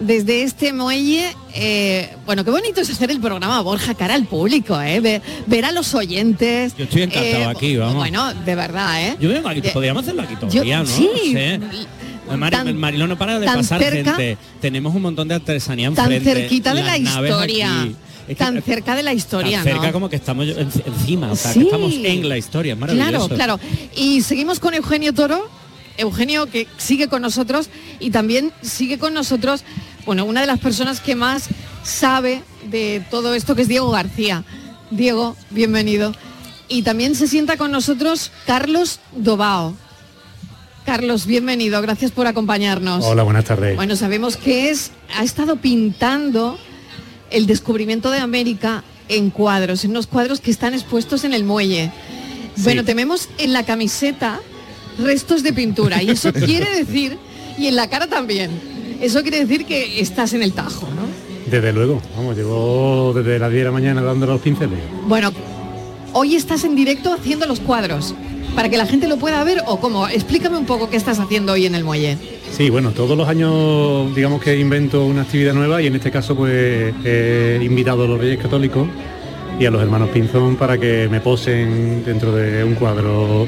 Desde 0.00 0.42
este 0.44 0.72
muelle, 0.72 1.36
eh, 1.54 2.16
bueno, 2.24 2.42
qué 2.42 2.50
bonito 2.50 2.80
es 2.80 2.88
hacer 2.88 3.10
el 3.10 3.20
programa 3.20 3.60
Borja 3.60 3.94
cara 3.94 4.14
al 4.14 4.24
público, 4.24 4.80
¿eh? 4.80 4.98
Ver, 5.00 5.20
ver 5.46 5.66
a 5.66 5.72
los 5.72 5.94
oyentes. 5.94 6.74
Yo 6.76 6.84
estoy 6.84 7.02
encantado 7.02 7.42
eh, 7.44 7.54
aquí, 7.54 7.76
vamos. 7.76 7.96
Bueno, 7.96 8.32
de 8.32 8.54
verdad, 8.54 9.06
¿eh? 9.08 9.16
Yo 9.20 9.28
vengo 9.28 9.48
aquí, 9.50 9.60
podríamos 9.60 10.02
hacerlo 10.02 10.22
aquí 10.22 10.34
yo- 10.34 10.48
todavía, 10.48 10.78
¿no? 10.80 10.86
sí, 10.86 11.08
sé. 11.32 11.60
Mari- 12.34 12.50
tan- 12.56 12.80
no 13.08 13.18
para 13.18 13.38
de 13.38 13.44
tan 13.44 13.56
pasar 13.56 13.78
cerca- 13.82 14.14
gente. 14.16 14.38
Tenemos 14.60 14.94
un 14.94 15.02
montón 15.02 15.28
de 15.28 15.34
artesanía 15.34 15.90
Tan 15.92 16.10
enfrente. 16.10 16.40
cerquita 16.40 16.72
de 16.74 16.82
la 16.82 16.96
historia. 16.96 17.82
aquí. 17.82 17.96
Es 18.30 18.36
que 18.36 18.44
Tan 18.44 18.62
cerca 18.62 18.94
de 18.94 19.02
la 19.02 19.12
historia, 19.12 19.58
tan 19.58 19.64
cerca 19.64 19.86
¿no? 19.88 19.92
como 19.92 20.08
que 20.08 20.16
estamos 20.16 20.46
en- 20.46 20.58
encima, 20.86 21.32
o 21.32 21.36
sea, 21.36 21.52
Sí. 21.52 21.58
que 21.60 21.64
estamos 21.66 21.92
en 21.94 22.28
la 22.28 22.38
historia, 22.38 22.74
es 22.74 22.78
maravilloso. 22.78 23.28
Claro, 23.28 23.58
claro. 23.58 23.60
Y 23.96 24.22
seguimos 24.22 24.60
con 24.60 24.72
Eugenio 24.74 25.12
Toro. 25.12 25.48
Eugenio 25.96 26.46
que 26.46 26.66
sigue 26.78 27.08
con 27.08 27.20
nosotros 27.22 27.68
y 27.98 28.10
también 28.10 28.52
sigue 28.62 28.98
con 28.98 29.12
nosotros, 29.12 29.64
bueno, 30.06 30.24
una 30.24 30.40
de 30.40 30.46
las 30.46 30.58
personas 30.60 31.00
que 31.00 31.14
más 31.14 31.48
sabe 31.82 32.42
de 32.70 33.04
todo 33.10 33.34
esto 33.34 33.54
que 33.56 33.62
es 33.62 33.68
Diego 33.68 33.90
García. 33.90 34.44
Diego, 34.92 35.36
bienvenido. 35.50 36.14
Y 36.68 36.82
también 36.82 37.16
se 37.16 37.26
sienta 37.26 37.56
con 37.56 37.70
nosotros 37.72 38.30
Carlos 38.46 39.00
Dobao. 39.16 39.74
Carlos, 40.86 41.26
bienvenido, 41.26 41.82
gracias 41.82 42.12
por 42.12 42.26
acompañarnos. 42.26 43.04
Hola, 43.04 43.22
buenas 43.24 43.44
tardes. 43.44 43.76
Bueno, 43.76 43.96
sabemos 43.96 44.36
que 44.36 44.70
es, 44.70 44.92
ha 45.18 45.22
estado 45.24 45.56
pintando 45.56 46.58
el 47.30 47.46
descubrimiento 47.46 48.10
de 48.10 48.18
América 48.18 48.84
en 49.08 49.30
cuadros, 49.30 49.84
en 49.84 49.90
unos 49.90 50.06
cuadros 50.06 50.40
que 50.40 50.50
están 50.50 50.74
expuestos 50.74 51.24
en 51.24 51.34
el 51.34 51.44
muelle. 51.44 51.90
Bueno, 52.58 52.84
tenemos 52.84 53.28
en 53.38 53.52
la 53.52 53.64
camiseta 53.64 54.40
restos 54.98 55.42
de 55.42 55.52
pintura 55.52 56.02
y 56.02 56.10
eso 56.10 56.32
quiere 56.32 56.70
decir, 56.70 57.18
y 57.58 57.66
en 57.66 57.76
la 57.76 57.88
cara 57.88 58.06
también, 58.06 58.50
eso 59.00 59.22
quiere 59.22 59.40
decir 59.40 59.64
que 59.64 60.00
estás 60.00 60.32
en 60.32 60.42
el 60.42 60.52
tajo, 60.52 60.88
¿no? 60.94 61.02
Desde 61.50 61.72
luego, 61.72 62.00
vamos, 62.16 62.36
llevo 62.36 63.12
desde 63.14 63.38
las 63.38 63.50
10 63.50 63.60
de 63.60 63.64
la 63.64 63.72
mañana 63.72 64.02
dando 64.02 64.26
los 64.26 64.40
pinceles. 64.40 64.78
Bueno, 65.06 65.32
hoy 66.12 66.36
estás 66.36 66.64
en 66.64 66.76
directo 66.76 67.12
haciendo 67.12 67.46
los 67.46 67.58
cuadros, 67.58 68.14
para 68.54 68.68
que 68.68 68.76
la 68.76 68.86
gente 68.86 69.08
lo 69.08 69.16
pueda 69.16 69.42
ver 69.42 69.62
o 69.66 69.80
cómo. 69.80 70.06
Explícame 70.06 70.56
un 70.56 70.66
poco 70.66 70.90
qué 70.90 70.96
estás 70.96 71.18
haciendo 71.18 71.52
hoy 71.52 71.66
en 71.66 71.74
el 71.74 71.84
muelle. 71.84 72.18
Sí, 72.50 72.68
bueno, 72.68 72.90
todos 72.90 73.16
los 73.16 73.28
años 73.28 74.14
digamos 74.14 74.42
que 74.42 74.58
invento 74.58 75.04
una 75.06 75.22
actividad 75.22 75.54
nueva 75.54 75.80
y 75.80 75.86
en 75.86 75.94
este 75.94 76.10
caso 76.10 76.34
pues 76.36 76.92
he 77.04 77.58
invitado 77.62 78.04
a 78.04 78.08
los 78.08 78.20
Reyes 78.20 78.38
Católicos 78.38 78.86
y 79.58 79.66
a 79.66 79.70
los 79.70 79.80
hermanos 79.80 80.10
Pinzón 80.10 80.56
para 80.56 80.76
que 80.78 81.08
me 81.10 81.20
posen 81.20 82.04
dentro 82.04 82.32
de 82.32 82.64
un 82.64 82.74
cuadro, 82.74 83.46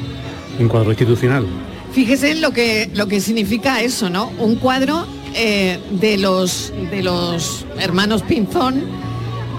un 0.59 0.69
cuadro 0.69 0.91
institucional. 0.91 1.47
Fíjese 1.93 2.31
en 2.31 2.41
lo 2.41 2.53
que, 2.53 2.91
lo 2.95 3.07
que 3.07 3.21
significa 3.21 3.83
eso, 3.83 4.09
¿no? 4.09 4.31
Un 4.39 4.57
cuadro 4.57 5.05
eh, 5.35 5.79
de, 5.91 6.17
los, 6.17 6.73
de 6.91 7.03
los 7.03 7.67
hermanos 7.79 8.23
Pinzón 8.23 8.83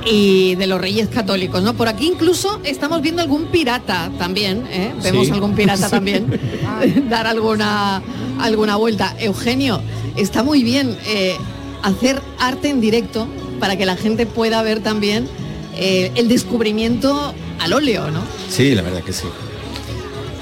y 0.05 0.55
de 0.55 0.67
los 0.67 0.81
reyes 0.81 1.07
católicos, 1.09 1.61
¿no? 1.63 1.75
Por 1.75 1.87
aquí 1.87 2.07
incluso 2.07 2.59
estamos 2.63 3.01
viendo 3.01 3.21
algún 3.21 3.45
pirata 3.45 4.09
también, 4.17 4.63
¿eh? 4.71 4.91
Vemos 5.03 5.27
Sí. 5.27 5.31
algún 5.33 5.53
pirata 5.53 5.89
también 5.91 6.39
dar 7.09 7.27
alguna, 7.27 8.01
alguna 8.43 8.75
vuelta. 8.75 9.15
Eugenio, 9.19 9.81
está 10.15 10.43
muy 10.43 10.63
bien 10.63 10.97
eh, 11.05 11.35
hacer 11.81 12.21
arte 12.39 12.69
en 12.69 12.81
directo 12.81 13.27
para 13.59 13.77
que 13.77 13.85
la 13.85 13.95
gente 13.95 14.25
pueda 14.25 14.61
ver 14.61 14.81
también 14.81 15.27
eh, 15.75 16.11
el 16.15 16.27
descubrimiento 16.27 17.33
al 17.59 17.73
óleo, 17.73 18.11
¿no? 18.11 18.21
Sí, 18.49 18.75
la 18.75 18.81
verdad 18.81 19.03
que 19.03 19.13
sí. 19.13 19.27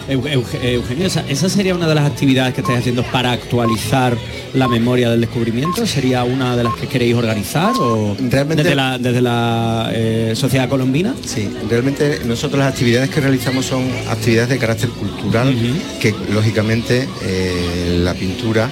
Eu- 0.09 0.25
Euge- 0.27 0.73
Eugenio, 0.73 1.05
esa, 1.07 1.23
esa 1.29 1.47
sería 1.49 1.73
una 1.75 1.87
de 1.87 1.95
las 1.95 2.05
actividades 2.05 2.53
que 2.53 2.61
estáis 2.61 2.79
haciendo 2.79 3.03
para 3.03 3.31
actualizar 3.31 4.17
la 4.53 4.67
memoria 4.67 5.09
del 5.09 5.21
descubrimiento. 5.21 5.85
¿Sería 5.85 6.23
una 6.23 6.57
de 6.57 6.63
las 6.63 6.73
que 6.75 6.87
queréis 6.87 7.15
organizar 7.15 7.73
o 7.79 8.15
Realmente- 8.19 8.63
desde 8.63 8.75
la, 8.75 8.97
desde 8.97 9.21
la 9.21 9.89
eh, 9.93 10.33
sociedad 10.35 10.67
colombina? 10.67 11.13
Sí, 11.25 11.47
realmente 11.69 12.19
nosotros 12.25 12.59
las 12.59 12.69
actividades 12.73 13.09
que 13.09 13.21
realizamos 13.21 13.65
son 13.65 13.83
actividades 14.09 14.49
de 14.49 14.57
carácter 14.57 14.89
cultural, 14.89 15.55
que 16.01 16.13
lógicamente 16.33 17.07
eh, 17.21 17.99
la 18.03 18.13
pintura 18.13 18.69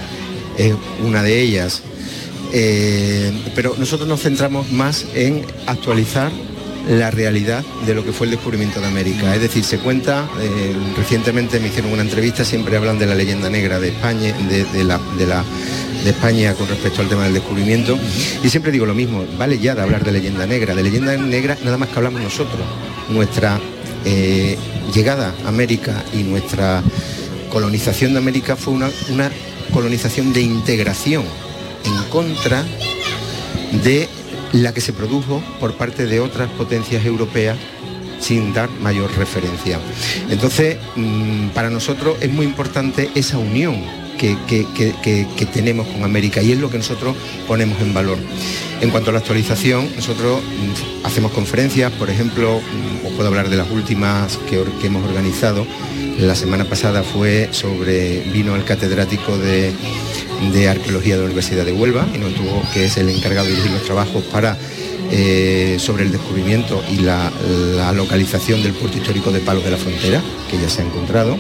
es 0.57 0.73
una 1.05 1.23
de 1.23 1.41
ellas. 1.41 1.83
Eh, 2.51 3.31
pero 3.55 3.75
nosotros 3.77 4.09
nos 4.09 4.21
centramos 4.21 4.71
más 4.71 5.05
en 5.13 5.43
actualizar 5.67 6.31
la 6.87 7.11
realidad 7.11 7.63
de 7.85 7.93
lo 7.93 8.03
que 8.03 8.11
fue 8.11 8.25
el 8.27 8.31
descubrimiento 8.31 8.79
de 8.79 8.87
América. 8.87 9.35
Es 9.35 9.41
decir, 9.41 9.63
se 9.63 9.77
cuenta, 9.79 10.27
eh, 10.41 10.73
recientemente 10.97 11.59
me 11.59 11.67
hicieron 11.67 11.91
una 11.91 12.01
entrevista, 12.01 12.43
siempre 12.45 12.77
hablan 12.77 12.97
de 12.97 13.05
la 13.05 13.15
leyenda 13.15 13.49
negra 13.49 13.79
de 13.79 13.89
España, 13.89 14.33
de, 14.49 14.83
la, 14.83 14.99
de 15.17 15.25
la- 15.27 15.43
de 16.03 16.11
España 16.11 16.53
con 16.53 16.67
respecto 16.69 17.01
al 17.01 17.09
tema 17.09 17.25
del 17.25 17.33
descubrimiento. 17.33 17.99
Y 18.43 18.49
siempre 18.49 18.71
digo 18.71 18.85
lo 18.85 18.93
mismo, 18.95 19.25
vale 19.37 19.59
ya 19.59 19.75
de 19.75 19.81
hablar 19.81 20.03
de 20.05 20.13
leyenda 20.13 20.45
negra. 20.47 20.73
De 20.73 20.81
leyenda 20.81 21.15
negra 21.17 21.57
nada 21.63 21.77
más 21.77 21.89
que 21.89 21.95
hablamos 21.97 22.21
nosotros. 22.21 22.61
Nuestra 23.09 23.59
eh, 24.05 24.57
llegada 24.95 25.33
a 25.45 25.49
América 25.49 26.03
y 26.13 26.23
nuestra 26.23 26.81
colonización 27.51 28.13
de 28.13 28.19
América 28.19 28.55
fue 28.55 28.73
una, 28.73 28.89
una 29.09 29.29
colonización 29.73 30.31
de 30.31 30.41
integración 30.41 31.25
en 31.83 32.09
contra 32.09 32.63
de 33.83 34.07
la 34.53 34.73
que 34.73 34.81
se 34.81 34.93
produjo 34.93 35.41
por 35.59 35.73
parte 35.75 36.05
de 36.05 36.19
otras 36.19 36.49
potencias 36.51 37.05
europeas 37.05 37.57
sin 38.19 38.53
dar 38.53 38.69
mayor 38.81 39.09
referencia. 39.17 39.79
Entonces, 40.29 40.77
mm, 40.95 41.49
para 41.49 41.69
nosotros 41.69 42.17
es 42.19 42.31
muy 42.31 42.45
importante 42.45 43.09
esa 43.15 43.37
unión 43.37 43.81
que, 44.17 44.35
que- 44.47 44.65
que- 45.01 45.45
tenemos 45.45 45.87
con 45.87 46.03
América 46.03 46.41
y 46.41 46.51
es 46.51 46.59
lo 46.59 46.69
que 46.69 46.77
nosotros 46.77 47.15
ponemos 47.47 47.79
en 47.81 47.93
valor. 47.93 48.17
En 48.81 48.89
cuanto 48.89 49.11
a 49.11 49.13
la 49.13 49.19
actualización, 49.19 49.87
nosotros 49.95 50.41
mm, 50.41 51.05
hacemos 51.05 51.31
conferencias, 51.31 51.89
por 51.93 52.09
ejemplo, 52.09 52.59
mm, 52.59 53.05
os 53.07 53.13
puedo 53.13 53.29
hablar 53.29 53.49
de 53.49 53.55
las 53.55 53.71
últimas 53.71 54.37
que, 54.49 54.61
que 54.81 54.87
hemos 54.87 55.05
organizado. 55.07 55.65
La 56.19 56.35
semana 56.35 56.65
pasada 56.65 57.01
fue 57.03 57.47
sobre, 57.51 58.19
vino 58.33 58.57
el 58.57 58.65
catedrático 58.65 59.37
de, 59.37 59.71
de 60.53 60.69
Arqueología 60.69 61.15
de 61.15 61.21
la 61.21 61.25
Universidad 61.25 61.65
de 61.65 61.73
Huelva, 61.73 62.07
y 62.13 62.17
nos 62.17 62.33
tuvo, 62.33 62.63
que 62.73 62.85
es 62.85 62.97
el 62.97 63.09
encargado 63.09 63.45
de 63.47 63.53
dirigir 63.53 63.71
los 63.71 63.83
trabajos 63.83 64.23
para 64.25 64.57
eh, 65.11 65.77
sobre 65.79 66.03
el 66.03 66.11
descubrimiento 66.11 66.83
y 66.91 66.97
la, 66.97 67.31
localización 67.93 68.61
del 68.61 68.73
puerto 68.73 68.97
histórico 68.97 69.31
de 69.31 69.39
Palos 69.39 69.63
de 69.63 69.71
la 69.71 69.77
Frontera, 69.77 70.21
que 70.49 70.57
ya 70.57 70.69
se 70.69 70.81
ha 70.81 70.85
encontrado. 70.85 71.37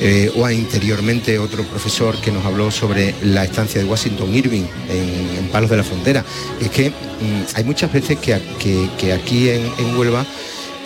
Eh, 0.00 0.30
o 0.36 0.46
anteriormente 0.46 1.38
otro 1.40 1.64
profesor 1.64 2.16
que 2.20 2.30
nos 2.30 2.44
habló 2.44 2.70
sobre 2.70 3.14
la 3.22 3.42
estancia 3.44 3.80
de 3.80 3.86
Washington 3.86 4.32
Irving 4.32 4.62
en, 4.88 5.48
Palos 5.48 5.70
de 5.70 5.76
la 5.76 5.84
Frontera. 5.84 6.24
Es 6.60 6.70
que 6.70 6.90
mm, 6.90 7.56
hay 7.56 7.64
muchas 7.64 7.92
veces 7.92 8.18
que, 8.18 8.38
que- 8.96 9.12
aquí 9.12 9.48
en 9.50 9.96
Huelva 9.96 10.24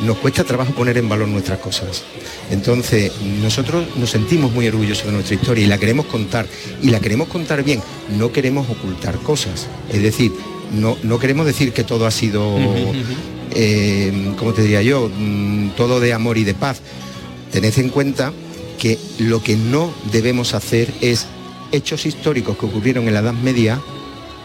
nos 0.01 0.19
cuesta 0.19 0.45
trabajo 0.45 0.73
poner 0.73 0.99
en 0.99 1.09
valor 1.09 1.29
nuestras 1.29 1.59
cosas. 1.59 2.03
Entonces, 2.51 3.13
nosotros 3.41 3.87
nos 3.97 4.11
sentimos 4.11 4.53
muy 4.53 4.67
orgullosos 4.67 5.07
de 5.07 5.13
nuestra 5.13 5.37
historia 5.37 5.65
y 5.65 5.69
la 5.69 5.79
queremos 5.79 6.07
contar. 6.07 6.47
Y 6.83 6.91
la 6.91 7.01
queremos 7.01 7.29
contar 7.29 7.63
bien, 7.63 7.81
no 8.19 8.33
queremos 8.33 8.69
ocultar 8.69 9.17
cosas. 9.19 9.69
Es 9.93 10.03
decir, 10.03 10.33
no, 10.73 10.97
no 11.03 11.19
queremos 11.19 11.47
decir 11.47 11.73
que 11.73 11.85
todo 11.85 12.07
ha 12.07 12.11
sido, 12.11 12.57
eh, 13.55 14.33
como 14.39 14.53
te 14.53 14.63
diría 14.63 14.83
yo, 14.83 15.11
Mm, 15.63 15.71
todo 15.77 16.01
de 16.01 16.13
amor 16.13 16.39
y 16.39 16.45
de 16.45 16.55
paz. 16.55 16.81
Tened 17.51 17.79
en 17.79 17.89
cuenta 17.91 18.33
que 18.79 18.99
lo 19.19 19.43
que 19.43 19.57
no 19.57 19.93
debemos 20.11 20.55
hacer 20.55 20.93
es 21.01 21.27
hechos 21.71 22.07
históricos 22.07 22.57
que 22.57 22.67
ocurrieron 22.67 23.07
en 23.09 23.15
la 23.15 23.21
Edad 23.21 23.35
Media 23.35 23.81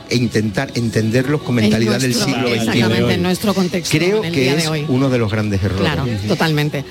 e 0.10 0.16
intentar 0.16 0.72
entenderlos 0.76 1.42
con 1.42 1.56
mentalidad 1.56 1.96
En 1.96 2.02
del 2.02 2.14
siglo 2.14 2.48
XXI. 2.50 2.58
Exactamente, 2.60 3.14
en 3.14 3.22
nuestro 3.24 3.54
contexto, 3.54 3.98
Creo 3.98 4.20
en 4.20 4.26
el 4.26 4.34
que 4.34 4.42
día 4.42 4.56
es 4.56 4.64
de 4.64 4.70
hoy. 4.70 4.86
uno 4.88 5.10
de 5.10 5.18
los 5.18 5.32
grandes 5.32 5.64
errores. 5.64 5.82
Claro, 5.82 6.06
totalmente. 6.28 6.84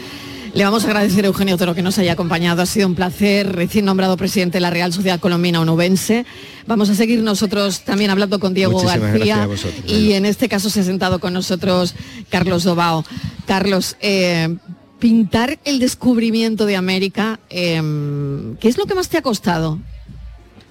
Le 0.54 0.64
vamos 0.64 0.84
a 0.84 0.86
agradecer 0.86 1.22
a 1.24 1.26
Eugenio 1.26 1.58
Toro 1.58 1.74
que 1.74 1.82
nos 1.82 1.98
haya 1.98 2.12
acompañado. 2.12 2.62
Ha 2.62 2.66
sido 2.66 2.86
un 2.86 2.94
placer, 2.94 3.54
recién 3.54 3.84
nombrado 3.84 4.16
presidente 4.16 4.56
de 4.56 4.60
la 4.62 4.70
Real 4.70 4.90
Sociedad 4.90 5.20
Colombina 5.20 5.60
Onubense. 5.60 6.24
Vamos 6.66 6.88
a 6.88 6.94
seguir 6.94 7.22
nosotros 7.22 7.80
también 7.80 8.10
hablando 8.10 8.40
con 8.40 8.54
Diego 8.54 8.72
Muchísimas 8.72 9.12
García. 9.12 9.46
vosotros, 9.46 9.74
y 9.86 10.14
en 10.14 10.24
este 10.24 10.48
caso 10.48 10.70
se 10.70 10.80
ha 10.80 10.84
sentado 10.84 11.18
con 11.18 11.34
nosotros 11.34 11.94
Carlos 12.30 12.64
Dobao. 12.64 13.04
Carlos, 13.46 13.98
eh, 14.00 14.56
pintar 14.98 15.58
el 15.66 15.78
descubrimiento 15.78 16.64
de 16.64 16.76
América, 16.76 17.38
eh, 17.50 17.82
¿qué 18.58 18.68
es 18.68 18.78
lo 18.78 18.86
que 18.86 18.94
más 18.94 19.10
te 19.10 19.18
ha 19.18 19.22
costado? 19.22 19.78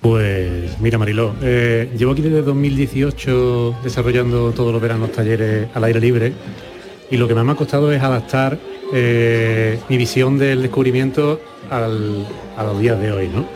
Pues 0.05 0.79
mira 0.81 0.99
Mariló, 0.99 1.33
eh, 1.41 1.89
llevo 1.97 2.11
aquí 2.11 2.21
desde 2.21 2.43
2018 2.43 3.77
desarrollando 3.83 4.51
todos 4.51 4.71
los 4.71 4.79
veranos 4.79 5.11
talleres 5.11 5.67
al 5.73 5.83
aire 5.83 5.99
libre 5.99 6.31
y 7.09 7.17
lo 7.17 7.27
que 7.27 7.33
más 7.33 7.43
me 7.43 7.53
ha 7.53 7.55
costado 7.55 7.91
es 7.91 7.99
adaptar 8.03 8.59
eh, 8.93 9.79
mi 9.89 9.97
visión 9.97 10.37
del 10.37 10.61
descubrimiento 10.61 11.41
al- 11.71 12.23
a 12.55 12.63
los 12.65 12.79
días 12.79 12.99
de 13.01 13.11
hoy. 13.13 13.29
¿no? 13.33 13.47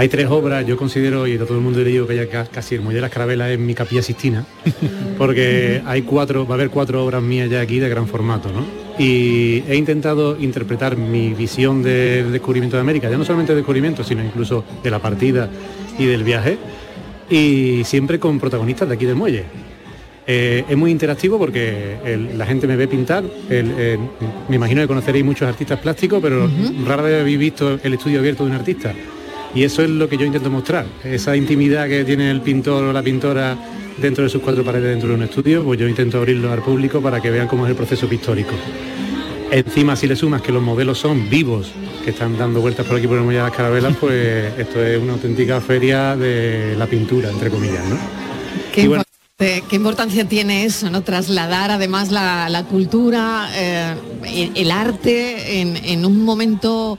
Hay 0.00 0.08
tres 0.08 0.28
obras, 0.30 0.64
yo 0.64 0.76
considero, 0.76 1.26
y 1.26 1.34
a 1.34 1.38
todo 1.40 1.56
el 1.58 1.60
mundo 1.64 1.80
le 1.80 1.86
digo 1.90 2.06
que 2.06 2.14
ya 2.14 2.28
ca- 2.28 2.46
casi 2.46 2.76
el 2.76 2.82
Muelle 2.82 2.98
de 2.98 3.00
las 3.02 3.10
Carabelas 3.10 3.50
es 3.50 3.58
mi 3.58 3.74
capilla 3.74 4.00
Sistina, 4.00 4.46
porque 5.18 5.82
hay 5.84 6.02
cuatro, 6.02 6.46
va 6.46 6.52
a 6.52 6.54
haber 6.54 6.70
cuatro 6.70 7.04
obras 7.04 7.20
mías 7.20 7.50
ya 7.50 7.60
aquí 7.60 7.80
de 7.80 7.88
gran 7.88 8.06
formato, 8.06 8.48
¿no? 8.52 8.64
Y 9.04 9.64
he 9.68 9.74
intentado 9.74 10.38
interpretar 10.38 10.96
mi 10.96 11.30
visión 11.34 11.82
del 11.82 12.30
descubrimiento 12.30 12.76
de 12.76 12.80
América, 12.82 13.10
ya 13.10 13.18
no 13.18 13.24
solamente 13.24 13.52
del 13.52 13.62
descubrimiento, 13.62 14.04
sino 14.04 14.22
incluso 14.24 14.64
de 14.84 14.88
la 14.92 15.00
partida 15.00 15.48
y 15.98 16.06
del 16.06 16.22
viaje, 16.22 16.58
y 17.28 17.82
siempre 17.82 18.20
con 18.20 18.38
protagonistas 18.38 18.88
de 18.88 18.94
aquí 18.94 19.04
del 19.04 19.16
muelle. 19.16 19.46
Eh, 20.28 20.62
es 20.68 20.76
muy 20.76 20.92
interactivo 20.92 21.38
porque 21.40 21.96
el- 22.04 22.38
la 22.38 22.46
gente 22.46 22.68
me 22.68 22.76
ve 22.76 22.86
pintar, 22.86 23.24
el- 23.50 23.70
el- 23.72 23.98
me 24.48 24.54
imagino 24.54 24.80
que 24.80 24.86
conoceréis 24.86 25.24
muchos 25.24 25.48
artistas 25.48 25.80
plásticos, 25.80 26.20
pero 26.22 26.48
rara 26.86 27.02
vez 27.02 27.20
habéis 27.20 27.38
visto 27.40 27.80
el 27.82 27.94
estudio 27.94 28.20
abierto 28.20 28.44
de 28.44 28.50
un 28.50 28.56
artista. 28.56 28.94
Y 29.54 29.64
eso 29.64 29.82
es 29.82 29.90
lo 29.90 30.08
que 30.08 30.16
yo 30.18 30.26
intento 30.26 30.50
mostrar, 30.50 30.86
esa 31.04 31.34
intimidad 31.36 31.88
que 31.88 32.04
tiene 32.04 32.30
el 32.30 32.40
pintor 32.42 32.84
o 32.84 32.92
la 32.92 33.02
pintora 33.02 33.56
dentro 33.96 34.22
de 34.24 34.30
sus 34.30 34.42
cuatro 34.42 34.62
paredes 34.62 34.90
dentro 34.90 35.08
de 35.08 35.14
un 35.16 35.22
estudio, 35.22 35.64
pues 35.64 35.78
yo 35.80 35.88
intento 35.88 36.18
abrirlo 36.18 36.52
al 36.52 36.62
público 36.62 37.00
para 37.00 37.20
que 37.20 37.30
vean 37.30 37.48
cómo 37.48 37.64
es 37.66 37.70
el 37.70 37.76
proceso 37.76 38.06
pictórico. 38.08 38.52
Encima, 39.50 39.96
si 39.96 40.06
le 40.06 40.14
sumas 40.14 40.42
que 40.42 40.52
los 40.52 40.62
modelos 40.62 40.98
son 40.98 41.28
vivos, 41.30 41.70
que 42.04 42.10
están 42.10 42.36
dando 42.36 42.60
vueltas 42.60 42.86
por 42.86 42.98
aquí 42.98 43.06
por 43.06 43.16
el 43.16 43.24
Muelle 43.24 43.38
de 43.40 43.44
las 43.46 43.56
Carabelas, 43.56 43.96
pues 44.00 44.52
esto 44.58 44.84
es 44.84 45.00
una 45.02 45.14
auténtica 45.14 45.60
feria 45.60 46.14
de 46.14 46.74
la 46.76 46.86
pintura, 46.86 47.30
entre 47.30 47.50
comillas, 47.50 47.84
¿no? 47.88 47.96
¿Qué, 48.72 48.82
Y 48.82 48.86
bueno, 48.88 49.02
importante- 49.38 49.64
qué 49.70 49.76
importancia 49.76 50.28
tiene 50.28 50.64
eso, 50.66 50.90
¿no? 50.90 51.00
Trasladar 51.02 51.70
además 51.70 52.10
la, 52.12 52.48
la 52.50 52.64
cultura, 52.64 53.48
eh, 53.54 53.94
el, 54.26 54.50
el 54.54 54.70
arte 54.70 55.60
en, 55.62 55.76
en 55.78 56.04
un 56.04 56.22
momento 56.24 56.98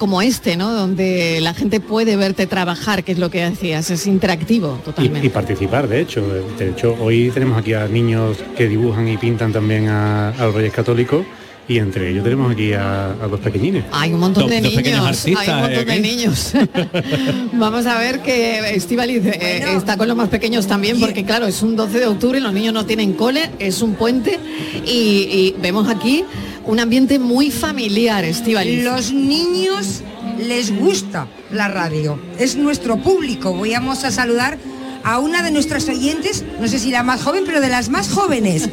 como 0.00 0.20
este, 0.22 0.56
¿no? 0.56 0.72
Donde 0.72 1.38
la 1.40 1.54
gente 1.54 1.78
puede 1.78 2.16
verte 2.16 2.48
trabajar, 2.48 3.04
que 3.04 3.12
es 3.12 3.18
lo 3.20 3.30
que 3.30 3.44
decías, 3.48 3.88
es 3.92 4.08
interactivo 4.08 4.80
totalmente. 4.84 5.26
y 5.26 5.30
participar, 5.30 5.86
de 5.86 6.00
hecho. 6.00 6.22
De 6.58 6.70
hecho, 6.70 6.96
hoy 7.00 7.30
tenemos 7.32 7.56
aquí 7.58 7.74
a 7.74 7.86
niños 7.86 8.38
que 8.56 8.66
dibujan 8.66 9.06
y 9.06 9.16
pintan 9.18 9.52
también 9.52 9.86
a, 9.88 10.30
a 10.30 10.46
los 10.46 10.54
Reyes 10.56 10.72
Católicos 10.72 11.24
y 11.68 11.78
entre 11.78 12.10
ellos 12.10 12.24
tenemos 12.24 12.50
aquí 12.50 12.72
a, 12.72 13.10
a 13.10 13.28
dos 13.28 13.38
pequeñines. 13.38 13.84
Hay 13.92 14.12
un 14.12 14.18
montón 14.18 14.44
Dos- 14.44 14.50
de 14.50 14.60
niños, 14.60 14.82
hay 14.84 14.92
un 14.94 15.06
artistas, 15.06 15.46
montón 15.60 15.72
¿eh? 15.72 15.84
de 15.84 15.92
aquí. 15.92 16.00
niños. 16.00 16.52
Vamos 17.52 17.86
a 17.86 17.98
ver 17.98 18.20
que 18.20 18.74
Estivaliz 18.74 19.24
está 19.24 19.96
con 19.96 20.08
los 20.08 20.16
más 20.16 20.28
pequeños 20.30 20.66
también, 20.66 20.98
porque 20.98 21.24
claro, 21.24 21.46
es 21.46 21.62
un 21.62 21.76
12 21.76 22.00
de 22.00 22.06
octubre, 22.06 22.40
los 22.40 22.52
niños 22.52 22.74
no 22.74 22.86
tienen 22.86 23.12
cole, 23.12 23.50
es 23.58 23.82
un 23.82 23.94
puente 23.94 24.38
y, 24.84 24.90
y 24.90 25.54
vemos 25.60 25.88
aquí 25.88 26.24
un 26.70 26.80
ambiente 26.80 27.18
muy 27.18 27.50
familiar, 27.50 28.24
Estivaliz. 28.24 28.84
Los 28.84 29.12
niños 29.12 30.02
les 30.38 30.70
gusta 30.78 31.26
la 31.50 31.68
radio, 31.68 32.18
es 32.38 32.56
nuestro 32.56 32.96
público. 32.96 33.52
Vamos 33.54 34.04
a 34.04 34.10
saludar 34.10 34.56
a 35.02 35.18
una 35.18 35.42
de 35.42 35.50
nuestras 35.50 35.88
oyentes, 35.88 36.44
no 36.60 36.68
sé 36.68 36.78
si 36.78 36.90
la 36.90 37.02
más 37.02 37.22
joven, 37.22 37.42
pero 37.44 37.60
de 37.60 37.68
las 37.68 37.88
más 37.88 38.08
jóvenes. 38.10 38.68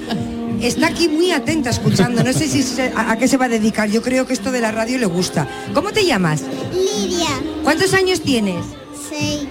Está 0.62 0.88
aquí 0.88 1.08
muy 1.08 1.32
atenta 1.32 1.70
escuchando, 1.70 2.24
no 2.24 2.34
sé 2.34 2.48
si 2.48 2.64
se- 2.64 2.92
a, 2.96 3.12
a 3.12 3.18
qué 3.18 3.28
se 3.28 3.38
va 3.38 3.46
a 3.46 3.50
dedicar, 3.50 3.90
yo 3.90 4.02
creo 4.02 4.26
que 4.26 4.34
esto 4.34 4.52
de 4.52 4.60
la 4.62 4.72
radio 4.72 4.98
le 4.98 5.06
gusta. 5.06 5.48
¿Cómo 5.74 5.92
te 5.92 6.04
llamas? 6.06 6.42
Lidia, 6.74 7.28
¿Cuántos 7.64 7.94
años 7.94 8.22
tienes? 8.22 8.64
seis, 9.10 9.42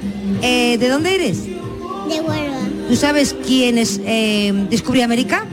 Eh, 0.42 0.76
¿De 0.78 0.88
dónde 0.88 1.14
eres? 1.14 1.44
de 1.44 2.20
Huelva, 2.20 2.56
¿Tú 2.88 2.94
sabes 2.96 3.34
quién 3.46 3.78
es 3.78 4.00
eh, 4.04 4.52
Descubre 4.70 5.02
América? 5.02 5.44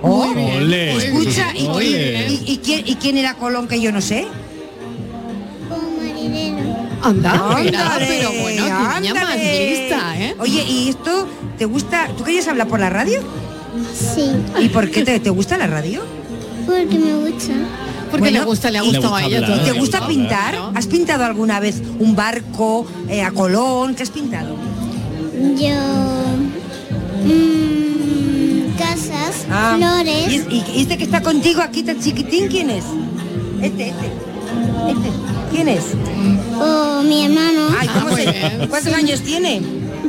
Colón. 0.00 0.36
Oh, 0.38 0.56
Ole. 0.58 0.96
Escucha, 0.96 1.54
¿y, 1.56 1.68
Muy 1.68 1.84
quién- 1.86 1.98
bien. 1.98 2.32
y- 2.46 2.52
y 2.52 2.58
quién, 2.58 2.82
y 2.86 2.94
quién 2.96 3.16
era 3.16 3.34
Colón 3.34 3.66
que 3.68 3.80
yo 3.80 3.92
no 3.92 4.00
sé? 4.00 4.26
Anda, 7.02 7.32
Ándale, 7.56 8.06
pero 8.06 8.32
bueno, 8.32 8.64
niña 9.00 9.14
más 9.14 9.36
lista, 9.36 10.14
¿eh? 10.18 10.34
Oye, 10.40 10.64
¿y 10.66 10.88
esto 10.88 11.28
te 11.56 11.64
gusta? 11.64 12.08
¿Tú 12.16 12.24
querías 12.24 12.48
hablar 12.48 12.66
por 12.66 12.80
la 12.80 12.90
radio? 12.90 13.22
Sí. 13.94 14.32
¿Y 14.60 14.68
por 14.70 14.90
qué 14.90 15.04
te, 15.04 15.20
te 15.20 15.30
gusta 15.30 15.56
la 15.56 15.66
radio? 15.68 16.02
Porque 16.64 16.98
me 16.98 17.14
gusta. 17.30 17.52
Porque 18.10 18.30
le 18.30 18.40
gusta, 18.44 18.70
le 18.70 18.78
ha 18.78 18.82
gustado 18.82 19.14
a 19.14 19.22
ella 19.24 19.44
todo. 19.44 19.60
¿Te 19.60 19.72
gusta 19.72 20.06
pintar? 20.08 20.56
¿Has 20.74 20.86
pintado 20.86 21.24
alguna 21.24 21.60
vez 21.60 21.80
un 22.00 22.16
barco 22.16 22.86
eh, 23.08 23.22
a 23.22 23.30
Colón? 23.30 23.94
¿Qué 23.94 24.02
has 24.02 24.10
pintado? 24.10 24.56
Yo. 25.56 25.74
mm, 27.24 27.55
casas, 28.96 29.46
Ah, 29.50 29.76
flores. 29.78 30.28
¿Y, 30.50 30.54
y- 30.54 30.64
y 30.76 30.82
este 30.82 30.96
que 30.98 31.04
está 31.04 31.22
contigo 31.22 31.60
aquí 31.62 31.82
tan 31.82 32.00
chiquitín 32.00 32.48
quién 32.48 32.70
es? 32.70 32.84
Este, 33.62 33.88
este. 33.88 34.06
Este. 34.88 35.10
¿Quién 35.50 35.68
es? 35.68 35.84
O 36.60 37.02
mi 37.02 37.24
hermano. 37.26 37.68
Ay, 37.78 37.88
¿cómo 37.88 38.08
Ah, 38.10 38.16
se- 38.16 38.68
¿Cuántos 38.68 38.92
años 38.94 39.20
tiene? 39.22 39.60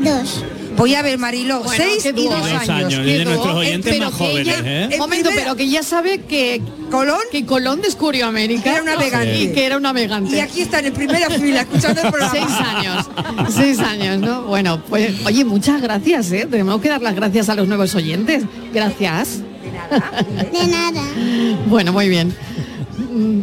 Dos. 0.04 0.43
Voy 0.77 0.93
a 0.95 1.01
ver, 1.01 1.17
Marilo, 1.17 1.61
Bueno, 1.63 1.83
seis 1.83 2.05
y 2.05 2.11
dos 2.27 2.47
¿eh? 2.47 2.53
años. 2.55 2.69
años, 2.69 2.93
Qué 3.03 3.17
de 3.17 3.25
nuestros 3.25 3.55
oyentes 3.55 3.93
pero 3.93 4.05
más 4.09 4.13
que 4.17 4.25
jóvenes, 4.27 4.59
ella- 4.59 4.83
¿eh? 4.85 4.89
Un 4.93 4.97
momento, 4.99 5.29
pero 5.35 5.55
que 5.55 5.67
ya 5.69 5.81
sabe 5.83 6.21
que 6.21 6.61
Colón, 6.91 7.19
que 7.31 7.45
Colón 7.45 7.81
descubrió 7.81 8.27
América 8.27 8.71
era 8.71 8.79
un 8.81 8.85
navegante. 8.85 9.41
y 9.41 9.51
que 9.53 9.65
era 9.65 9.77
un 9.77 9.83
navegante. 9.83 10.35
Y 10.35 10.39
aquí 10.39 10.61
están 10.61 10.85
en 10.85 10.93
primera 10.93 11.29
fila 11.29 11.61
escuchando 11.61 12.01
el 12.01 12.09
programa. 12.09 12.31
Seis 12.31 12.45
años, 12.59 13.05
seis 13.49 13.79
años, 13.79 14.19
¿no? 14.19 14.43
Bueno, 14.43 14.81
pues 14.87 15.13
oye, 15.25 15.43
muchas 15.43 15.81
gracias, 15.81 16.31
¿eh? 16.31 16.47
Tenemos 16.49 16.79
que 16.79 16.89
dar 16.89 17.01
las 17.01 17.15
gracias 17.15 17.49
a 17.49 17.55
los 17.55 17.67
nuevos 17.67 17.93
oyentes. 17.95 18.43
Gracias. 18.73 19.39
De 20.51 20.67
nada. 20.67 21.01
Bueno, 21.67 21.91
muy 21.91 22.07
bien. 22.07 22.33
Mm, 22.97 23.41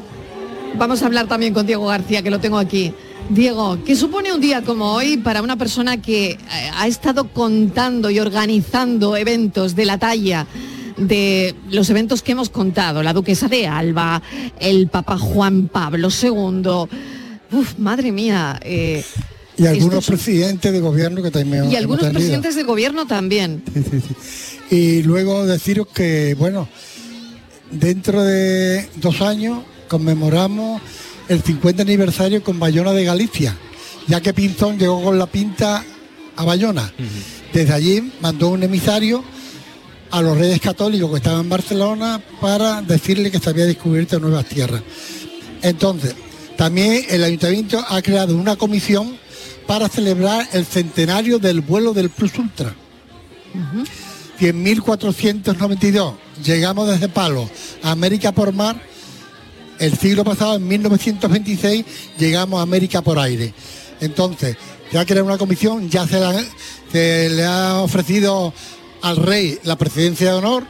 Vamos 0.76 1.02
a 1.02 1.06
hablar 1.06 1.26
también 1.28 1.54
con 1.54 1.66
Diego 1.66 1.86
García, 1.86 2.22
que 2.22 2.30
lo 2.30 2.40
tengo 2.40 2.58
aquí. 2.58 2.92
Diego, 3.30 3.78
¿qué 3.84 3.96
supone 3.96 4.32
un 4.32 4.40
día 4.40 4.62
como 4.62 4.92
hoy 4.92 5.16
para 5.16 5.42
una 5.42 5.56
persona 5.56 6.00
que 6.00 6.32
eh, 6.32 6.38
ha 6.76 6.86
estado 6.86 7.28
contando 7.32 8.10
y 8.10 8.20
organizando 8.20 9.16
eventos 9.16 9.74
de 9.74 9.84
la 9.86 9.98
talla 9.98 10.46
de 10.98 11.54
los 11.70 11.90
eventos 11.90 12.22
que 12.22 12.32
hemos 12.32 12.50
contado, 12.50 13.02
la 13.02 13.12
duquesa 13.12 13.48
de 13.48 13.66
Alba, 13.66 14.22
el 14.60 14.86
Papa 14.88 15.18
Juan 15.18 15.66
Pablo 15.68 16.08
II, 16.08 16.28
uf, 17.58 17.78
madre 17.78 18.12
mía. 18.12 18.60
eh, 18.62 19.02
Y 19.56 19.66
algunos 19.66 20.04
son- 20.04 20.14
presidentes 20.16 20.72
de 20.72 20.80
gobierno 20.80 21.20
que 21.22 21.30
también 21.32 21.70
y 21.72 21.76
algunos 21.76 22.02
tenido. 22.02 22.18
presidentes 22.20 22.54
de 22.54 22.62
gobierno 22.62 23.06
también. 23.06 23.62
Y 24.70 25.02
luego 25.02 25.46
deciros 25.46 25.88
que, 25.88 26.34
bueno, 26.38 26.68
dentro 27.70 28.22
de 28.22 28.88
dos 28.96 29.20
años 29.20 29.62
conmemoramos 29.88 30.80
el 31.28 31.42
50 31.42 31.82
aniversario 31.82 32.42
con 32.42 32.58
Bayona 32.58 32.92
de 32.92 33.04
Galicia, 33.04 33.56
ya 34.06 34.20
que 34.20 34.34
Pinzón 34.34 34.78
llegó 34.78 35.02
con 35.02 35.18
la 35.18 35.26
pinta 35.26 35.84
a 36.36 36.44
Bayona. 36.44 36.92
Desde 37.52 37.72
allí 37.72 38.12
mandó 38.20 38.48
un 38.48 38.62
emisario 38.62 39.24
a 40.10 40.22
los 40.22 40.38
reyes 40.38 40.60
católicos 40.60 41.10
que 41.10 41.16
estaban 41.16 41.40
en 41.40 41.48
Barcelona 41.48 42.22
para 42.40 42.82
decirle 42.82 43.30
que 43.30 43.38
se 43.38 43.50
había 43.50 43.66
descubierto 43.66 44.20
nuevas 44.20 44.46
tierras. 44.46 44.82
Entonces, 45.62 46.14
también 46.56 47.04
el 47.08 47.24
ayuntamiento 47.24 47.84
ha 47.88 48.00
creado 48.02 48.36
una 48.36 48.56
comisión 48.56 49.16
para 49.66 49.88
celebrar 49.88 50.46
el 50.52 50.64
centenario 50.66 51.38
del 51.38 51.62
vuelo 51.62 51.92
del 51.92 52.10
Plus 52.10 52.38
Ultra. 52.38 52.74
Y 54.38 54.48
en 54.48 54.62
1492 54.62 56.14
llegamos 56.44 56.88
desde 56.88 57.08
Palo 57.08 57.48
a 57.82 57.90
América 57.90 58.32
por 58.32 58.52
mar. 58.52 58.80
El 59.78 59.98
siglo 59.98 60.24
pasado, 60.24 60.56
en 60.56 60.68
1926, 60.68 61.84
llegamos 62.18 62.60
a 62.60 62.62
América 62.62 63.02
por 63.02 63.18
aire. 63.18 63.52
Entonces, 64.00 64.56
ya 64.92 65.04
creado 65.04 65.26
una 65.26 65.38
comisión, 65.38 65.90
ya 65.90 66.06
se 66.06 66.20
le 67.30 67.44
ha 67.44 67.80
ofrecido 67.80 68.52
al 69.02 69.16
rey 69.16 69.58
la 69.64 69.76
presidencia 69.76 70.30
de 70.30 70.38
honor, 70.38 70.64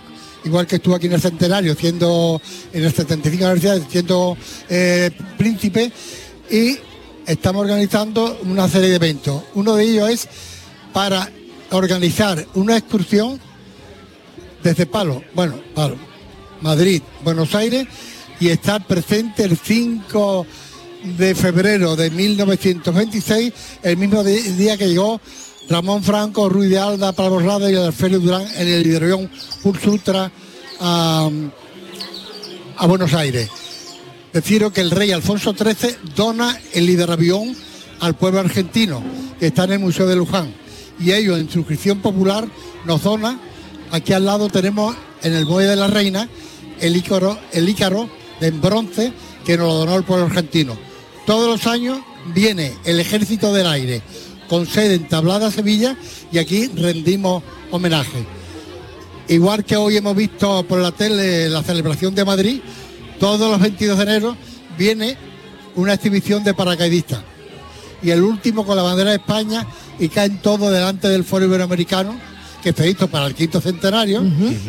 igual 0.44 0.66
que 0.66 0.76
estuvo 0.76 0.94
aquí 0.94 1.06
en 1.06 1.12
el 1.12 1.20
centenario, 1.20 1.74
siendo 1.74 2.40
en 2.72 2.84
el 2.84 2.92
75 2.92 3.44
aniversario, 3.44 3.86
siendo 3.90 4.36
eh, 4.68 5.10
príncipe, 5.36 5.92
y 6.50 6.78
estamos 7.26 7.62
organizando 7.62 8.40
una 8.44 8.68
serie 8.68 8.88
de 8.88 8.96
eventos. 8.96 9.42
Uno 9.54 9.74
de 9.76 9.84
ellos 9.84 10.10
es 10.10 10.28
para 10.92 11.30
organizar 11.70 12.46
una 12.54 12.76
excursión 12.76 13.40
desde 14.62 14.86
Palo, 14.86 15.22
bueno, 15.34 15.60
Palo, 15.74 15.96
Madrid, 16.60 17.02
Buenos 17.22 17.54
Aires, 17.54 17.86
y 18.40 18.48
estar 18.48 18.86
presente 18.86 19.44
el 19.44 19.56
5 19.56 20.46
de 21.16 21.34
febrero 21.34 21.96
de 21.96 22.10
1926, 22.10 23.52
el 23.82 23.96
mismo 23.96 24.24
día 24.24 24.76
que 24.76 24.88
llegó 24.88 25.20
Ramón 25.68 26.02
Franco, 26.02 26.48
Ruiz 26.48 26.70
de 26.70 26.78
Alda, 26.78 27.12
Pablo 27.12 27.40
Rada 27.40 27.70
y 27.70 27.76
Alfredo 27.76 28.18
Durán 28.20 28.46
en 28.56 28.68
el 28.68 28.86
hidroavión 28.86 29.30
Pulse 29.62 29.90
Ultra 29.90 30.30
a, 30.80 31.30
a 32.76 32.86
Buenos 32.86 33.14
Aires. 33.14 33.48
Deciros 34.32 34.72
que 34.72 34.80
el 34.80 34.90
rey 34.90 35.12
Alfonso 35.12 35.54
XIII 35.54 35.96
dona 36.16 36.58
el 36.72 36.90
hidroavión 36.90 37.54
al 38.00 38.14
pueblo 38.14 38.40
argentino, 38.40 39.02
que 39.38 39.46
está 39.46 39.64
en 39.64 39.72
el 39.72 39.78
Museo 39.78 40.06
de 40.06 40.16
Luján. 40.16 40.52
Y 40.98 41.12
ellos, 41.12 41.38
en 41.38 41.48
suscripción 41.48 42.00
popular, 42.00 42.46
nos 42.84 43.02
dona, 43.02 43.38
aquí 43.90 44.12
al 44.12 44.24
lado 44.24 44.48
tenemos 44.48 44.94
en 45.22 45.34
el 45.34 45.46
Muelle 45.46 45.70
de 45.70 45.76
la 45.76 45.86
Reina, 45.86 46.28
el 46.80 46.96
ícaro, 46.96 47.38
el 47.52 47.68
ícaro 47.68 48.08
en 48.40 48.60
bronce 48.60 49.12
que 49.44 49.56
nos 49.56 49.68
lo 49.68 49.74
donó 49.74 49.96
el 49.96 50.04
pueblo 50.04 50.26
argentino. 50.26 50.76
Todos 51.26 51.48
los 51.48 51.66
años 51.66 51.98
viene 52.34 52.74
el 52.84 53.00
Ejército 53.00 53.52
del 53.52 53.66
Aire, 53.66 54.02
con 54.48 54.66
sede 54.66 54.94
en 54.94 55.08
Tablada, 55.08 55.50
Sevilla, 55.50 55.96
y 56.30 56.38
aquí 56.38 56.68
rendimos 56.68 57.42
homenaje. 57.70 58.24
Igual 59.28 59.64
que 59.64 59.76
hoy 59.76 59.96
hemos 59.96 60.14
visto 60.14 60.64
por 60.64 60.80
la 60.80 60.92
tele 60.92 61.48
la 61.48 61.62
celebración 61.62 62.14
de 62.14 62.24
Madrid, 62.24 62.60
todos 63.18 63.50
los 63.50 63.60
22 63.60 63.96
de 63.96 64.02
enero 64.02 64.36
viene 64.76 65.16
una 65.76 65.94
exhibición 65.94 66.44
de 66.44 66.54
paracaidistas. 66.54 67.20
Y 68.02 68.10
el 68.10 68.22
último 68.22 68.66
con 68.66 68.76
la 68.76 68.82
bandera 68.82 69.10
de 69.10 69.16
España 69.16 69.66
y 69.98 70.08
caen 70.08 70.42
todos 70.42 70.70
delante 70.70 71.08
del 71.08 71.24
Foro 71.24 71.46
Iberoamericano, 71.46 72.18
que 72.62 72.70
está 72.70 72.84
listo 72.84 73.08
para 73.08 73.26
el 73.26 73.34
quinto 73.34 73.60
centenario, 73.60 74.22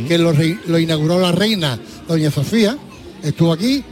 que 0.07 0.17
lo, 0.17 0.79
inauguró 0.79 1.19
la 1.19 1.31
reina 1.31 1.79
Doña 2.07 2.31
Sofía, 2.31 2.77
estuvo 3.25 3.51
aquí, 3.53 3.83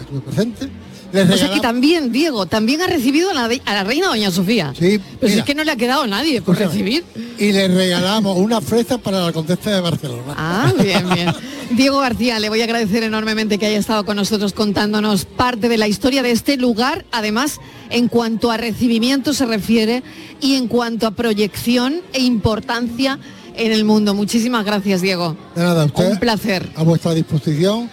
estuve 0.00 0.20
presente. 0.20 0.68
Les 1.12 1.24
O 1.24 1.26
sea 1.26 1.36
que 1.36 1.42
regalamos- 1.56 1.60
también, 1.60 2.10
Diego, 2.10 2.46
también 2.46 2.80
ha 2.80 2.86
recibido 2.86 3.30
a 3.30 3.34
la, 3.34 3.46
de- 3.46 3.60
a 3.66 3.74
la 3.74 3.84
reina 3.84 4.06
Doña 4.08 4.30
Sofía. 4.30 4.72
Sí, 4.78 4.98
Pero 5.20 5.30
si 5.32 5.38
es 5.40 5.44
que 5.44 5.54
no 5.54 5.62
le 5.62 5.70
ha 5.72 5.76
quedado 5.76 6.02
a 6.04 6.06
nadie 6.06 6.40
por 6.40 6.56
recibir. 6.58 7.04
y 7.38 7.52
le 7.52 7.68
regalamos 7.68 8.38
una 8.38 8.62
fresa 8.62 8.96
para 8.96 9.20
la 9.20 9.30
contesta 9.32 9.70
de 9.74 9.80
Barcelona. 9.82 10.34
Ah, 10.38 10.72
bien, 10.82 11.06
bien. 11.14 11.30
Diego 11.72 11.98
García, 12.00 12.38
le 12.38 12.48
voy 12.48 12.62
a 12.62 12.64
agradecer 12.64 13.02
enormemente 13.02 13.58
que 13.58 13.66
haya 13.66 13.78
estado 13.78 14.06
con 14.06 14.16
nosotros 14.16 14.54
contándonos 14.54 15.26
parte 15.26 15.68
de 15.68 15.76
la 15.76 15.86
historia 15.86 16.22
de 16.22 16.30
este 16.30 16.56
lugar, 16.56 17.04
además 17.12 17.58
en 17.90 18.08
cuanto 18.08 18.50
a 18.50 18.56
recibimiento 18.56 19.34
se 19.34 19.44
refiere 19.44 20.02
y 20.40 20.54
en 20.54 20.66
cuanto 20.66 21.06
a 21.06 21.10
proyección 21.10 21.96
e 22.14 22.20
importancia 22.22 23.18
en 23.54 23.72
el 23.72 23.84
mundo. 23.84 24.14
Muchísimas 24.14 24.64
gracias, 24.64 25.02
Diego. 25.02 25.36
De 25.54 25.62
nada, 25.62 25.84
usted 25.84 26.10
Un 26.12 26.18
placer. 26.18 26.70
a 26.74 26.82
vuestra 26.84 27.12
disposición 27.12 27.90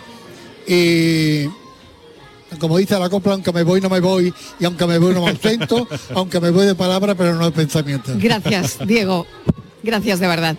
y 0.69 1.49
como 2.60 2.77
dice 2.77 2.97
la 2.97 3.10
copla, 3.10 3.34
aunque 3.34 3.51
me 3.51 3.63
voy 3.63 3.82
no 3.82 3.89
me 3.89 3.99
voy 3.99 4.34
y 4.60 4.65
aunque 4.65 4.86
me 4.86 4.97
voy 4.97 5.13
no 5.13 5.23
me 5.23 5.32
ausento, 5.32 5.88
aunque 6.15 6.39
me 6.39 6.51
voy 6.51 6.65
de 6.65 6.75
palabra 6.75 7.15
pero 7.15 7.36
no 7.36 7.45
de 7.45 7.51
pensamiento. 7.51 8.13
Gracias, 8.15 8.77
Diego. 8.86 9.25
Gracias 9.82 10.19
de 10.19 10.27
verdad. 10.27 10.58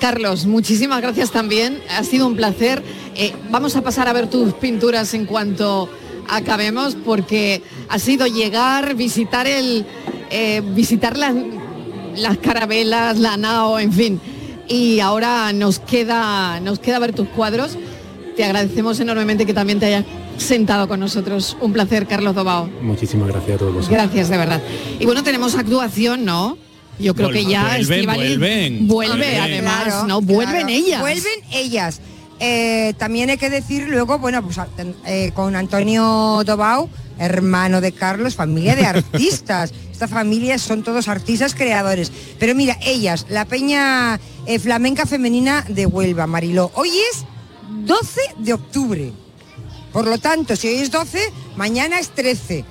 Carlos, 0.00 0.46
muchísimas 0.46 1.00
gracias 1.00 1.30
también. 1.30 1.80
Ha 1.90 2.02
sido 2.02 2.26
un 2.26 2.36
placer. 2.36 2.82
Eh, 3.14 3.32
vamos 3.50 3.76
a 3.76 3.82
pasar 3.82 4.08
a 4.08 4.12
ver 4.12 4.28
tus 4.28 4.54
pinturas 4.54 5.14
en 5.14 5.26
cuanto 5.26 5.88
acabemos, 6.28 6.96
porque 6.96 7.62
ha 7.88 7.98
sido 7.98 8.26
llegar, 8.26 8.94
visitar 8.94 9.46
el, 9.46 9.86
eh, 10.30 10.62
visitar 10.74 11.16
las, 11.16 11.34
las 12.16 12.38
carabelas, 12.38 13.18
la 13.18 13.36
nao, 13.36 13.78
en 13.78 13.92
fin. 13.92 14.20
Y 14.66 15.00
ahora 15.00 15.52
nos 15.52 15.78
queda, 15.78 16.58
nos 16.60 16.78
queda 16.78 16.98
ver 16.98 17.14
tus 17.14 17.28
cuadros. 17.28 17.76
Te 18.36 18.44
agradecemos 18.44 18.98
enormemente 19.00 19.46
que 19.46 19.54
también 19.54 19.78
te 19.78 19.86
hayas 19.86 20.04
sentado 20.38 20.88
con 20.88 20.98
nosotros. 21.00 21.56
Un 21.60 21.72
placer, 21.72 22.06
Carlos 22.06 22.34
Dobao. 22.34 22.68
Muchísimas 22.82 23.28
gracias 23.28 23.56
a 23.56 23.58
todos 23.58 23.74
vosotros. 23.74 23.96
Gracias, 23.98 24.28
de 24.28 24.36
verdad. 24.38 24.60
Y 24.98 25.06
bueno, 25.06 25.22
tenemos 25.22 25.54
actuación, 25.54 26.24
¿no? 26.24 26.58
Yo 26.98 27.14
creo 27.14 27.30
que 27.30 27.44
ya 27.44 27.62
Vuelven, 27.76 28.06
vuelven. 28.06 28.88
vuelve 28.88 29.14
Vuelven. 29.16 29.40
además, 29.40 29.84
Claro, 29.84 30.06
¿no? 30.06 30.20
Vuelven 30.20 30.52
claro. 30.66 30.68
ellas. 30.68 31.00
Vuelven 31.00 31.32
ellas. 31.52 32.00
Eh, 32.40 32.94
también 32.98 33.30
hay 33.30 33.36
que 33.38 33.50
decir 33.50 33.88
luego, 33.88 34.18
bueno, 34.18 34.42
pues 34.44 34.58
eh, 35.06 35.30
con 35.34 35.54
Antonio 35.56 36.42
Dobau, 36.44 36.88
hermano 37.18 37.80
de 37.80 37.92
Carlos, 37.92 38.34
familia 38.34 38.74
de 38.76 38.86
artistas. 38.86 39.72
Esta 39.92 40.08
familia 40.08 40.58
son 40.58 40.82
todos 40.82 41.06
artistas 41.08 41.54
creadores. 41.54 42.10
Pero 42.38 42.54
mira, 42.56 42.76
ellas, 42.84 43.26
la 43.28 43.44
Peña 43.44 44.18
eh, 44.46 44.58
Flamenca 44.58 45.06
Femenina 45.06 45.64
de 45.68 45.86
Huelva, 45.86 46.26
Mariló. 46.26 46.72
Hoy 46.74 46.90
es 47.12 47.24
12 47.84 48.20
de 48.38 48.52
octubre. 48.52 49.12
Por 49.92 50.06
lo 50.06 50.18
tanto, 50.18 50.56
si 50.56 50.68
hoy 50.68 50.74
es 50.74 50.90
12, 50.90 51.18
mañana 51.56 51.98
es 51.98 52.10
13, 52.10 52.64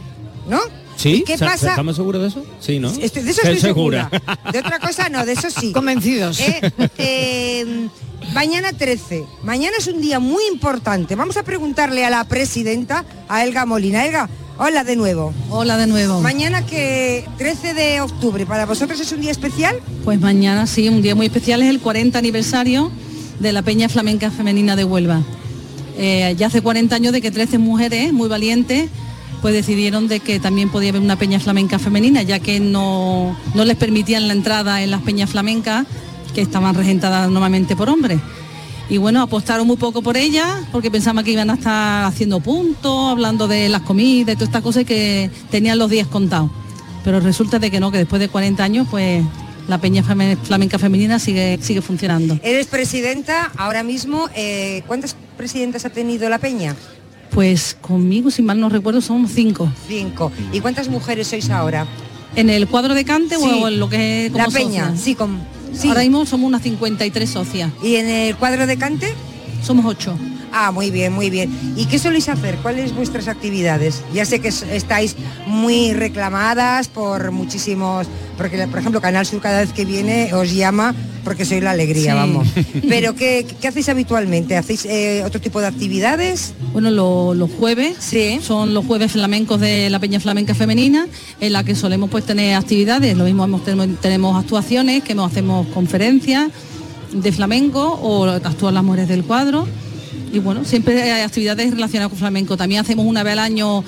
¿no? 0.49 0.59
¿Sí? 0.95 1.15
¿Y 1.15 1.23
qué 1.23 1.37
¿Se- 1.37 1.45
pasa? 1.45 1.69
¿Estamos 1.69 1.95
seguros 1.95 2.21
de 2.21 2.27
eso? 2.27 2.45
Sí, 2.59 2.79
¿no? 2.79 2.89
Estoy- 2.89 3.23
de 3.23 3.31
eso 3.31 3.41
Estoy 3.41 3.55
estoy 3.55 3.59
segura. 3.69 4.09
segura. 4.11 4.39
De 4.51 4.59
otra 4.59 4.79
cosa 4.79 5.09
no, 5.09 5.25
de 5.25 5.33
eso 5.33 5.49
sí. 5.49 5.71
Convencidos. 5.71 6.39
Eh, 6.39 6.71
eh, 6.97 7.87
mañana 8.33 8.73
13. 8.73 9.25
Mañana 9.43 9.75
es 9.79 9.87
un 9.87 10.01
día 10.01 10.19
muy 10.19 10.43
importante. 10.51 11.15
Vamos 11.15 11.37
a 11.37 11.43
preguntarle 11.43 12.05
a 12.05 12.09
la 12.09 12.23
presidenta, 12.25 13.05
a 13.27 13.43
Elga 13.43 13.65
Molina. 13.65 14.05
Elga, 14.05 14.29
hola 14.59 14.83
de 14.83 14.95
nuevo. 14.95 15.33
Hola 15.49 15.77
de 15.77 15.87
nuevo. 15.87 16.21
Mañana 16.21 16.65
que 16.65 17.25
13 17.37 17.73
de 17.73 18.01
octubre, 18.01 18.45
¿para 18.45 18.65
vosotros 18.67 18.99
es 18.99 19.11
un 19.13 19.21
día 19.21 19.31
especial? 19.31 19.79
Pues 20.03 20.19
mañana 20.21 20.67
sí, 20.67 20.87
un 20.89 21.01
día 21.01 21.15
muy 21.15 21.25
especial, 21.25 21.63
es 21.63 21.69
el 21.69 21.79
40 21.79 22.19
aniversario 22.19 22.91
de 23.39 23.53
la 23.53 23.61
Peña 23.61 23.89
Flamenca 23.89 24.31
Femenina 24.31 24.75
de 24.75 24.83
Huelva. 24.83 25.21
Eh, 25.97 26.35
ya 26.37 26.47
hace 26.47 26.61
40 26.61 26.95
años 26.95 27.13
de 27.13 27.21
que 27.21 27.31
13 27.31 27.57
mujeres 27.57 28.13
muy 28.13 28.27
valientes 28.27 28.89
pues 29.43 29.53
decidieron 29.53 30.07
de 30.07 30.21
que 30.21 30.39
también 30.39 30.69
podía 30.69 30.91
haber 30.91 31.01
una 31.01 31.17
peña 31.17 31.37
flamenca 31.37 31.77
femenina, 31.77 32.21
ya 32.21 32.39
que 32.39 32.61
no, 32.61 33.37
no 33.53 33.65
les 33.65 33.75
permitían 33.75 34.29
la 34.29 34.33
entrada 34.33 34.81
en 34.81 34.89
las 34.89 35.01
peñas 35.01 35.29
flamencas, 35.29 35.85
que 36.33 36.39
estaban 36.39 36.73
regentadas 36.75 37.29
normalmente 37.29 37.75
por 37.75 37.89
hombres. 37.89 38.21
Y 38.89 38.97
bueno, 38.99 39.21
apostaron 39.21 39.67
muy 39.67 39.75
poco 39.75 40.01
por 40.01 40.15
ellas, 40.15 40.47
porque 40.71 40.89
pensaban 40.89 41.25
que 41.25 41.31
iban 41.31 41.49
a 41.49 41.55
estar 41.55 42.05
haciendo 42.05 42.39
puntos, 42.39 43.11
hablando 43.11 43.49
de 43.49 43.67
las 43.67 43.81
comidas 43.81 44.33
y 44.33 44.35
todas 44.35 44.47
estas 44.47 44.61
cosas 44.61 44.85
que 44.85 45.29
tenían 45.51 45.77
los 45.77 45.89
días 45.89 46.07
contados. 46.07 46.49
Pero 47.03 47.19
resulta 47.19 47.59
de 47.59 47.69
que 47.69 47.81
no, 47.81 47.91
que 47.91 47.97
después 47.97 48.21
de 48.21 48.29
40 48.29 48.63
años, 48.63 48.87
pues 48.89 49.25
la 49.67 49.77
peña 49.79 50.03
flamenca 50.03 50.77
femenina 50.79 51.19
sigue, 51.19 51.57
sigue 51.61 51.81
funcionando. 51.81 52.37
Eres 52.43 52.67
presidenta 52.67 53.51
ahora 53.57 53.83
mismo. 53.83 54.29
eh, 54.35 54.83
¿Cuántas 54.87 55.15
presidentas 55.37 55.85
ha 55.85 55.89
tenido 55.89 56.29
la 56.29 56.37
peña? 56.39 56.75
Pues 57.31 57.75
conmigo, 57.81 58.29
si 58.29 58.41
mal 58.43 58.59
no 58.59 58.69
recuerdo, 58.69 59.01
somos 59.01 59.31
cinco. 59.31 59.71
Cinco. 59.87 60.31
¿Y 60.51 60.59
cuántas 60.59 60.87
mujeres 60.89 61.27
sois 61.27 61.49
ahora? 61.49 61.87
¿En 62.35 62.49
el 62.49 62.67
cuadro 62.67 62.93
de 62.93 63.05
cante 63.05 63.37
Sí. 63.37 63.43
o 63.45 63.67
en 63.67 63.79
lo 63.79 63.89
que 63.89 64.25
es 64.27 64.31
como 64.31 64.43
La 64.45 64.49
peña, 64.51 64.83
socias? 64.85 65.01
sí, 65.01 65.15
con, 65.15 65.39
sí. 65.73 65.87
Ahora 65.87 66.01
mismo 66.01 66.25
somos 66.25 66.47
unas 66.47 66.61
53 66.61 67.29
socias. 67.29 67.71
¿Y 67.83 67.95
en 67.95 68.07
el 68.07 68.35
cuadro 68.35 68.67
de 68.67 68.77
cante? 68.77 69.13
Somos 69.63 69.85
ocho. 69.85 70.17
Ah, 70.51 70.71
muy 70.71 70.91
bien, 70.91 71.13
muy 71.13 71.29
bien. 71.31 71.49
¿Y 71.75 71.85
qué 71.85 71.97
soléis 71.97 72.29
hacer? 72.29 72.57
¿Cuáles 72.57 72.93
vuestras 72.93 73.27
actividades? 73.27 74.01
Ya 74.13 74.23
sé 74.25 74.39
que 74.39 74.49
es- 74.49 74.61
estáis 74.63 75.15
muy 75.47 75.93
reclamadas 75.93 76.89
por 76.89 77.31
muchísimos, 77.31 78.05
porque 78.37 78.67
por 78.67 78.79
ejemplo 78.79 79.01
Canal 79.01 79.25
Sur 79.25 79.41
cada 79.41 79.61
vez 79.61 79.73
que 79.73 79.85
viene 79.85 80.31
os 80.33 80.53
llama 80.53 80.93
porque 81.23 81.45
soy 81.45 81.61
la 81.61 81.71
alegría, 81.71 82.11
Sí. 82.11 82.17
vamos. 82.17 82.47
Pero 82.89 83.15
¿qué, 83.15 83.47
qué 83.61 83.67
hacéis 83.69 83.87
habitualmente? 83.89 84.57
¿Hacéis 84.57 84.85
eh, 84.85 85.23
otro 85.25 85.39
tipo 85.41 85.59
de 85.61 85.67
actividades? 85.67 86.53
Bueno, 86.73 86.91
lo- 86.91 87.33
los 87.33 87.49
jueves 87.49 87.95
son 88.41 88.73
los 88.75 88.85
jueves 88.85 89.11
flamencos 89.13 89.59
de 89.61 89.89
la 89.89 89.97
Peña 89.99 90.19
Flamenca 90.19 90.53
Femenina, 90.53 91.07
en 91.39 91.53
la 91.53 91.63
que 91.63 91.73
solemos 91.75 92.09
pues 92.11 92.25
tener 92.25 92.55
actividades, 92.55 93.17
lo 93.17 93.23
mismo 93.23 93.45
hemos- 93.45 93.63
tenemos, 93.63 93.87
tenemos 94.01 94.37
actuaciones, 94.43 95.03
que 95.03 95.13
hemos- 95.13 95.31
hacemos 95.31 95.65
conferencias 95.67 96.49
de 97.13 97.31
flamenco 97.31 97.81
o 98.01 98.25
actúan 98.25 98.73
las 98.73 98.83
mujeres 98.83 99.07
del 99.07 99.23
cuadro. 99.23 99.67
Y 100.31 100.39
bueno, 100.39 100.65
siempre 100.65 101.01
hay 101.11 101.21
actividades 101.21 101.71
relacionadas 101.71 102.09
con 102.09 102.17
flamenco. 102.19 102.57
También 102.57 102.81
hacemos 102.81 103.05
una 103.05 103.21
vez 103.23 103.33
al 103.33 103.39
año, 103.39 103.83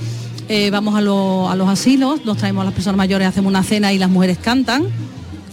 eh, 0.47 0.69
vamos 0.69 0.95
a, 0.95 1.01
lo- 1.01 1.49
a 1.49 1.55
los 1.55 1.67
asilos, 1.67 2.23
nos 2.23 2.37
traemos 2.37 2.61
a 2.61 2.65
las 2.65 2.73
personas 2.73 2.97
mayores, 2.97 3.27
hacemos 3.27 3.49
una 3.49 3.63
cena 3.63 3.91
y 3.93 3.97
las 3.97 4.09
mujeres 4.09 4.37
cantan. 4.37 4.85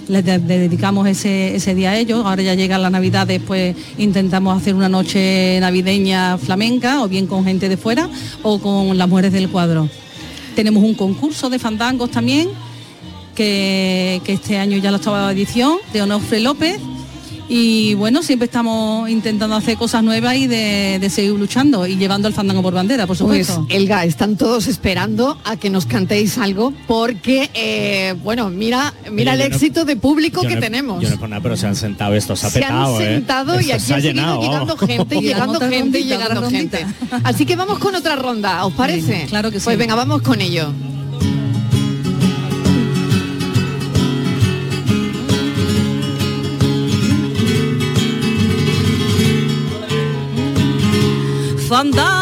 Les 0.08 0.24
de- 0.24 0.38
le 0.38 0.58
dedicamos 0.58 1.06
ese, 1.08 1.54
ese 1.56 1.74
día 1.74 1.92
a 1.92 1.96
ellos. 1.96 2.26
Ahora 2.26 2.42
ya 2.42 2.54
llega 2.54 2.76
la 2.76 2.90
Navidad, 2.90 3.26
después 3.26 3.74
intentamos 3.96 4.60
hacer 4.60 4.74
una 4.74 4.88
noche 4.90 5.58
navideña 5.60 6.36
flamenca, 6.36 7.02
o 7.02 7.08
bien 7.08 7.26
con 7.26 7.44
gente 7.44 7.68
de 7.70 7.76
fuera, 7.78 8.10
o 8.42 8.58
con 8.58 8.98
las 8.98 9.08
mujeres 9.08 9.32
del 9.32 9.48
cuadro. 9.48 9.88
Tenemos 10.54 10.82
un 10.84 10.92
concurso 10.94 11.48
de 11.48 11.58
fandangos 11.58 12.10
también, 12.10 12.48
que, 13.34 14.20
este 14.26 14.58
año 14.58 14.76
ya 14.76 14.90
la 14.90 14.98
octava 14.98 15.32
edición, 15.32 15.78
de 15.92 16.02
Onofre 16.02 16.40
López. 16.40 16.78
Y 17.48 17.94
bueno, 17.94 18.22
siempre 18.22 18.46
estamos 18.46 19.10
intentando 19.10 19.56
hacer 19.56 19.76
cosas 19.76 20.02
nuevas 20.02 20.36
y 20.36 20.46
de, 20.46 20.98
de 21.00 21.10
seguir 21.10 21.32
luchando 21.32 21.86
y 21.86 21.96
llevando 21.96 22.28
el 22.28 22.34
fandango 22.34 22.62
por 22.62 22.72
bandera, 22.72 23.06
por 23.06 23.16
Pues 23.18 23.46
supuesto. 23.46 23.66
Elga, 23.68 24.04
están 24.04 24.36
todos 24.36 24.66
esperando 24.68 25.38
a 25.44 25.56
que 25.56 25.68
nos 25.68 25.84
cantéis 25.86 26.38
algo 26.38 26.72
porque, 26.86 27.50
eh, 27.54 28.14
bueno, 28.22 28.48
mira, 28.48 28.94
mira 29.10 29.32
Oye, 29.34 29.44
el 29.44 29.50
no- 29.50 29.54
éxito 29.56 29.84
de 29.84 29.96
público 29.96 30.40
que 30.42 30.54
no- 30.54 30.60
tenemos. 30.60 31.02
Yo 31.02 31.08
no 31.08 31.14
es 31.14 31.20
por 31.20 31.28
nada, 31.28 31.42
pero 31.42 31.56
se 31.56 31.66
han 31.66 31.76
sentado, 31.76 32.14
esto 32.14 32.36
se 32.36 32.46
ha 32.46 32.50
se 32.50 32.60
petado, 32.60 32.96
han 32.96 33.02
¿eh? 33.02 33.06
sentado 33.16 33.60
y 33.60 33.64
Esto 33.70 33.74
aquí 33.74 33.84
se 33.84 33.94
ha 33.94 33.98
llegando 33.98 34.76
gente, 34.78 35.16
y 35.16 35.20
llegando 35.22 35.60
gente 35.60 36.00
y 36.00 36.04
llegando 36.04 36.48
gente. 36.50 36.86
Así 37.24 37.44
que 37.44 37.56
vamos 37.56 37.78
con 37.78 37.94
otra 37.94 38.16
ronda, 38.16 38.64
¿os 38.64 38.72
parece? 38.72 39.26
claro 39.28 39.50
que 39.50 39.58
sí. 39.60 39.64
Pues 39.64 39.76
venga, 39.76 39.94
vamos 39.94 40.22
con 40.22 40.40
ello. 40.40 40.72
Fandango 51.72 52.21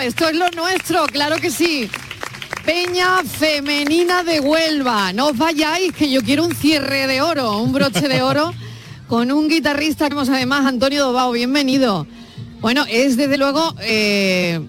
esto 0.00 0.28
es 0.28 0.36
lo 0.36 0.48
nuestro, 0.50 1.06
claro 1.06 1.36
que 1.36 1.50
sí. 1.50 1.90
Peña 2.64 3.22
Femenina 3.24 4.22
de 4.22 4.40
Huelva. 4.40 5.12
No 5.12 5.28
os 5.28 5.38
vayáis, 5.38 5.92
que 5.92 6.10
yo 6.10 6.22
quiero 6.22 6.44
un 6.44 6.54
cierre 6.54 7.06
de 7.06 7.20
oro, 7.20 7.58
un 7.58 7.72
broche 7.72 8.08
de 8.08 8.22
oro 8.22 8.54
con 9.08 9.32
un 9.32 9.48
guitarrista, 9.48 10.04
tenemos 10.04 10.28
además 10.28 10.66
Antonio 10.66 11.04
Dobao, 11.04 11.32
bienvenido. 11.32 12.06
Bueno, 12.60 12.84
es 12.88 13.16
desde 13.16 13.38
luego 13.38 13.74
eh, 13.80 14.60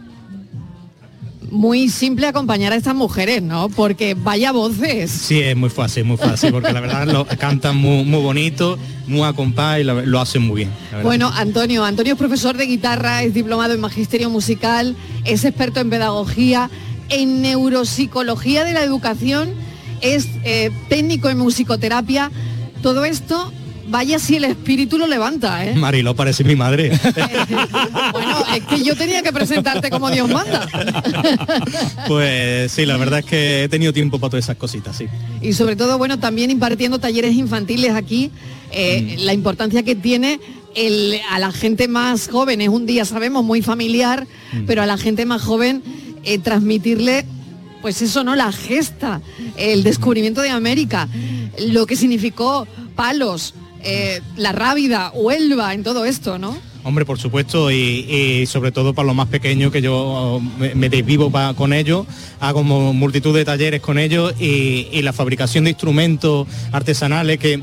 muy 1.52 1.90
simple 1.90 2.28
acompañar 2.28 2.74
a 2.74 2.76
estas 2.76 2.96
mujeres, 2.96 3.42
¿no? 3.42 3.70
Porque 3.70 4.14
vaya 4.14 4.52
voces. 4.52 5.12
Sí, 5.12 5.40
es 5.40 5.56
muy 5.56 5.70
fácil, 5.70 6.06
muy 6.06 6.18
fácil, 6.18 6.52
porque 6.52 6.72
la 6.72 6.80
verdad 6.80 7.08
lo 7.08 7.26
cantan 7.26 7.78
muy, 7.78 8.04
muy 8.04 8.22
bonito, 8.22 8.78
muy 9.08 9.24
a 9.24 9.34
compás 9.34 9.80
y 9.80 9.84
lo, 9.84 10.06
lo 10.06 10.20
hacen 10.20 10.42
muy 10.42 10.58
bien. 10.58 10.72
Bueno, 11.04 11.32
Antonio, 11.36 11.84
Antonio 11.84 12.14
es 12.14 12.20
profesor 12.20 12.58
de 12.58 12.66
guitarra, 12.66 13.24
es 13.24 13.34
diplomado 13.34 13.74
en 13.74 13.80
magisterio 13.80 14.30
musical, 14.30 14.96
es 15.26 15.46
experto 15.46 15.80
en 15.80 15.90
pedagogía, 15.90 16.70
en 17.10 17.42
neuropsicología 17.42 18.64
de 18.64 18.74
la 18.74 18.84
educación, 18.84 19.54
es 20.02 20.28
eh, 20.44 20.72
técnico 20.88 21.30
en 21.30 21.38
musicoterapia. 21.38 22.32
Todo 22.82 23.04
esto, 23.04 23.52
vaya 23.90 24.20
si 24.20 24.36
el 24.36 24.46
espíritu 24.46 24.98
lo 24.98 25.08
levanta, 25.08 25.66
¿eh? 25.66 25.76
Marilo 25.76 26.16
parece 26.16 26.44
mi 26.44 26.56
madre. 26.56 26.92
Bueno, 28.12 28.44
es 28.56 28.64
que 28.64 28.84
yo 28.84 28.96
tenía 28.96 29.22
que 29.22 29.32
presentarte 29.32 29.90
como 29.90 30.10
Dios 30.10 30.30
manda. 30.30 30.68
pues 32.08 32.72
sí, 32.72 32.86
la 32.86 32.98
verdad 32.98 33.20
es 33.20 33.26
que 33.26 33.64
he 33.64 33.70
tenido 33.70 33.94
tiempo 33.94 34.20
para 34.20 34.32
todas 34.32 34.46
esas 34.46 34.58
cositas, 34.58 34.98
sí. 34.98 35.08
Y 35.42 35.54
sobre 35.54 35.76
todo, 35.76 35.98
bueno, 35.98 36.20
también 36.20 36.50
impartiendo 36.50 37.00
talleres 37.00 37.36
infantiles 37.36 37.92
aquí, 37.92 38.32
eh, 38.72 39.18
la 39.20 39.34
importancia 39.34 39.84
que 39.84 39.96
tiene 39.96 40.40
el, 40.76 41.20
a 41.30 41.40
la 41.40 41.52
gente 41.52 41.88
más 41.88 42.30
joven, 42.30 42.62
es 42.62 42.70
un 42.70 42.86
día, 42.86 43.06
sabemos, 43.06 43.44
muy 43.44 43.62
familiar, 43.62 44.28
pero 44.66 44.82
a 44.82 44.86
la 44.86 44.98
gente 44.98 45.26
más 45.26 45.42
joven 45.42 45.84
eh, 46.24 46.40
transmitirle, 46.40 47.26
pues 47.82 48.02
eso, 48.02 48.24
¿no? 48.24 48.36
La 48.36 48.52
gesta, 48.52 49.22
el 49.58 49.84
descubrimiento 49.84 50.42
de 50.42 50.50
América, 50.50 51.08
lo 51.68 51.86
que 51.86 51.96
significó 51.96 52.68
Palos, 52.96 53.54
eh, 53.84 54.22
la 54.38 54.52
Rábida, 54.52 55.12
Huelva, 55.14 55.74
en 55.74 55.84
todo 55.84 56.06
esto, 56.06 56.38
¿no? 56.40 56.58
Hombre, 56.84 57.06
por 57.06 57.20
supuesto, 57.20 57.70
y, 57.72 58.46
sobre 58.48 58.72
todo 58.72 58.94
para 58.94 59.06
los 59.06 59.16
más 59.16 59.28
pequeños, 59.28 59.72
que 59.72 59.82
yo 59.82 59.96
oh, 59.98 60.40
me, 60.40 60.74
me 60.76 60.90
desvivo 60.90 61.30
pa- 61.30 61.54
con 61.54 61.74
ellos, 61.74 62.08
hago 62.40 62.64
multitud 62.64 63.36
de 63.36 63.44
talleres 63.44 63.82
con 63.82 64.00
ellos 64.00 64.34
y 64.40 65.02
la 65.02 65.12
fabricación 65.12 65.66
de 65.66 65.72
instrumentos 65.72 66.48
artesanales 66.72 67.38
que, 67.38 67.62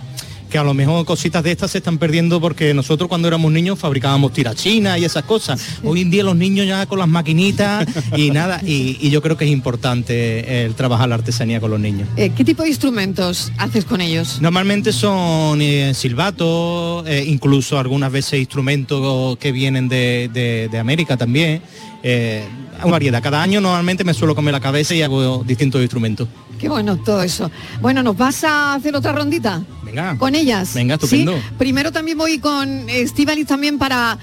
que 0.51 0.59
a 0.59 0.62
lo 0.64 0.74
mejor 0.74 1.05
cositas 1.05 1.42
de 1.42 1.51
estas 1.53 1.70
se 1.72 1.78
están 1.78 1.99
perdiendo 1.99 2.40
porque 2.40 2.72
nosotros 2.74 3.09
cuando 3.09 3.28
éramos 3.28 3.51
niños 3.53 3.78
fabricábamos 3.78 4.32
tirachinas 4.32 4.99
y 4.99 5.05
esas 5.05 5.24
cosas. 5.24 5.61
Hoy 5.82 6.03
en 6.03 6.11
día 6.11 6.22
los 6.22 6.36
niños 6.36 6.66
ya 6.66 6.86
con 6.86 6.99
las 6.99 7.09
maquinitas 7.09 7.86
y 8.16 8.30
nada, 8.32 8.61
y, 8.64 8.97
y 9.01 9.11
yo 9.11 9.20
creo 9.22 9.36
que 9.36 9.44
es 9.44 9.51
importante 9.51 10.64
el 10.64 10.74
trabajar 10.74 11.09
la 11.09 11.16
artesanía 11.16 11.61
con 11.61 11.70
los 11.70 11.80
niños. 11.80 12.09
Eh, 12.16 12.30
¿Qué 12.36 12.44
tipo 12.44 12.62
de 12.62 12.68
instrumentos 12.68 13.51
haces 13.59 13.84
con 13.84 14.01
ellos? 14.01 14.40
Normalmente 14.40 14.92
son 14.92 15.61
eh, 15.62 15.92
silbatos, 15.94 17.05
eh, 17.07 17.24
incluso 17.26 17.78
algunas 17.78 18.11
veces 18.12 18.40
instrumentos 18.40 19.36
que 19.38 19.53
vienen 19.53 19.88
de, 19.88 20.30
de- 20.32 20.68
de 20.70 20.78
América 20.78 21.16
también. 21.16 21.61
Eh, 22.03 22.44
una 22.82 22.92
variedad. 22.92 23.22
Cada 23.22 23.42
año 23.42 23.61
normalmente 23.61 24.05
me 24.05 24.12
suelo 24.14 24.34
comer 24.34 24.53
la 24.53 24.61
cabeza 24.61 24.94
y 24.94 25.03
hago 25.03 25.42
distintos 25.47 25.80
instrumentos. 25.80 26.28
Qué 26.59 26.68
bueno 26.68 26.97
todo 26.99 27.22
eso. 27.22 27.51
Bueno, 27.80 28.03
¿nos 28.03 28.16
vas 28.16 28.44
a 28.44 28.74
hacer 28.74 28.94
otra 28.94 29.12
rondita? 29.12 29.62
Venga. 29.97 30.18
Con 30.18 30.34
ellas. 30.34 30.74
Venga, 30.74 30.94
estupendo. 30.94 31.32
Sí, 31.34 31.42
primero 31.59 31.90
también 31.92 32.18
voy 32.18 32.38
con 32.38 32.88
Estivalis 32.88 33.47
también 33.47 33.78
para 33.78 34.18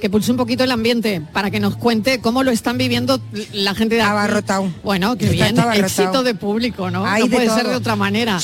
que 0.00 0.10
pulse 0.10 0.32
un 0.32 0.36
poquito 0.36 0.64
el 0.64 0.72
ambiente, 0.72 1.22
para 1.32 1.48
que 1.50 1.60
nos 1.60 1.76
cuente 1.76 2.20
cómo 2.20 2.42
lo 2.42 2.50
están 2.50 2.76
viviendo 2.76 3.20
la 3.52 3.72
gente 3.74 3.94
de 3.94 4.02
aquí. 4.02 4.10
Abarrotado. 4.10 4.68
Bueno, 4.82 5.16
que 5.16 5.26
Está 5.26 5.70
bien, 5.72 5.84
éxito 5.84 6.24
de 6.24 6.34
público, 6.34 6.90
¿no? 6.90 7.06
Hay 7.06 7.22
no 7.22 7.28
de 7.28 7.36
puede 7.36 7.50
ser 7.50 7.68
de 7.68 7.76
otra 7.76 7.94
manera. 7.94 8.38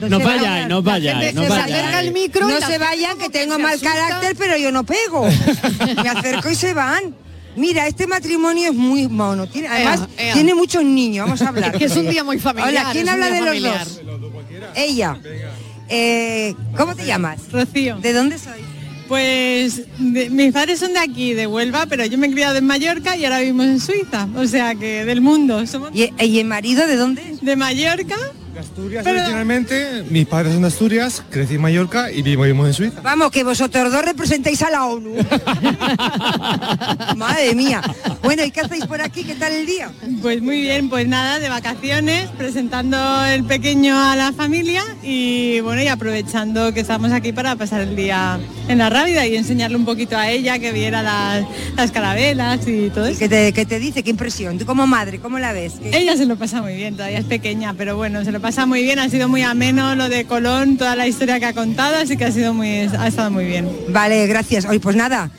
No 0.00 0.18
vayáis, 0.18 0.66
no 0.68 0.82
vayáis, 0.82 1.34
no 1.34 1.42
se 1.42 1.48
vayáis. 1.48 1.74
acerca 1.74 2.00
el 2.00 2.12
micro 2.12 2.48
y 2.48 2.52
No 2.52 2.66
se 2.66 2.78
vayan, 2.78 3.18
que 3.18 3.24
que 3.24 3.30
tengo 3.30 3.56
se 3.56 3.62
mal 3.62 3.72
asusta. 3.72 3.92
carácter, 3.92 4.36
pero 4.38 4.56
yo 4.56 4.72
no 4.72 4.84
pego. 4.84 5.26
Me 6.02 6.08
acerco 6.08 6.50
y 6.50 6.54
se 6.54 6.72
van. 6.72 7.14
Mira, 7.56 7.86
este 7.88 8.06
matrimonio 8.06 8.68
es 8.70 8.74
muy 8.74 9.08
mono. 9.08 9.46
Tiene, 9.48 9.66
además, 9.68 10.02
Ea, 10.16 10.28
ea. 10.28 10.32
tiene 10.34 10.54
muchos 10.54 10.84
niños. 10.84 11.26
Vamos 11.26 11.42
a 11.42 11.48
hablar. 11.48 11.72
Es 11.74 11.78
que 11.78 11.84
es 11.86 11.96
un 11.96 12.08
día 12.08 12.22
muy 12.24 12.38
familiar, 12.38 12.68
Hola, 12.84 12.92
¿quién 12.92 13.08
habla 13.08 13.26
de 13.26 13.40
los 13.40 13.48
familiar. 13.48 13.84
dos? 13.84 14.00
Ella. 14.76 15.18
Eh, 15.88 16.54
¿Cómo 16.76 16.94
te 16.94 17.04
llamas? 17.06 17.40
Rocío. 17.52 17.98
¿De 17.98 18.12
dónde 18.12 18.38
sois? 18.38 18.62
Pues 19.08 19.82
de- 19.98 20.28
mis 20.28 20.52
padres 20.52 20.80
son 20.80 20.92
de 20.92 20.98
aquí, 20.98 21.32
de 21.32 21.46
Huelva, 21.46 21.86
pero 21.86 22.04
yo 22.04 22.18
me 22.18 22.26
he 22.26 22.30
criado 22.30 22.56
en 22.58 22.66
Mallorca 22.66 23.16
y 23.16 23.24
ahora 23.24 23.38
vivimos 23.40 23.64
en 23.66 23.80
Suiza, 23.80 24.28
o 24.36 24.46
sea 24.46 24.74
que 24.74 25.04
del 25.06 25.22
mundo. 25.22 25.66
Somos 25.66 25.90
¿Y, 25.94 26.12
y 26.22 26.38
el 26.40 26.46
marido 26.46 26.86
de 26.86 26.96
dónde? 26.96 27.22
de 27.40 27.56
Mallorca. 27.56 28.16
Asturias 28.58 29.04
Pero- 29.04 29.18
originalmente, 29.20 30.04
mis 30.10 30.26
padres 30.26 30.52
son 30.52 30.62
de 30.62 30.68
Asturias, 30.68 31.22
crecí 31.30 31.54
en 31.54 31.60
Mallorca 31.60 32.10
y 32.10 32.22
vivimos 32.22 32.66
en 32.66 32.74
Suiza. 32.74 33.00
Vamos, 33.02 33.30
que 33.30 33.44
vosotros 33.44 33.92
dos 33.92 34.04
representáis 34.04 34.60
a 34.62 34.70
la 34.70 34.86
ONU. 34.86 35.14
Madre 37.16 37.54
mía. 37.54 37.80
Bueno, 38.22 38.44
¿y 38.44 38.50
qué 38.50 38.60
hacéis 38.60 38.84
por 38.86 39.00
aquí? 39.00 39.24
¿Qué 39.24 39.34
tal 39.34 39.52
el 39.52 39.66
día? 39.66 39.90
Pues 40.22 40.42
muy 40.42 40.60
bien, 40.60 40.88
pues 40.88 41.06
nada, 41.06 41.38
de 41.38 41.48
vacaciones, 41.48 42.28
presentando 42.36 43.24
el 43.26 43.44
pequeño 43.44 43.98
a 44.00 44.16
la 44.16 44.32
familia 44.32 44.82
y 45.02 45.60
bueno, 45.60 45.82
y 45.82 45.88
aprovechando 45.88 46.72
que 46.74 46.80
estamos 46.80 47.12
aquí 47.12 47.32
para 47.32 47.56
pasar 47.56 47.80
el 47.80 47.94
día 47.96 48.38
en 48.68 48.78
la 48.78 48.90
Rábida 48.90 49.26
y 49.26 49.36
enseñarle 49.36 49.76
un 49.76 49.84
poquito 49.84 50.16
a 50.16 50.30
ella 50.30 50.58
que 50.58 50.72
viera 50.72 51.02
las, 51.02 51.44
las 51.76 51.90
carabelas 51.92 52.66
y 52.66 52.90
todo 52.90 53.06
eso. 53.06 53.18
¿Qué 53.18 53.28
te, 53.28 53.52
qué 53.52 53.64
te 53.66 53.78
dice? 53.78 54.02
¿Qué 54.02 54.10
impresión? 54.10 54.58
Tú 54.58 54.66
como 54.66 54.86
madre, 54.86 55.18
¿cómo 55.20 55.38
la 55.38 55.52
ves? 55.52 55.74
¿Qué- 55.80 55.96
Ella 55.96 56.16
se 56.16 56.26
lo 56.26 56.36
pasa 56.36 56.60
muy 56.62 56.74
bien, 56.74 56.94
todavía 56.96 57.18
es 57.18 57.24
pequeña, 57.24 57.74
pero 57.74 57.96
bueno, 57.96 58.24
se 58.24 58.32
lo 58.32 58.40
pasa 58.40 58.47
muy 58.66 58.82
bien, 58.82 58.98
ha 58.98 59.08
sido 59.08 59.28
muy 59.28 59.42
ameno 59.42 59.94
lo 59.94 60.08
de 60.08 60.24
Colón, 60.24 60.78
toda 60.78 60.96
la 60.96 61.06
historia 61.06 61.38
que 61.38 61.46
ha 61.46 61.52
contado, 61.52 61.96
así 61.96 62.16
que 62.16 62.24
ha 62.24 62.32
sido 62.32 62.54
muy, 62.54 62.80
ha 62.98 63.06
estado 63.06 63.30
muy 63.30 63.44
bien. 63.44 63.68
Vale, 63.88 64.26
gracias. 64.26 64.64
Hoy 64.64 64.78
pues 64.78 64.96
nada. 64.96 65.30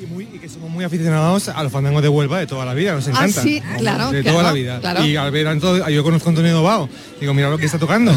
Muy 0.80 0.86
aficionados 0.86 1.50
a 1.50 1.62
los 1.62 1.74
fandangos 1.74 2.02
de 2.02 2.08
Huelva 2.08 2.40
de 2.40 2.48
toda 2.48 2.64
la 2.64 2.74
vida, 2.74 2.94
nos 2.94 3.06
Ah, 3.08 3.10
encanta. 3.10 3.42
sí, 3.44 3.62
claro, 3.80 4.12
De 4.12 4.22
claro, 4.22 4.38
toda 4.38 4.44
la 4.48 4.54
vida. 4.54 4.80
claro. 4.80 5.04
Y 5.06 5.18
al 5.18 5.30
ver 5.30 5.46
a 5.50 5.60
todo- 5.60 5.90
yo 5.90 6.04
conozco 6.06 6.30
a 6.30 6.32
Antonio 6.32 6.54
Dobao, 6.54 6.88
digo, 7.20 7.34
mira 7.34 7.50
lo 7.50 7.58
que 7.58 7.66
está 7.66 7.78
tocando. 7.78 8.14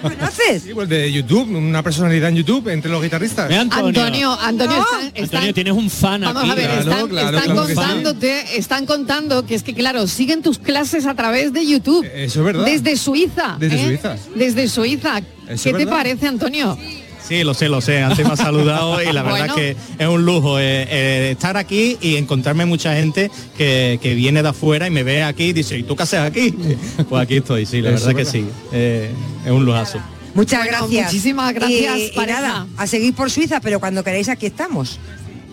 ¿Conoces? 0.00 0.62
Sí, 0.64 0.70
pues 0.72 0.88
de 0.88 1.12
YouTube, 1.12 1.54
una 1.54 1.82
personalidad 1.82 2.30
en 2.30 2.36
YouTube 2.36 2.66
entre 2.68 2.90
los 2.90 3.02
guitarristas. 3.02 3.52
Antonio, 3.52 4.32
Antonio, 4.32 4.32
están, 4.32 5.06
están- 5.14 5.22
Antonio, 5.24 5.52
tienes 5.54 5.72
un 5.74 5.90
fan 5.90 6.22
Vamos 6.22 6.42
aquí. 6.44 6.50
a 6.50 6.54
ver, 6.54 6.64
Claro, 6.64 6.80
están, 6.80 7.08
claro, 7.08 7.36
están 7.38 7.52
claro 7.52 7.66
que 7.66 7.68
sí. 7.68 7.74
contándote, 7.78 8.56
están 8.58 8.86
contando 8.86 9.44
que 9.44 9.54
es 9.54 9.62
que 9.62 9.74
claro, 9.74 10.06
siguen 10.06 10.40
tus 10.40 10.58
clases 10.58 11.04
a 11.04 11.14
través 11.14 11.52
de 11.52 11.66
YouTube. 11.66 12.06
Eso 12.14 12.38
es 12.40 12.44
verdad. 12.46 12.64
Desde 12.64 12.96
Suiza. 12.96 13.56
Desde 13.60 13.76
¿eh? 13.76 13.84
Suiza. 13.86 14.16
Desde 14.34 14.68
Suiza. 14.68 15.20
Eso 15.46 15.64
¿Qué 15.72 15.74
te 15.78 15.86
parece, 15.86 16.26
Antonio? 16.26 16.78
Sí, 16.80 16.97
lo 17.30 17.54
sé, 17.54 17.68
lo 17.68 17.80
sé. 17.80 18.02
Antes 18.02 18.26
me 18.26 18.32
ha 18.32 18.36
saludado 18.36 19.00
y 19.02 19.12
la 19.12 19.22
verdad 19.22 19.38
Bueno. 19.38 19.54
que 19.54 19.76
es 19.98 20.08
un 20.08 20.24
lujo 20.24 20.58
eh, 20.58 20.86
eh, 20.88 21.30
estar 21.32 21.56
aquí 21.56 21.96
y 22.00 22.16
encontrarme 22.16 22.64
mucha 22.66 22.94
gente 22.94 23.30
que, 23.56 23.98
que 24.02 24.14
viene 24.14 24.42
de 24.42 24.48
afuera 24.48 24.86
y 24.86 24.90
me 24.90 25.02
ve 25.02 25.22
aquí 25.22 25.44
y 25.44 25.52
dice, 25.52 25.78
¿y 25.78 25.82
tú 25.82 25.94
qué 25.96 26.02
haces 26.04 26.20
aquí? 26.20 26.54
Pues 27.08 27.22
aquí 27.22 27.36
estoy, 27.36 27.66
sí, 27.66 27.80
la 27.80 27.90
Eso 27.90 28.06
verdad 28.06 28.18
que 28.18 28.24
sí. 28.24 28.44
Eh, 28.72 29.10
es 29.44 29.50
un 29.52 29.64
lujazo. 29.64 29.98
Muchas 30.34 30.60
Bueno, 30.64 30.78
gracias. 30.78 31.04
muchísimas 31.06 31.54
gracias, 31.54 31.98
Y- 32.14 32.26
nada, 32.26 32.66
a 32.76 32.86
seguir 32.86 33.14
por 33.14 33.30
Suiza, 33.30 33.60
pero 33.60 33.80
cuando 33.80 34.02
queráis 34.04 34.28
aquí 34.28 34.46
estamos. 34.46 34.98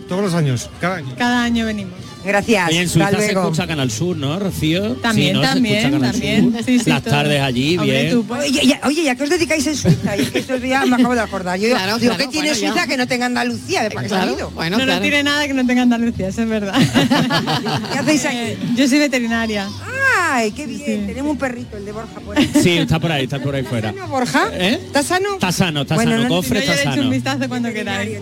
Todos 0.08 0.22
los 0.22 0.34
años, 0.34 0.70
cada 0.80 0.96
año. 0.96 1.14
Cada 1.18 1.42
año 1.42 1.66
venimos. 1.66 1.94
Gracias. 2.26 2.68
Oye, 2.68 2.80
en 2.82 2.88
Suiza 2.88 3.10
se 3.20 3.30
escucha 3.32 3.66
Canal 3.66 3.90
Sur, 3.90 4.16
¿no, 4.16 4.38
Rocío? 4.38 4.94
También, 4.96 5.28
Sí, 5.28 5.32
¿no? 5.34 5.40
También, 5.42 6.00
también. 6.00 6.52
Sur. 6.52 6.64
Sí, 6.64 6.78
sí, 6.80 6.90
Las 6.90 7.02
todo. 7.02 7.14
tardes 7.14 7.40
allí, 7.40 7.78
Hombre, 7.78 8.02
bien. 8.02 8.12
tú, 8.14 8.24
pues, 8.26 8.42
Oye, 8.50 8.66
ya, 8.66 8.80
oye, 8.84 9.02
ya 9.04 9.14
que 9.14 9.22
os 9.24 9.30
dedicáis 9.30 9.66
en 9.66 9.76
Suiza, 9.76 10.16
y 10.16 10.20
es 10.22 10.30
que 10.30 10.38
estos 10.40 10.60
días 10.60 10.86
me 10.86 10.96
acabo 10.96 11.14
de 11.14 11.20
acordar. 11.20 11.58
Yo 11.58 11.68
Claro, 11.68 11.98
digo, 11.98 12.14
claro, 12.14 12.16
¿qué 12.18 12.28
tiene 12.32 12.48
bueno, 12.50 12.60
ya. 12.60 12.72
Suiza 12.72 12.86
que 12.86 12.96
no 12.96 13.06
tenga 13.06 13.26
Andalucía? 13.26 13.82
¿De 13.84 13.90
para 13.90 14.02
qué 14.02 14.08
Claro, 14.08 14.34
ido? 14.36 14.50
bueno, 14.50 14.76
no, 14.78 14.84
claro. 14.84 14.98
no 15.00 15.02
tiene 15.02 15.22
nada 15.22 15.46
que 15.46 15.54
no 15.54 15.66
tenga 15.66 15.82
Andalucía, 15.82 16.28
eso 16.28 16.42
es 16.42 16.48
verdad. 16.48 16.74
¿Qué 17.92 17.98
hacéis 17.98 18.24
aquí? 18.24 18.36
Eh, 18.36 18.58
Yo 18.76 18.88
soy 18.88 18.98
veterinaria. 18.98 19.68
Ay, 20.28 20.50
qué 20.52 20.66
bien. 20.66 21.06
Tenemos 21.06 21.32
un 21.32 21.38
perrito, 21.38 21.76
el 21.76 21.84
de 21.84 21.92
Borja, 21.92 22.20
por 22.24 22.36
ahí. 22.36 22.50
Sí, 22.62 22.70
está 22.78 22.98
por 22.98 23.12
ahí, 23.12 23.24
está 23.24 23.38
por 23.38 23.54
ahí 23.54 23.62
fuera. 23.62 23.90
¿Está 23.90 24.00
sano, 24.00 24.10
Borja? 24.12 24.48
¿Eh? 24.52 24.80
¿Está 24.86 25.02
sano? 25.02 25.34
Está 25.34 25.52
sano, 25.52 25.82
está 25.82 25.94
Bueno, 25.94 26.10
sano. 26.12 26.22
no- 26.24 26.28
Cofre 26.28 26.66
ya 26.66 26.72
está 26.74 26.80
hecho 26.80 26.90
un 26.90 26.96
sano. 26.96 27.10
vistazo 27.10 27.48
cuando 27.48 27.72
queráis. 27.72 28.18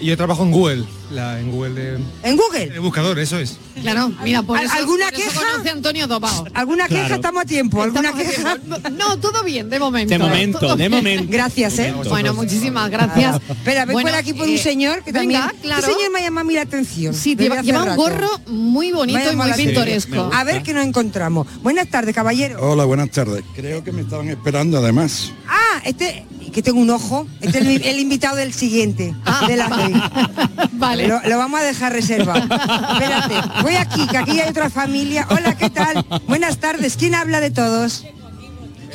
Y 0.00 0.06
yo 0.06 0.16
trabajo 0.16 0.44
en 0.44 0.52
Google, 0.52 0.84
la, 1.10 1.40
en 1.40 1.50
Google 1.50 1.70
de... 1.74 1.98
¿En 2.22 2.36
Google? 2.36 2.62
El 2.72 2.78
buscador, 2.80 3.18
eso 3.18 3.36
es. 3.36 3.56
Claro, 3.82 4.12
mira, 4.22 4.42
por 4.44 4.56
¿Al- 4.56 4.66
eso, 4.66 4.74
alguna 4.76 5.06
por 5.06 5.14
eso 5.20 5.30
queja? 5.30 5.40
conoce 5.52 5.68
a 5.68 5.72
Antonio 5.72 6.06
Dobao. 6.06 6.46
¿Alguna 6.54 6.86
queja? 6.86 7.00
Claro. 7.00 7.14
Estamos 7.16 7.42
a 7.42 7.46
tiempo. 7.46 7.82
¿Alguna 7.82 8.10
Estamos 8.10 8.28
queja? 8.36 8.52
haciendo- 8.52 8.90
No, 8.90 9.18
todo 9.18 9.42
bien, 9.42 9.68
de 9.68 9.80
momento. 9.80 10.12
De 10.12 10.18
momento, 10.20 10.58
Todo 10.60 10.76
de 10.76 10.88
bien. 10.88 10.92
momento. 10.92 11.26
Gracias, 11.32 11.78
¿eh? 11.80 11.92
Bueno, 12.08 12.32
muchísimas 12.32 12.88
gracias. 12.90 13.40
Espera, 13.48 13.86
ven 13.86 13.94
Bueno, 13.94 14.10
por 14.10 14.18
aquí 14.18 14.34
por 14.34 14.46
un 14.46 14.54
eh, 14.54 14.58
señor 14.58 15.02
que 15.02 15.10
venga, 15.10 15.40
también... 15.46 15.62
claro. 15.62 15.80
Este 15.80 15.92
señor 15.94 16.12
me 16.12 16.18
ha 16.20 16.22
llamado 16.22 16.40
a 16.42 16.44
mí 16.48 16.54
la 16.54 16.62
atención. 16.62 17.12
Sí, 17.12 17.34
lleva, 17.34 17.60
lleva 17.62 17.82
un 17.82 17.96
gorro 17.96 18.30
muy 18.46 18.92
bonito 18.92 19.32
y 19.32 19.34
muy 19.36 19.52
pintoresco. 19.52 20.30
A 20.32 20.44
ver 20.44 20.62
qué 20.62 20.72
nos 20.74 20.86
encontramos. 20.86 21.46
Buenas 21.60 21.88
tardes, 21.88 22.14
caballero. 22.14 22.58
Hola, 22.60 22.84
buenas 22.84 23.10
tardes. 23.10 23.42
Creo 23.56 23.82
que 23.82 23.90
me 23.90 24.02
estaban 24.02 24.28
esperando 24.28 24.78
además. 24.78 25.32
Ah, 25.48 25.80
este... 25.84 26.24
Que 26.58 26.62
tengo 26.62 26.80
un 26.80 26.90
ojo. 26.90 27.24
Este 27.40 27.60
es 27.60 27.66
el, 27.68 27.82
el 27.84 28.00
invitado 28.00 28.34
del 28.34 28.52
siguiente. 28.52 29.14
de 29.46 29.56
la 29.56 29.68
ley. 29.68 29.94
Vale. 30.72 31.06
Lo, 31.06 31.20
lo 31.22 31.38
vamos 31.38 31.60
a 31.60 31.62
dejar 31.62 31.92
reservado. 31.92 32.40
Espérate, 32.42 33.62
voy 33.62 33.76
aquí, 33.76 34.04
que 34.08 34.16
aquí 34.16 34.40
hay 34.40 34.48
otra 34.50 34.68
familia. 34.68 35.24
Hola, 35.30 35.56
¿qué 35.56 35.70
tal? 35.70 36.04
Buenas 36.26 36.58
tardes. 36.58 36.96
¿Quién 36.96 37.14
habla 37.14 37.40
de 37.40 37.52
todos? 37.52 38.04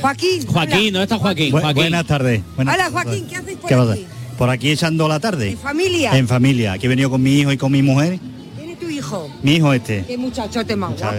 Joaquín. 0.01 0.45
Joaquín, 0.45 0.91
¿dónde 0.91 1.03
está 1.03 1.18
Joaquín? 1.18 1.51
Joaquín. 1.51 1.74
Buenas 1.74 2.05
tardes. 2.05 2.41
buenas 2.57 2.76
Hola. 2.76 2.89
Joaquín, 2.91 3.28
¿qué 3.28 3.38
hacéis 3.38 3.57
por 3.57 3.70
¿Qué 3.70 3.78
pasa? 3.78 3.93
aquí? 3.93 4.07
Por 4.38 4.49
aquí 4.49 4.70
echando 4.72 5.07
la 5.07 5.22
tarde. 5.22 5.51
¿En 5.51 5.57
familia? 5.57 6.18
En 6.18 6.28
familia. 6.28 6.74
Aquí 6.74 6.88
he 6.88 6.89
venido 6.89 7.09
con 7.09 7.24
mi 7.24 7.39
hijo 7.39 7.53
y 7.53 7.57
con 7.57 7.72
mi 7.72 7.82
mujer. 7.82 8.20
¿Tiene 8.57 8.76
tu 8.76 8.89
hijo? 8.89 9.30
Mi 9.41 9.55
hijo 9.55 9.72
este. 9.72 10.03
Qué 10.05 10.18
muchachote 10.18 10.76
más 10.76 10.99
guapo. 10.99 11.16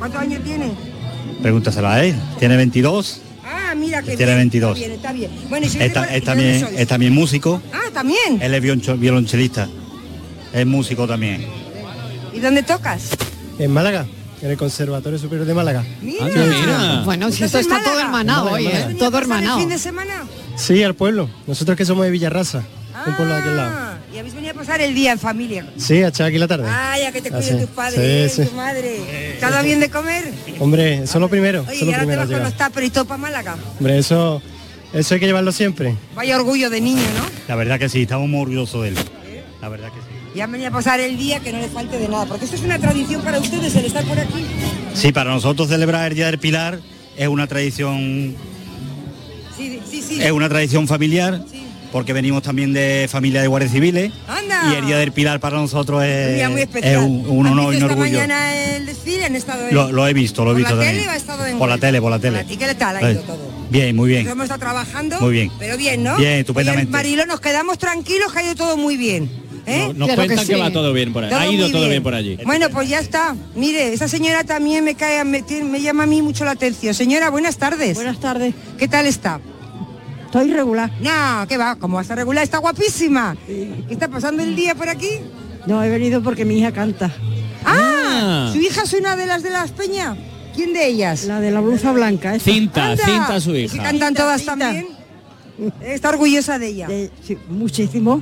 ¿Cuántos 0.00 0.20
años 0.20 0.42
tiene? 0.42 0.72
Pregúntaselo 1.40 1.86
a 1.86 2.02
él. 2.04 2.16
Tiene 2.40 2.56
22. 2.56 3.20
Ah, 3.46 3.74
mira 3.74 4.00
que 4.02 4.16
Tiene 4.16 4.32
bien, 4.32 4.38
22. 4.50 4.78
Está 4.78 4.86
bien, 4.86 4.92
está 4.96 5.12
bien. 5.12 5.30
Bueno, 5.50 5.66
¿y 5.66 5.68
sois 5.70 5.82
Es, 5.82 5.88
de 5.88 5.94
ta- 5.94 6.00
Gor- 6.02 6.08
es 6.10 6.16
¿y 6.16 6.20
de 6.20 6.26
también, 6.26 6.60
sois? 6.60 6.80
es 6.80 6.88
también 6.88 7.12
músico. 7.12 7.62
Ah, 7.72 7.90
también. 7.92 8.40
Él 8.40 8.54
es 8.54 8.62
violoncho- 8.62 8.98
violonchelista. 8.98 9.68
Es 10.52 10.66
músico 10.66 11.06
también. 11.06 11.44
¿Y 12.32 12.40
dónde 12.40 12.62
tocas? 12.62 13.10
En 13.58 13.70
Málaga, 13.72 14.06
en 14.42 14.50
el 14.50 14.56
Conservatorio 14.56 15.18
Superior 15.18 15.46
de 15.46 15.54
Málaga. 15.54 15.84
Mira. 16.02 17.02
Bueno, 17.04 17.30
si 17.30 17.44
¿Estás 17.44 17.60
esto 17.62 17.74
está 17.74 17.82
todo 17.90 18.00
hermanado. 18.00 18.56
¿eh? 18.56 18.64
¿Venía 18.64 18.86
a 18.86 18.98
todo 18.98 19.18
hermanado. 19.18 19.56
el 19.58 19.62
fin 19.62 19.70
de 19.70 19.78
semana? 19.78 20.24
Sí, 20.56 20.82
al 20.82 20.94
pueblo. 20.94 21.28
Nosotros 21.46 21.76
que 21.76 21.84
somos 21.84 22.04
de 22.04 22.10
Villarraza, 22.10 22.62
un 23.06 23.16
pueblo 23.16 23.34
de 23.34 23.40
aquel 23.40 23.56
lado. 23.56 23.72
Ah, 23.76 23.98
y 24.14 24.18
habéis 24.18 24.34
venido 24.34 24.52
a 24.52 24.54
pasar 24.54 24.80
el 24.80 24.94
día 24.94 25.12
en 25.12 25.18
familia. 25.18 25.66
Sí, 25.76 26.02
a 26.02 26.08
echar 26.08 26.26
aquí 26.28 26.38
la 26.38 26.46
tarde. 26.48 26.68
Ay, 26.68 27.02
a 27.02 27.12
que 27.12 27.20
te 27.22 27.28
Ah, 27.28 27.32
cuiden 27.38 27.60
tus 27.60 27.70
padres, 27.70 28.32
Sí, 28.32 28.42
sí. 28.42 28.48
tu 28.48 28.54
madre. 28.56 29.36
¿Te 29.40 29.62
bien 29.62 29.80
de 29.80 29.90
comer? 29.90 30.32
Hombre, 30.60 30.94
eso 31.02 31.18
es 31.18 31.20
lo 31.20 31.28
primero. 31.28 31.62
Oye, 31.62 31.72
eso 31.72 31.74
es 31.74 31.82
y 31.82 31.84
lo 31.84 31.90
ahora 31.92 31.98
te 32.00 32.06
primero 32.06 32.20
vas 32.22 32.30
con 32.30 32.42
los 32.42 32.56
taperos 32.56 32.88
y 32.88 32.90
todo 32.92 33.04
para 33.06 33.18
Málaga. 33.18 33.56
Hombre, 33.78 33.98
eso, 33.98 34.40
eso 34.92 35.14
hay 35.14 35.20
que 35.20 35.26
llevarlo 35.26 35.52
siempre. 35.52 35.96
Vaya 36.14 36.36
orgullo 36.36 36.70
de 36.70 36.80
niño, 36.80 37.02
¿no? 37.18 37.24
La 37.48 37.56
verdad 37.56 37.78
que 37.78 37.88
sí, 37.88 38.02
estamos 38.02 38.28
muy 38.28 38.40
orgullosos 38.42 38.82
de 38.82 38.88
él. 38.90 38.94
La 39.60 39.68
verdad 39.68 39.88
que 39.88 40.00
sí. 40.00 40.38
Y 40.38 40.40
han 40.40 40.50
venido 40.50 40.68
a 40.70 40.72
pasar 40.72 40.98
el 41.00 41.16
día 41.16 41.40
que 41.40 41.52
no 41.52 41.58
le 41.60 41.68
falte 41.68 41.98
de 41.98 42.08
nada. 42.08 42.26
Porque 42.26 42.44
esto 42.44 42.56
es 42.56 42.62
una 42.62 42.78
tradición 42.78 43.22
para 43.22 43.38
ustedes, 43.38 43.74
el 43.76 43.84
estar 43.86 44.04
por 44.04 44.18
aquí. 44.18 44.44
Sí, 44.94 45.12
para 45.12 45.30
nosotros 45.30 45.68
celebrar 45.68 46.10
el 46.10 46.16
Día 46.16 46.26
del 46.26 46.38
Pilar 46.38 46.80
es 47.16 47.28
una 47.28 47.46
tradición, 47.46 48.34
Sí, 49.56 49.80
sí, 49.88 50.02
sí. 50.02 50.20
es 50.22 50.32
una 50.32 50.48
tradición 50.48 50.88
familiar, 50.88 51.40
porque 51.94 52.12
venimos 52.12 52.42
también 52.42 52.72
de 52.72 53.06
familia 53.08 53.40
de 53.40 53.46
guardias 53.46 53.70
civiles. 53.70 54.10
Anda. 54.26 54.68
Y 54.72 54.74
el 54.74 54.86
Día 54.86 54.98
del 54.98 55.12
Pilar 55.12 55.38
para 55.38 55.58
nosotros 55.58 56.00
Un 56.00 56.04
es, 56.08 56.34
día 56.34 56.50
muy 56.50 56.62
especial. 56.62 56.92
es 56.92 56.98
un, 56.98 57.24
un 57.28 57.46
¿Han 57.46 57.52
honor 57.52 57.72
y 57.72 57.76
un 57.76 57.82
orgullo. 57.84 58.00
mañana 58.18 58.52
el 58.74 58.84
desfile? 58.84 59.26
¿Han 59.26 59.36
estado 59.36 59.68
en- 59.68 59.74
Lo, 59.76 59.92
lo 59.92 60.08
he 60.08 60.12
visto, 60.12 60.44
lo 60.44 60.50
he 60.50 60.54
¿Por 60.54 60.58
visto 60.58 60.74
la 60.74 60.82
también. 60.82 60.96
tele 61.04 61.08
o 61.08 61.12
ha 61.12 61.16
estado 61.16 61.46
en 61.46 61.56
por 61.56 61.68
la 61.68 61.78
tele, 61.78 62.00
por 62.00 62.10
la 62.10 62.18
tele. 62.18 62.44
¿Y 62.50 62.56
qué 62.56 62.66
le 62.66 62.74
tal 62.74 62.96
ha 62.96 63.12
ido 63.12 63.20
Eh, 63.20 63.24
todo? 63.24 63.48
Bien, 63.70 63.94
muy 63.94 64.08
bien. 64.08 64.26
Hemos 64.26 64.42
estado 64.46 64.58
trabajando. 64.58 65.20
Muy 65.20 65.32
bien. 65.34 65.52
Pero 65.56 65.76
bien, 65.76 66.02
¿no? 66.02 66.16
Bien, 66.16 66.32
estupendamente. 66.40 66.86
Oye, 66.88 66.92
Marilo, 66.92 67.26
nos 67.26 67.38
quedamos 67.38 67.78
tranquilos 67.78 68.32
que 68.32 68.40
ha 68.40 68.42
ido 68.42 68.56
todo 68.56 68.76
muy 68.76 68.96
bien. 68.96 69.30
¿eh? 69.64 69.92
Nos 69.94 70.10
cuentan 70.10 70.44
que, 70.44 70.56
va 70.56 70.72
todo 70.72 70.92
bien 70.92 71.12
por 71.12 71.22
ahí. 71.22 71.30
Todo 71.30 71.38
ha 71.38 71.46
ido 71.46 71.62
muy 71.62 71.70
todo 71.70 71.80
bien. 71.82 71.90
bien 71.90 72.02
por 72.02 72.14
allí. 72.16 72.38
Bueno, 72.44 72.70
pues 72.70 72.88
ya 72.88 72.98
está. 72.98 73.36
Mire, 73.54 73.92
esa 73.92 74.08
señora 74.08 74.42
también 74.42 74.82
me 74.84 74.96
cae, 74.96 75.22
me, 75.22 75.44
me 75.62 75.80
llama 75.80 76.02
a 76.02 76.06
mí 76.06 76.22
mucho 76.22 76.44
la 76.44 76.50
atención. 76.50 76.92
Señora, 76.92 77.30
buenas 77.30 77.56
tardes. 77.56 77.94
Buenas 77.94 78.18
tardes. 78.18 78.52
¿Qué 78.78 78.88
tal 78.88 79.06
está? 79.06 79.40
Estoy 80.34 80.52
regular. 80.52 80.90
No, 81.00 81.46
¿qué 81.46 81.56
va? 81.56 81.76
¿Cómo 81.76 81.94
va 81.96 82.02
a 82.08 82.14
regular? 82.16 82.42
Está 82.42 82.58
guapísima. 82.58 83.36
¿Qué 83.46 83.86
está 83.88 84.08
pasando 84.08 84.42
el 84.42 84.56
día 84.56 84.74
por 84.74 84.88
aquí? 84.88 85.10
No, 85.64 85.80
he 85.80 85.88
venido 85.88 86.24
porque 86.24 86.44
mi 86.44 86.58
hija 86.58 86.72
canta. 86.72 87.08
Ah, 87.64 88.50
¿su 88.52 88.58
hija 88.58 88.82
es 88.82 88.92
una 88.94 89.14
de 89.14 89.26
las 89.26 89.44
de 89.44 89.50
las 89.50 89.70
Peñas? 89.70 90.18
¿Quién 90.52 90.72
de 90.72 90.88
ellas? 90.88 91.26
La 91.26 91.38
de 91.38 91.52
la 91.52 91.60
blusa 91.60 91.92
blanca. 91.92 92.34
esa. 92.34 92.50
Cinta, 92.50 92.90
Anda. 92.90 93.04
cinta 93.04 93.40
su 93.40 93.54
¿Y 93.54 93.68
si 93.68 93.76
hija. 93.76 93.84
cantan 93.84 94.12
todas 94.14 94.44
también? 94.44 94.88
¿Está 95.80 96.08
orgullosa 96.08 96.58
de 96.58 96.66
ella? 96.66 96.88
sí, 97.22 97.38
muchísimo. 97.48 98.20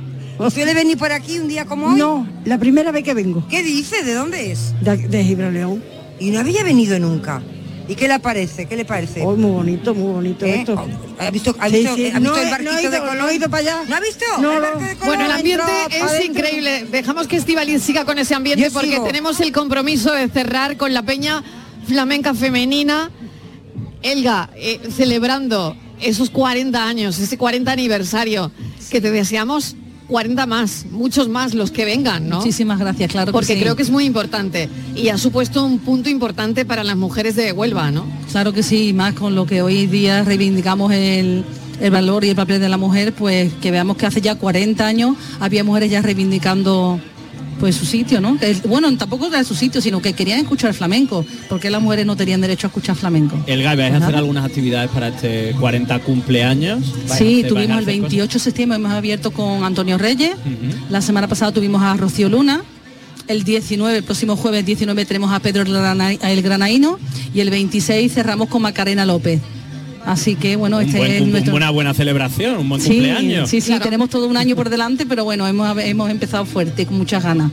¿Suele 0.51 0.75
venir 0.75 0.99
por 0.99 1.11
aquí 1.11 1.39
un 1.39 1.47
día 1.47 1.65
como 1.65 1.87
hoy? 1.87 1.97
No, 1.97 2.27
la 2.45 2.59
primera 2.59 2.91
vez 2.91 3.03
que 3.03 3.15
vengo. 3.15 3.43
¿Qué 3.49 3.63
dice? 3.63 4.03
¿De 4.03 4.13
dónde 4.13 4.51
es? 4.51 4.75
De, 4.81 4.97
de 4.97 5.23
Gibraleón. 5.23 5.83
Y 6.19 6.29
no 6.29 6.41
había 6.41 6.63
venido 6.63 6.99
nunca. 6.99 7.41
¿Y 7.87 7.95
qué 7.95 8.07
le 8.07 8.17
parece? 8.19 8.65
¿Qué 8.65 8.77
le 8.77 8.85
parece? 8.85 9.21
Oh, 9.21 9.35
muy 9.35 9.51
bonito, 9.51 9.93
muy 9.93 10.13
bonito 10.13 10.45
¿Eh? 10.45 10.59
esto. 10.59 10.73
¿Ha 11.19 11.29
visto, 11.31 11.53
ha 11.59 11.67
visto, 11.67 11.95
sí. 11.95 12.05
ha 12.07 12.19
visto 12.19 12.19
No 12.21 12.37
el 12.37 12.49
barquito 12.49 12.71
no 12.73 12.79
ido- 12.81 12.91
de 12.91 13.15
no 13.17 13.29
he 13.29 13.35
ido 13.35 13.49
para 13.49 13.61
allá. 13.61 13.83
¿No 13.89 13.95
ha 13.95 13.99
visto? 13.99 14.25
No, 14.39 14.53
el? 14.53 14.63
Bueno, 15.03 15.25
el 15.25 15.31
ambiente 15.31 15.63
Entró 15.91 16.05
es 16.07 16.11
dentro. 16.19 16.25
increíble. 16.25 16.85
Dejamos 16.89 17.27
que 17.27 17.35
Estivali 17.35 17.77
siga 17.79 18.05
con 18.05 18.17
ese 18.19 18.35
ambiente 18.35 18.63
Yo 18.65 18.71
porque 18.71 18.91
sigo. 18.91 19.03
tenemos 19.05 19.39
el 19.41 19.51
compromiso 19.51 20.13
de 20.13 20.29
cerrar 20.29 20.77
con 20.77 20.93
la 20.93 21.03
peña 21.03 21.43
flamenca 21.85 22.33
femenina. 22.33 23.11
Elga, 24.01 24.49
eh, 24.55 24.79
celebrando 24.95 25.75
esos 26.01 26.29
40 26.29 26.85
años, 26.87 27.19
ese 27.19 27.37
40 27.37 27.71
aniversario, 27.71 28.51
que 28.89 28.99
te 29.01 29.11
deseamos 29.11 29.75
40 30.07 30.45
más, 30.45 30.85
muchos 30.91 31.29
más 31.29 31.53
los 31.53 31.71
que 31.71 31.85
vengan, 31.85 32.29
¿no? 32.29 32.37
Muchísimas 32.37 32.79
gracias, 32.79 33.11
claro 33.11 33.27
que 33.27 33.33
Porque 33.33 33.55
sí. 33.55 33.59
creo 33.61 33.75
que 33.75 33.83
es 33.83 33.89
muy 33.89 34.05
importante 34.05 34.69
y 34.95 35.09
ha 35.09 35.17
supuesto 35.17 35.63
un 35.63 35.79
punto 35.79 36.09
importante 36.09 36.65
para 36.65 36.83
las 36.83 36.97
mujeres 36.97 37.35
de 37.35 37.51
Huelva, 37.51 37.91
¿no? 37.91 38.05
Claro 38.31 38.53
que 38.53 38.63
sí, 38.63 38.93
más 38.93 39.13
con 39.13 39.35
lo 39.35 39.45
que 39.45 39.61
hoy 39.61 39.87
día 39.87 40.23
reivindicamos 40.23 40.91
el, 40.91 41.43
el 41.79 41.91
valor 41.91 42.23
y 42.25 42.29
el 42.29 42.35
papel 42.35 42.59
de 42.59 42.69
la 42.69 42.77
mujer, 42.77 43.13
pues 43.13 43.53
que 43.61 43.71
veamos 43.71 43.97
que 43.97 44.05
hace 44.05 44.21
ya 44.21 44.35
40 44.35 44.85
años 44.85 45.15
había 45.39 45.63
mujeres 45.63 45.89
ya 45.91 46.01
reivindicando 46.01 46.99
pues 47.63 47.77
su 47.77 47.85
sitio, 47.85 48.19
¿no? 48.19 48.37
Bueno, 48.67 48.93
tampoco 48.97 49.27
era 49.27 49.41
su 49.45 49.55
sitio, 49.55 49.79
sino 49.79 50.01
que 50.01 50.11
querían 50.11 50.37
escuchar 50.39 50.73
flamenco, 50.73 51.25
porque 51.47 51.69
las 51.69 51.81
mujeres 51.81 52.05
no 52.05 52.17
tenían 52.17 52.41
derecho 52.41 52.67
a 52.67 52.69
escuchar 52.69 52.93
flamenco. 52.97 53.41
El 53.47 53.63
Gaby, 53.63 53.77
¿vais 53.77 53.93
a 53.93 53.95
Ajá. 53.95 54.05
hacer 54.07 54.17
algunas 54.17 54.43
actividades 54.43 54.91
para 54.91 55.07
este 55.07 55.55
40 55.57 55.99
cumpleaños? 55.99 56.81
¿Vais 57.07 57.11
a 57.13 57.15
Sí, 57.15 57.45
tuvimos 57.47 57.77
el 57.77 57.83
hacer 57.83 58.01
28 58.01 58.33
de 58.33 58.39
septiembre, 58.43 58.75
hemos 58.75 58.91
abierto 58.91 59.31
con 59.31 59.63
Antonio 59.63 59.97
Reyes, 59.97 60.35
la 60.89 61.01
semana 61.01 61.29
pasada 61.29 61.53
tuvimos 61.53 61.81
a 61.81 61.95
Rocío 61.95 62.27
Luna, 62.27 62.63
el 63.29 63.45
19, 63.45 63.99
el 63.99 64.03
próximo 64.03 64.35
jueves 64.35 64.65
19 64.65 65.05
tenemos 65.05 65.31
a 65.31 65.39
Pedro 65.39 65.61
el 65.63 66.41
Granaíno 66.41 66.99
y 67.33 67.39
el 67.39 67.49
26 67.49 68.13
cerramos 68.13 68.49
con 68.49 68.61
Macarena 68.61 69.05
López. 69.05 69.39
Así 70.05 70.35
que 70.35 70.55
bueno, 70.57 70.77
Un 70.77 70.83
este 70.83 70.97
buen 70.97 71.11
es 71.11 71.27
nuestro... 71.27 71.55
Una 71.55 71.69
buena 71.69 71.93
celebración, 71.93 72.57
un 72.57 72.69
buen 72.69 72.81
Sí, 72.81 72.89
cumpleaños. 72.89 73.49
sí, 73.49 73.61
sí, 73.61 73.73
tenemos 73.79 74.09
todo 74.09 74.27
un 74.27 74.35
año 74.37 74.55
por 74.55 74.69
delante, 74.69 75.05
pero 75.05 75.23
bueno, 75.23 75.47
hemos, 75.47 75.77
hemos 75.79 76.09
empezado 76.09 76.45
fuerte, 76.45 76.85
con 76.85 76.97
muchas 76.97 77.23
ganas. 77.23 77.51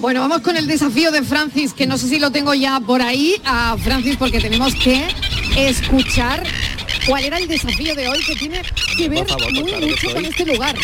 Bueno, 0.00 0.20
vamos 0.20 0.42
con 0.42 0.56
el 0.56 0.66
desafío 0.66 1.10
de 1.10 1.22
Francis, 1.22 1.72
que 1.72 1.86
no 1.86 1.96
sé 1.98 2.08
si 2.08 2.18
lo 2.20 2.30
tengo 2.30 2.54
ya 2.54 2.78
por 2.78 3.00
ahí, 3.02 3.34
a 3.44 3.76
Francis, 3.82 4.16
porque 4.16 4.38
tenemos 4.38 4.74
que 4.74 5.02
escuchar 5.56 6.42
cuál 7.06 7.24
era 7.24 7.38
el 7.38 7.48
desafío 7.48 7.94
de 7.94 8.06
hoy, 8.08 8.18
que 8.24 8.34
tiene 8.36 8.60
que 8.96 9.08
ver 9.08 9.26
favor, 9.26 9.52
muy 9.52 9.64
claro 9.64 9.86
mucho 9.88 10.12
con 10.12 10.24
este 10.24 10.44
lugar. 10.46 10.76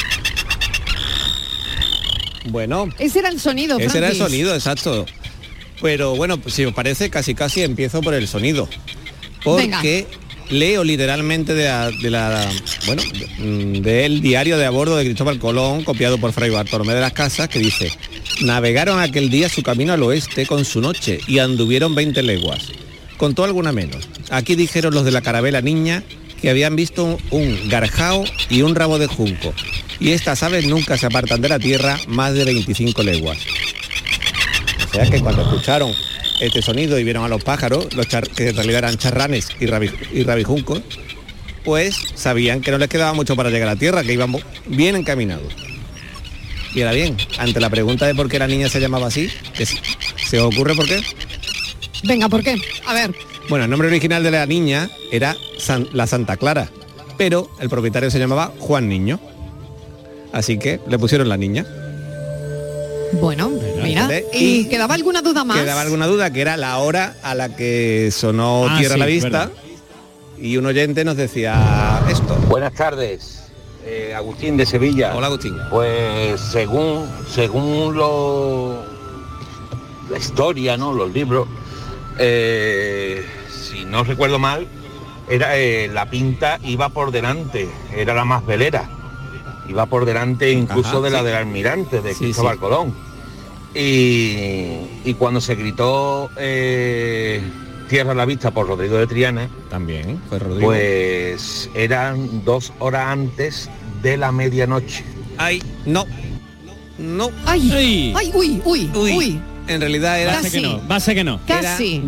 Bueno, 2.46 2.88
Ese 2.98 3.20
era 3.20 3.28
el 3.30 3.40
sonido, 3.40 3.78
ese 3.78 3.98
era 3.98 4.08
el 4.08 4.16
Francis. 4.16 4.36
sonido, 4.36 4.54
exacto. 4.54 5.06
Pero 5.80 6.14
bueno, 6.16 6.38
si 6.46 6.64
os 6.64 6.74
parece, 6.74 7.08
casi 7.10 7.34
casi 7.34 7.62
empiezo 7.62 8.00
por 8.00 8.14
el 8.14 8.28
sonido. 8.28 8.68
Porque 9.42 10.06
leo 10.50 10.84
literalmente 10.84 11.54
de 11.54 11.64
la, 12.10 12.50
bueno, 12.86 13.02
de- 13.02 13.80
del 13.80 14.20
diario 14.20 14.58
de 14.58 14.66
a 14.66 14.70
bordo 14.70 14.96
de 14.96 15.04
Cristóbal 15.04 15.38
Colón, 15.38 15.84
copiado 15.84 16.18
por 16.18 16.32
Fray 16.32 16.50
Bartolomé 16.50 16.94
de 16.94 17.00
las 17.00 17.12
Casas, 17.12 17.48
que 17.48 17.58
dice, 17.58 17.90
navegaron 18.42 19.00
aquel 19.00 19.30
día 19.30 19.48
su 19.48 19.62
camino 19.62 19.92
al 19.92 20.02
oeste 20.02 20.46
con 20.46 20.64
su 20.64 20.80
noche 20.80 21.20
y 21.26 21.38
anduvieron 21.38 21.94
20 21.94 22.22
leguas. 22.22 22.68
Contó 23.16 23.44
alguna 23.44 23.72
menos. 23.72 24.08
Aquí 24.30 24.54
dijeron 24.56 24.92
los 24.94 25.04
de 25.04 25.12
la 25.12 25.22
carabela 25.22 25.60
niña 25.60 26.02
que 26.42 26.50
habían 26.50 26.76
visto 26.76 27.18
un 27.30 27.68
garjao 27.68 28.24
y 28.50 28.62
un 28.62 28.74
rabo 28.74 28.98
de 28.98 29.06
junco. 29.06 29.54
Y 30.00 30.10
estas 30.10 30.42
aves 30.42 30.66
nunca 30.66 30.98
se 30.98 31.06
apartan 31.06 31.40
de 31.40 31.48
la 31.48 31.58
tierra 31.58 31.98
más 32.08 32.34
de 32.34 32.44
25 32.44 33.02
leguas. 33.02 33.38
O 34.90 34.92
sea 34.94 35.06
que 35.08 35.20
cuando 35.20 35.42
escucharon 35.42 35.92
este 36.40 36.62
sonido 36.62 36.98
y 36.98 37.04
vieron 37.04 37.24
a 37.24 37.28
los 37.28 37.42
pájaros, 37.44 37.92
los 37.94 38.06
char- 38.08 38.28
que 38.28 38.48
en 38.48 38.56
realidad 38.56 38.78
eran 38.78 38.96
charranes 38.98 39.48
y, 39.60 39.66
rabi- 39.66 39.92
y 40.12 40.22
rabijuncos, 40.24 40.80
pues 41.64 41.96
sabían 42.14 42.60
que 42.60 42.70
no 42.70 42.78
les 42.78 42.88
quedaba 42.88 43.12
mucho 43.14 43.36
para 43.36 43.50
llegar 43.50 43.68
a 43.68 43.74
la 43.74 43.78
tierra, 43.78 44.02
que 44.02 44.12
iban 44.12 44.36
bien 44.66 44.96
encaminados. 44.96 45.52
Y 46.74 46.80
ahora 46.82 46.92
bien, 46.92 47.16
ante 47.38 47.60
la 47.60 47.70
pregunta 47.70 48.06
de 48.06 48.14
por 48.14 48.28
qué 48.28 48.38
la 48.38 48.48
niña 48.48 48.68
se 48.68 48.80
llamaba 48.80 49.06
así, 49.06 49.30
que 49.56 49.64
se, 49.64 49.76
¿se 50.26 50.40
os 50.40 50.52
ocurre 50.54 50.74
por 50.74 50.86
qué? 50.86 51.00
Venga, 52.02 52.28
¿por 52.28 52.42
qué? 52.42 52.56
A 52.86 52.92
ver. 52.94 53.14
Bueno, 53.48 53.64
el 53.64 53.70
nombre 53.70 53.88
original 53.88 54.22
de 54.22 54.30
la 54.30 54.44
niña 54.46 54.90
era 55.12 55.36
San- 55.58 55.88
la 55.92 56.06
Santa 56.06 56.36
Clara, 56.36 56.68
pero 57.16 57.48
el 57.60 57.68
propietario 57.70 58.10
se 58.10 58.18
llamaba 58.18 58.52
Juan 58.58 58.88
Niño. 58.88 59.20
Así 60.32 60.58
que 60.58 60.80
le 60.88 60.98
pusieron 60.98 61.28
la 61.28 61.36
niña. 61.36 61.64
Bueno, 63.20 63.50
mira. 63.82 64.08
¿Y 64.32 64.60
Y 64.60 64.68
quedaba 64.68 64.94
alguna 64.94 65.22
duda 65.22 65.44
más? 65.44 65.58
Quedaba 65.60 65.80
alguna 65.82 66.06
duda 66.06 66.32
que 66.32 66.40
era 66.40 66.56
la 66.56 66.78
hora 66.78 67.16
a 67.22 67.34
la 67.34 67.54
que 67.56 68.10
sonó 68.12 68.66
Ah, 68.68 68.76
Tierra 68.78 68.94
a 68.94 68.98
la 68.98 69.06
Vista. 69.06 69.28
verdad. 69.28 69.50
Y 70.38 70.56
un 70.56 70.66
oyente 70.66 71.04
nos 71.04 71.16
decía 71.16 72.02
esto. 72.10 72.34
Buenas 72.48 72.74
tardes, 72.74 73.44
eh, 73.86 74.12
Agustín 74.16 74.56
de 74.56 74.66
Sevilla. 74.66 75.14
Hola 75.16 75.28
Agustín. 75.28 75.56
Pues 75.70 76.40
según 76.40 77.06
según 77.32 77.96
lo 77.96 78.84
la 80.10 80.18
historia, 80.18 80.76
¿no? 80.76 80.92
Los 80.92 81.12
libros, 81.12 81.46
eh, 82.18 83.24
si 83.50 83.84
no 83.84 84.04
recuerdo 84.04 84.38
mal, 84.38 84.66
era 85.30 85.56
eh, 85.56 85.88
la 85.92 86.10
pinta 86.10 86.58
iba 86.64 86.88
por 86.90 87.10
delante, 87.10 87.68
era 87.96 88.12
la 88.12 88.24
más 88.24 88.44
velera. 88.44 88.90
Iba 89.68 89.86
por 89.86 90.04
delante 90.04 90.50
incluso 90.52 90.88
Ajá, 90.88 91.00
de 91.00 91.10
la 91.10 91.18
sí. 91.20 91.24
del 91.26 91.34
almirante, 91.34 92.00
de 92.02 92.12
Sí, 92.14 92.24
Cristóbal 92.24 92.54
sí. 92.56 92.60
Colón. 92.60 92.94
Y, 93.74 94.76
y 95.04 95.14
cuando 95.18 95.40
se 95.40 95.54
gritó 95.56 96.30
eh, 96.36 97.42
Tierra 97.88 98.12
a 98.12 98.14
la 98.14 98.24
Vista 98.24 98.50
por 98.52 98.68
Rodrigo 98.68 98.96
de 98.96 99.06
Triana, 99.06 99.48
También 99.68 100.20
fue 100.28 100.38
Rodrigo. 100.38 100.66
pues 100.68 101.68
eran 101.74 102.44
dos 102.44 102.72
horas 102.78 103.08
antes 103.08 103.68
de 104.02 104.16
la 104.16 104.30
medianoche. 104.32 105.04
Ay, 105.38 105.62
no. 105.86 106.06
No. 106.98 107.30
Ay, 107.46 108.12
ay, 108.16 108.30
uy, 108.34 108.62
uy, 108.64 108.90
uy. 108.94 109.40
En 109.66 109.80
realidad 109.80 110.20
era... 110.20 110.34
Casi. 110.34 110.50
que 110.50 110.60
no, 110.60 110.78
base 110.86 111.14
que 111.14 111.24
no. 111.24 111.40
Casi. 111.46 112.02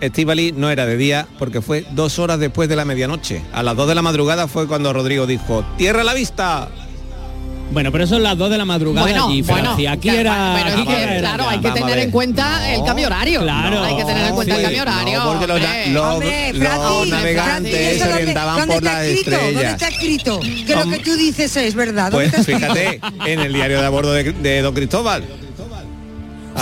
Estivali 0.00 0.52
no 0.52 0.70
era 0.70 0.86
de 0.86 0.96
día 0.96 1.26
porque 1.38 1.60
fue 1.60 1.84
dos 1.92 2.18
horas 2.18 2.38
después 2.38 2.68
de 2.68 2.76
la 2.76 2.84
medianoche. 2.84 3.42
A 3.52 3.62
las 3.62 3.76
dos 3.76 3.88
de 3.88 3.94
la 3.94 4.02
madrugada 4.02 4.48
fue 4.48 4.66
cuando 4.66 4.92
Rodrigo 4.92 5.26
dijo, 5.26 5.64
¡Tierra 5.76 6.00
a 6.00 6.04
la 6.04 6.14
vista! 6.14 6.68
Bueno, 7.72 7.90
pero 7.90 8.04
eso 8.04 8.14
es 8.16 8.22
las 8.22 8.38
2 8.38 8.50
de 8.50 8.58
la 8.58 8.64
madrugada 8.64 9.06
Bueno, 9.06 9.26
allí, 9.26 9.42
bueno, 9.42 9.62
Francia. 9.64 9.92
Aquí 9.92 10.08
claro, 10.08 10.20
era... 10.20 10.54
pero 10.56 10.68
es 10.68 10.74
aquí 10.74 10.86
que, 10.86 11.02
era- 11.02 11.18
claro, 11.20 11.48
hay 11.48 11.58
que 11.58 11.68
Vamos 11.68 11.80
tener 11.80 11.98
en 11.98 12.10
cuenta 12.12 12.72
el 12.74 12.84
cambio 12.84 13.06
horario. 13.06 13.40
Claro. 13.42 13.82
hay 13.84 13.96
que 13.96 14.04
tener 14.04 14.26
en 14.28 14.34
cuenta 14.34 14.56
el 14.56 14.62
cambio 14.62 14.82
horario. 14.82 15.18
no, 15.18 15.30
porque 15.32 15.46
los, 15.46 15.56
hombre. 15.60 15.92
los- 15.92 16.04
Hombre, 16.14 16.52
los 16.52 16.68
Francis, 16.68 17.10
navegantes 17.10 17.72
Francis, 17.72 17.72
se 17.74 17.90
¿eso 17.96 18.04
dónde- 18.04 18.14
orientaban 18.22 18.56
dónde 18.58 18.74
por 18.74 18.82
está 18.84 18.92
las 18.98 19.06
escrito? 19.06 19.30
¿Dónde 19.30 19.48
estrellas. 19.50 19.72
está 19.72 19.88
escrito? 19.88 20.40
Que 20.40 20.76
lo 20.76 20.88
que 20.90 20.98
tú 21.00 21.16
dices 21.16 21.56
es 21.56 21.74
verdad. 21.74 22.12
¿Dónde 22.12 22.30
Pues 22.30 22.46
fíjate, 22.46 23.00
en 23.26 23.40
el 23.40 23.52
diario 23.52 23.80
de 23.80 23.86
a 23.86 23.90
bordo 23.90 24.12
de, 24.12 24.32
de 24.32 24.62
Don 24.62 24.74
Cristóbal. 24.74 25.24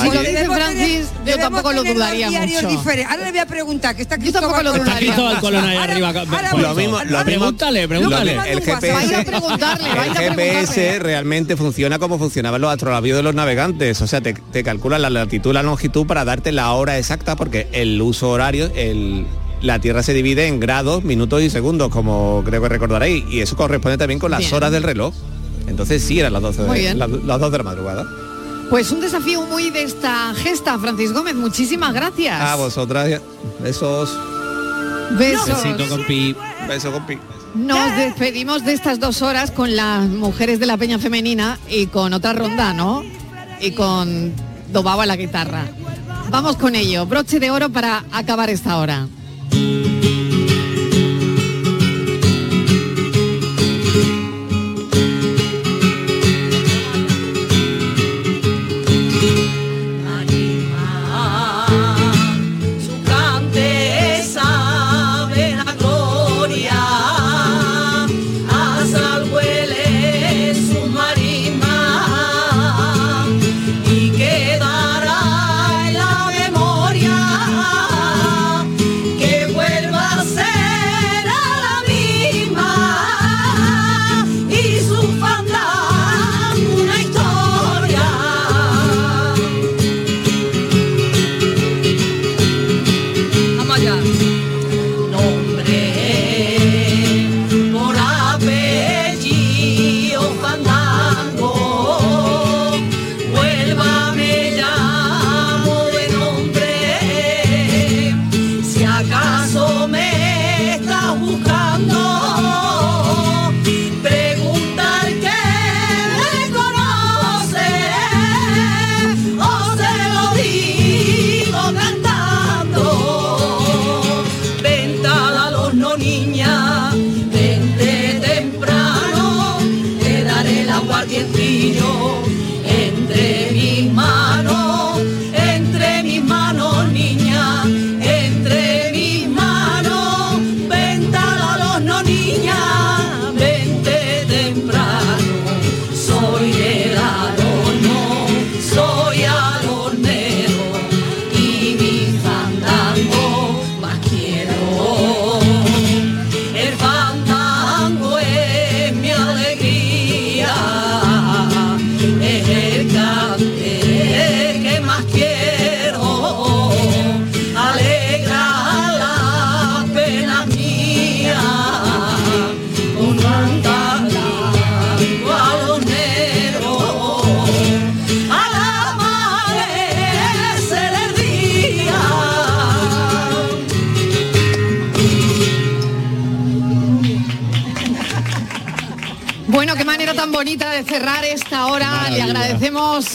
Si 0.01 0.07
lo 0.11 0.20
dice 0.20 0.45
Francis, 0.47 1.07
tener- 1.24 1.36
yo 1.36 1.38
tampoco 1.38 1.72
lo 1.72 1.84
dudaría 1.84 2.30
mucho. 2.30 2.68
diferentes. 2.68 3.11
Ahora 3.11 3.24
le 3.24 3.30
voy 3.30 3.40
a 3.40 3.47
preguntar, 3.47 3.95
que 3.97 4.03
está 4.03 4.16
Yo 4.16 4.32
tampoco 4.32 4.55
Cristóbal 4.55 4.64
lo 4.64 4.70
Colón 4.72 4.86
Está 4.88 4.97
ahí 4.99 5.05
Cristóbal. 5.07 5.40
Colón 5.40 5.64
arriba. 5.64 6.09
ahora 6.09 6.53
lo 6.57 6.74
mismo, 6.74 6.99
lo 7.05 7.05
mismo, 7.05 7.24
Pregúntale, 7.24 7.88
pregúntale. 7.88 8.32
el. 8.53 8.61
GPS, 8.62 8.93
Vaya 8.93 9.20
a 9.20 9.24
preguntarle, 9.24 9.88
vaya 9.90 10.12
a 10.18 10.24
el 10.24 10.34
GPS 10.34 10.99
realmente 10.99 11.57
funciona 11.57 11.99
como 11.99 12.18
funcionaban 12.18 12.61
los 12.61 12.70
astrolabios 12.72 13.16
de 13.16 13.22
los 13.22 13.34
navegantes. 13.34 14.01
O 14.01 14.07
sea, 14.07 14.20
te, 14.20 14.34
te 14.34 14.62
calcula 14.64 14.99
la 14.99 15.11
latitud, 15.11 15.53
la 15.53 15.62
longitud 15.62 16.07
para 16.07 16.24
darte 16.24 16.53
la 16.53 16.72
hora 16.72 16.99
exacta, 16.99 17.36
porque 17.36 17.68
el 17.72 18.01
uso 18.01 18.30
horario, 18.30 18.70
el, 18.74 19.26
la 19.61 19.78
Tierra 19.78 20.03
se 20.03 20.14
divide 20.14 20.47
en 20.47 20.59
grados, 20.59 21.05
minutos 21.05 21.43
y 21.43 21.51
segundos, 21.51 21.90
como 21.90 22.43
creo 22.47 22.62
que 22.62 22.68
recordaréis, 22.68 23.24
y 23.30 23.40
eso 23.40 23.57
corresponde 23.57 23.99
también 23.99 24.18
con 24.18 24.30
las 24.30 24.40
Bien. 24.40 24.55
horas 24.55 24.72
del 24.72 24.82
reloj. 24.82 25.14
Entonces 25.68 26.03
sí, 26.03 26.18
eran 26.18 26.32
las 26.32 26.43
12 26.43 26.62
Muy 26.62 26.80
de, 26.80 26.95
las, 26.95 27.09
las 27.11 27.38
2 27.40 27.53
de 27.53 27.59
la 27.59 27.64
madrugada. 27.64 28.05
Pues 28.72 28.90
un 28.90 29.02
desafío 29.02 29.42
muy 29.42 29.68
de 29.68 29.82
esta 29.82 30.32
gesta, 30.32 30.78
Francis 30.78 31.12
Gómez. 31.12 31.34
Muchísimas 31.34 31.92
gracias. 31.92 32.40
A 32.40 32.56
vosotras, 32.56 33.20
besos. 33.62 34.18
Besos. 35.10 35.62
Besito, 35.62 35.86
compi. 35.90 36.34
Besos, 36.66 36.90
compi. 36.90 37.18
Nos 37.54 37.94
despedimos 37.96 38.64
de 38.64 38.72
estas 38.72 38.98
dos 38.98 39.20
horas 39.20 39.50
con 39.50 39.76
las 39.76 40.08
mujeres 40.08 40.58
de 40.58 40.64
la 40.64 40.78
Peña 40.78 40.98
Femenina 40.98 41.58
y 41.68 41.88
con 41.88 42.14
otra 42.14 42.32
ronda, 42.32 42.72
¿no? 42.72 43.04
Y 43.60 43.72
con 43.72 44.32
Dobao 44.72 45.02
a 45.02 45.04
la 45.04 45.16
guitarra. 45.16 45.66
Vamos 46.30 46.56
con 46.56 46.74
ello. 46.74 47.04
Broche 47.04 47.40
de 47.40 47.50
oro 47.50 47.68
para 47.68 48.06
acabar 48.10 48.48
esta 48.48 48.78
hora. 48.78 49.06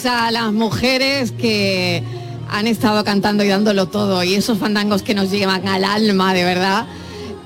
A 0.07 0.31
las 0.31 0.53
mujeres 0.53 1.31
que 1.31 2.03
han 2.49 2.67
estado 2.67 3.03
cantando 3.03 3.43
y 3.43 3.49
dándolo 3.49 3.87
todo 3.87 4.23
y 4.23 4.35
esos 4.35 4.57
fandangos 4.57 5.03
que 5.03 5.13
nos 5.13 5.29
llevan 5.29 5.67
al 5.67 5.83
alma, 5.83 6.33
de 6.33 6.43
verdad, 6.43 6.87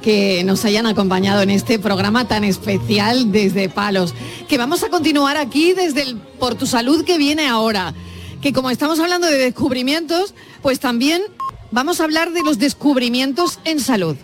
que 0.02 0.44
nos 0.44 0.64
hayan 0.66 0.86
acompañado 0.86 1.42
en 1.42 1.50
este 1.50 1.80
programa 1.80 2.28
tan 2.28 2.44
especial 2.44 3.32
desde 3.32 3.70
Palos. 3.70 4.14
Que 4.48 4.58
vamos 4.58 4.84
a 4.84 4.90
continuar 4.90 5.38
aquí 5.38 5.74
desde 5.74 6.04
el 6.04 6.18
Por 6.18 6.56
tu 6.56 6.66
Salud 6.68 7.04
que 7.04 7.18
viene 7.18 7.48
ahora. 7.48 7.94
Que 8.42 8.54
como 8.54 8.70
estamos 8.70 9.00
hablando 9.00 9.28
de 9.28 9.38
descubrimientos, 9.38 10.34
pues 10.62 10.80
también 10.80 11.22
vamos 11.72 12.00
a 12.00 12.04
hablar 12.04 12.32
de 12.32 12.44
los 12.44 12.60
descubrimientos 12.60 13.60
en 13.66 13.80
salud. 13.80 14.18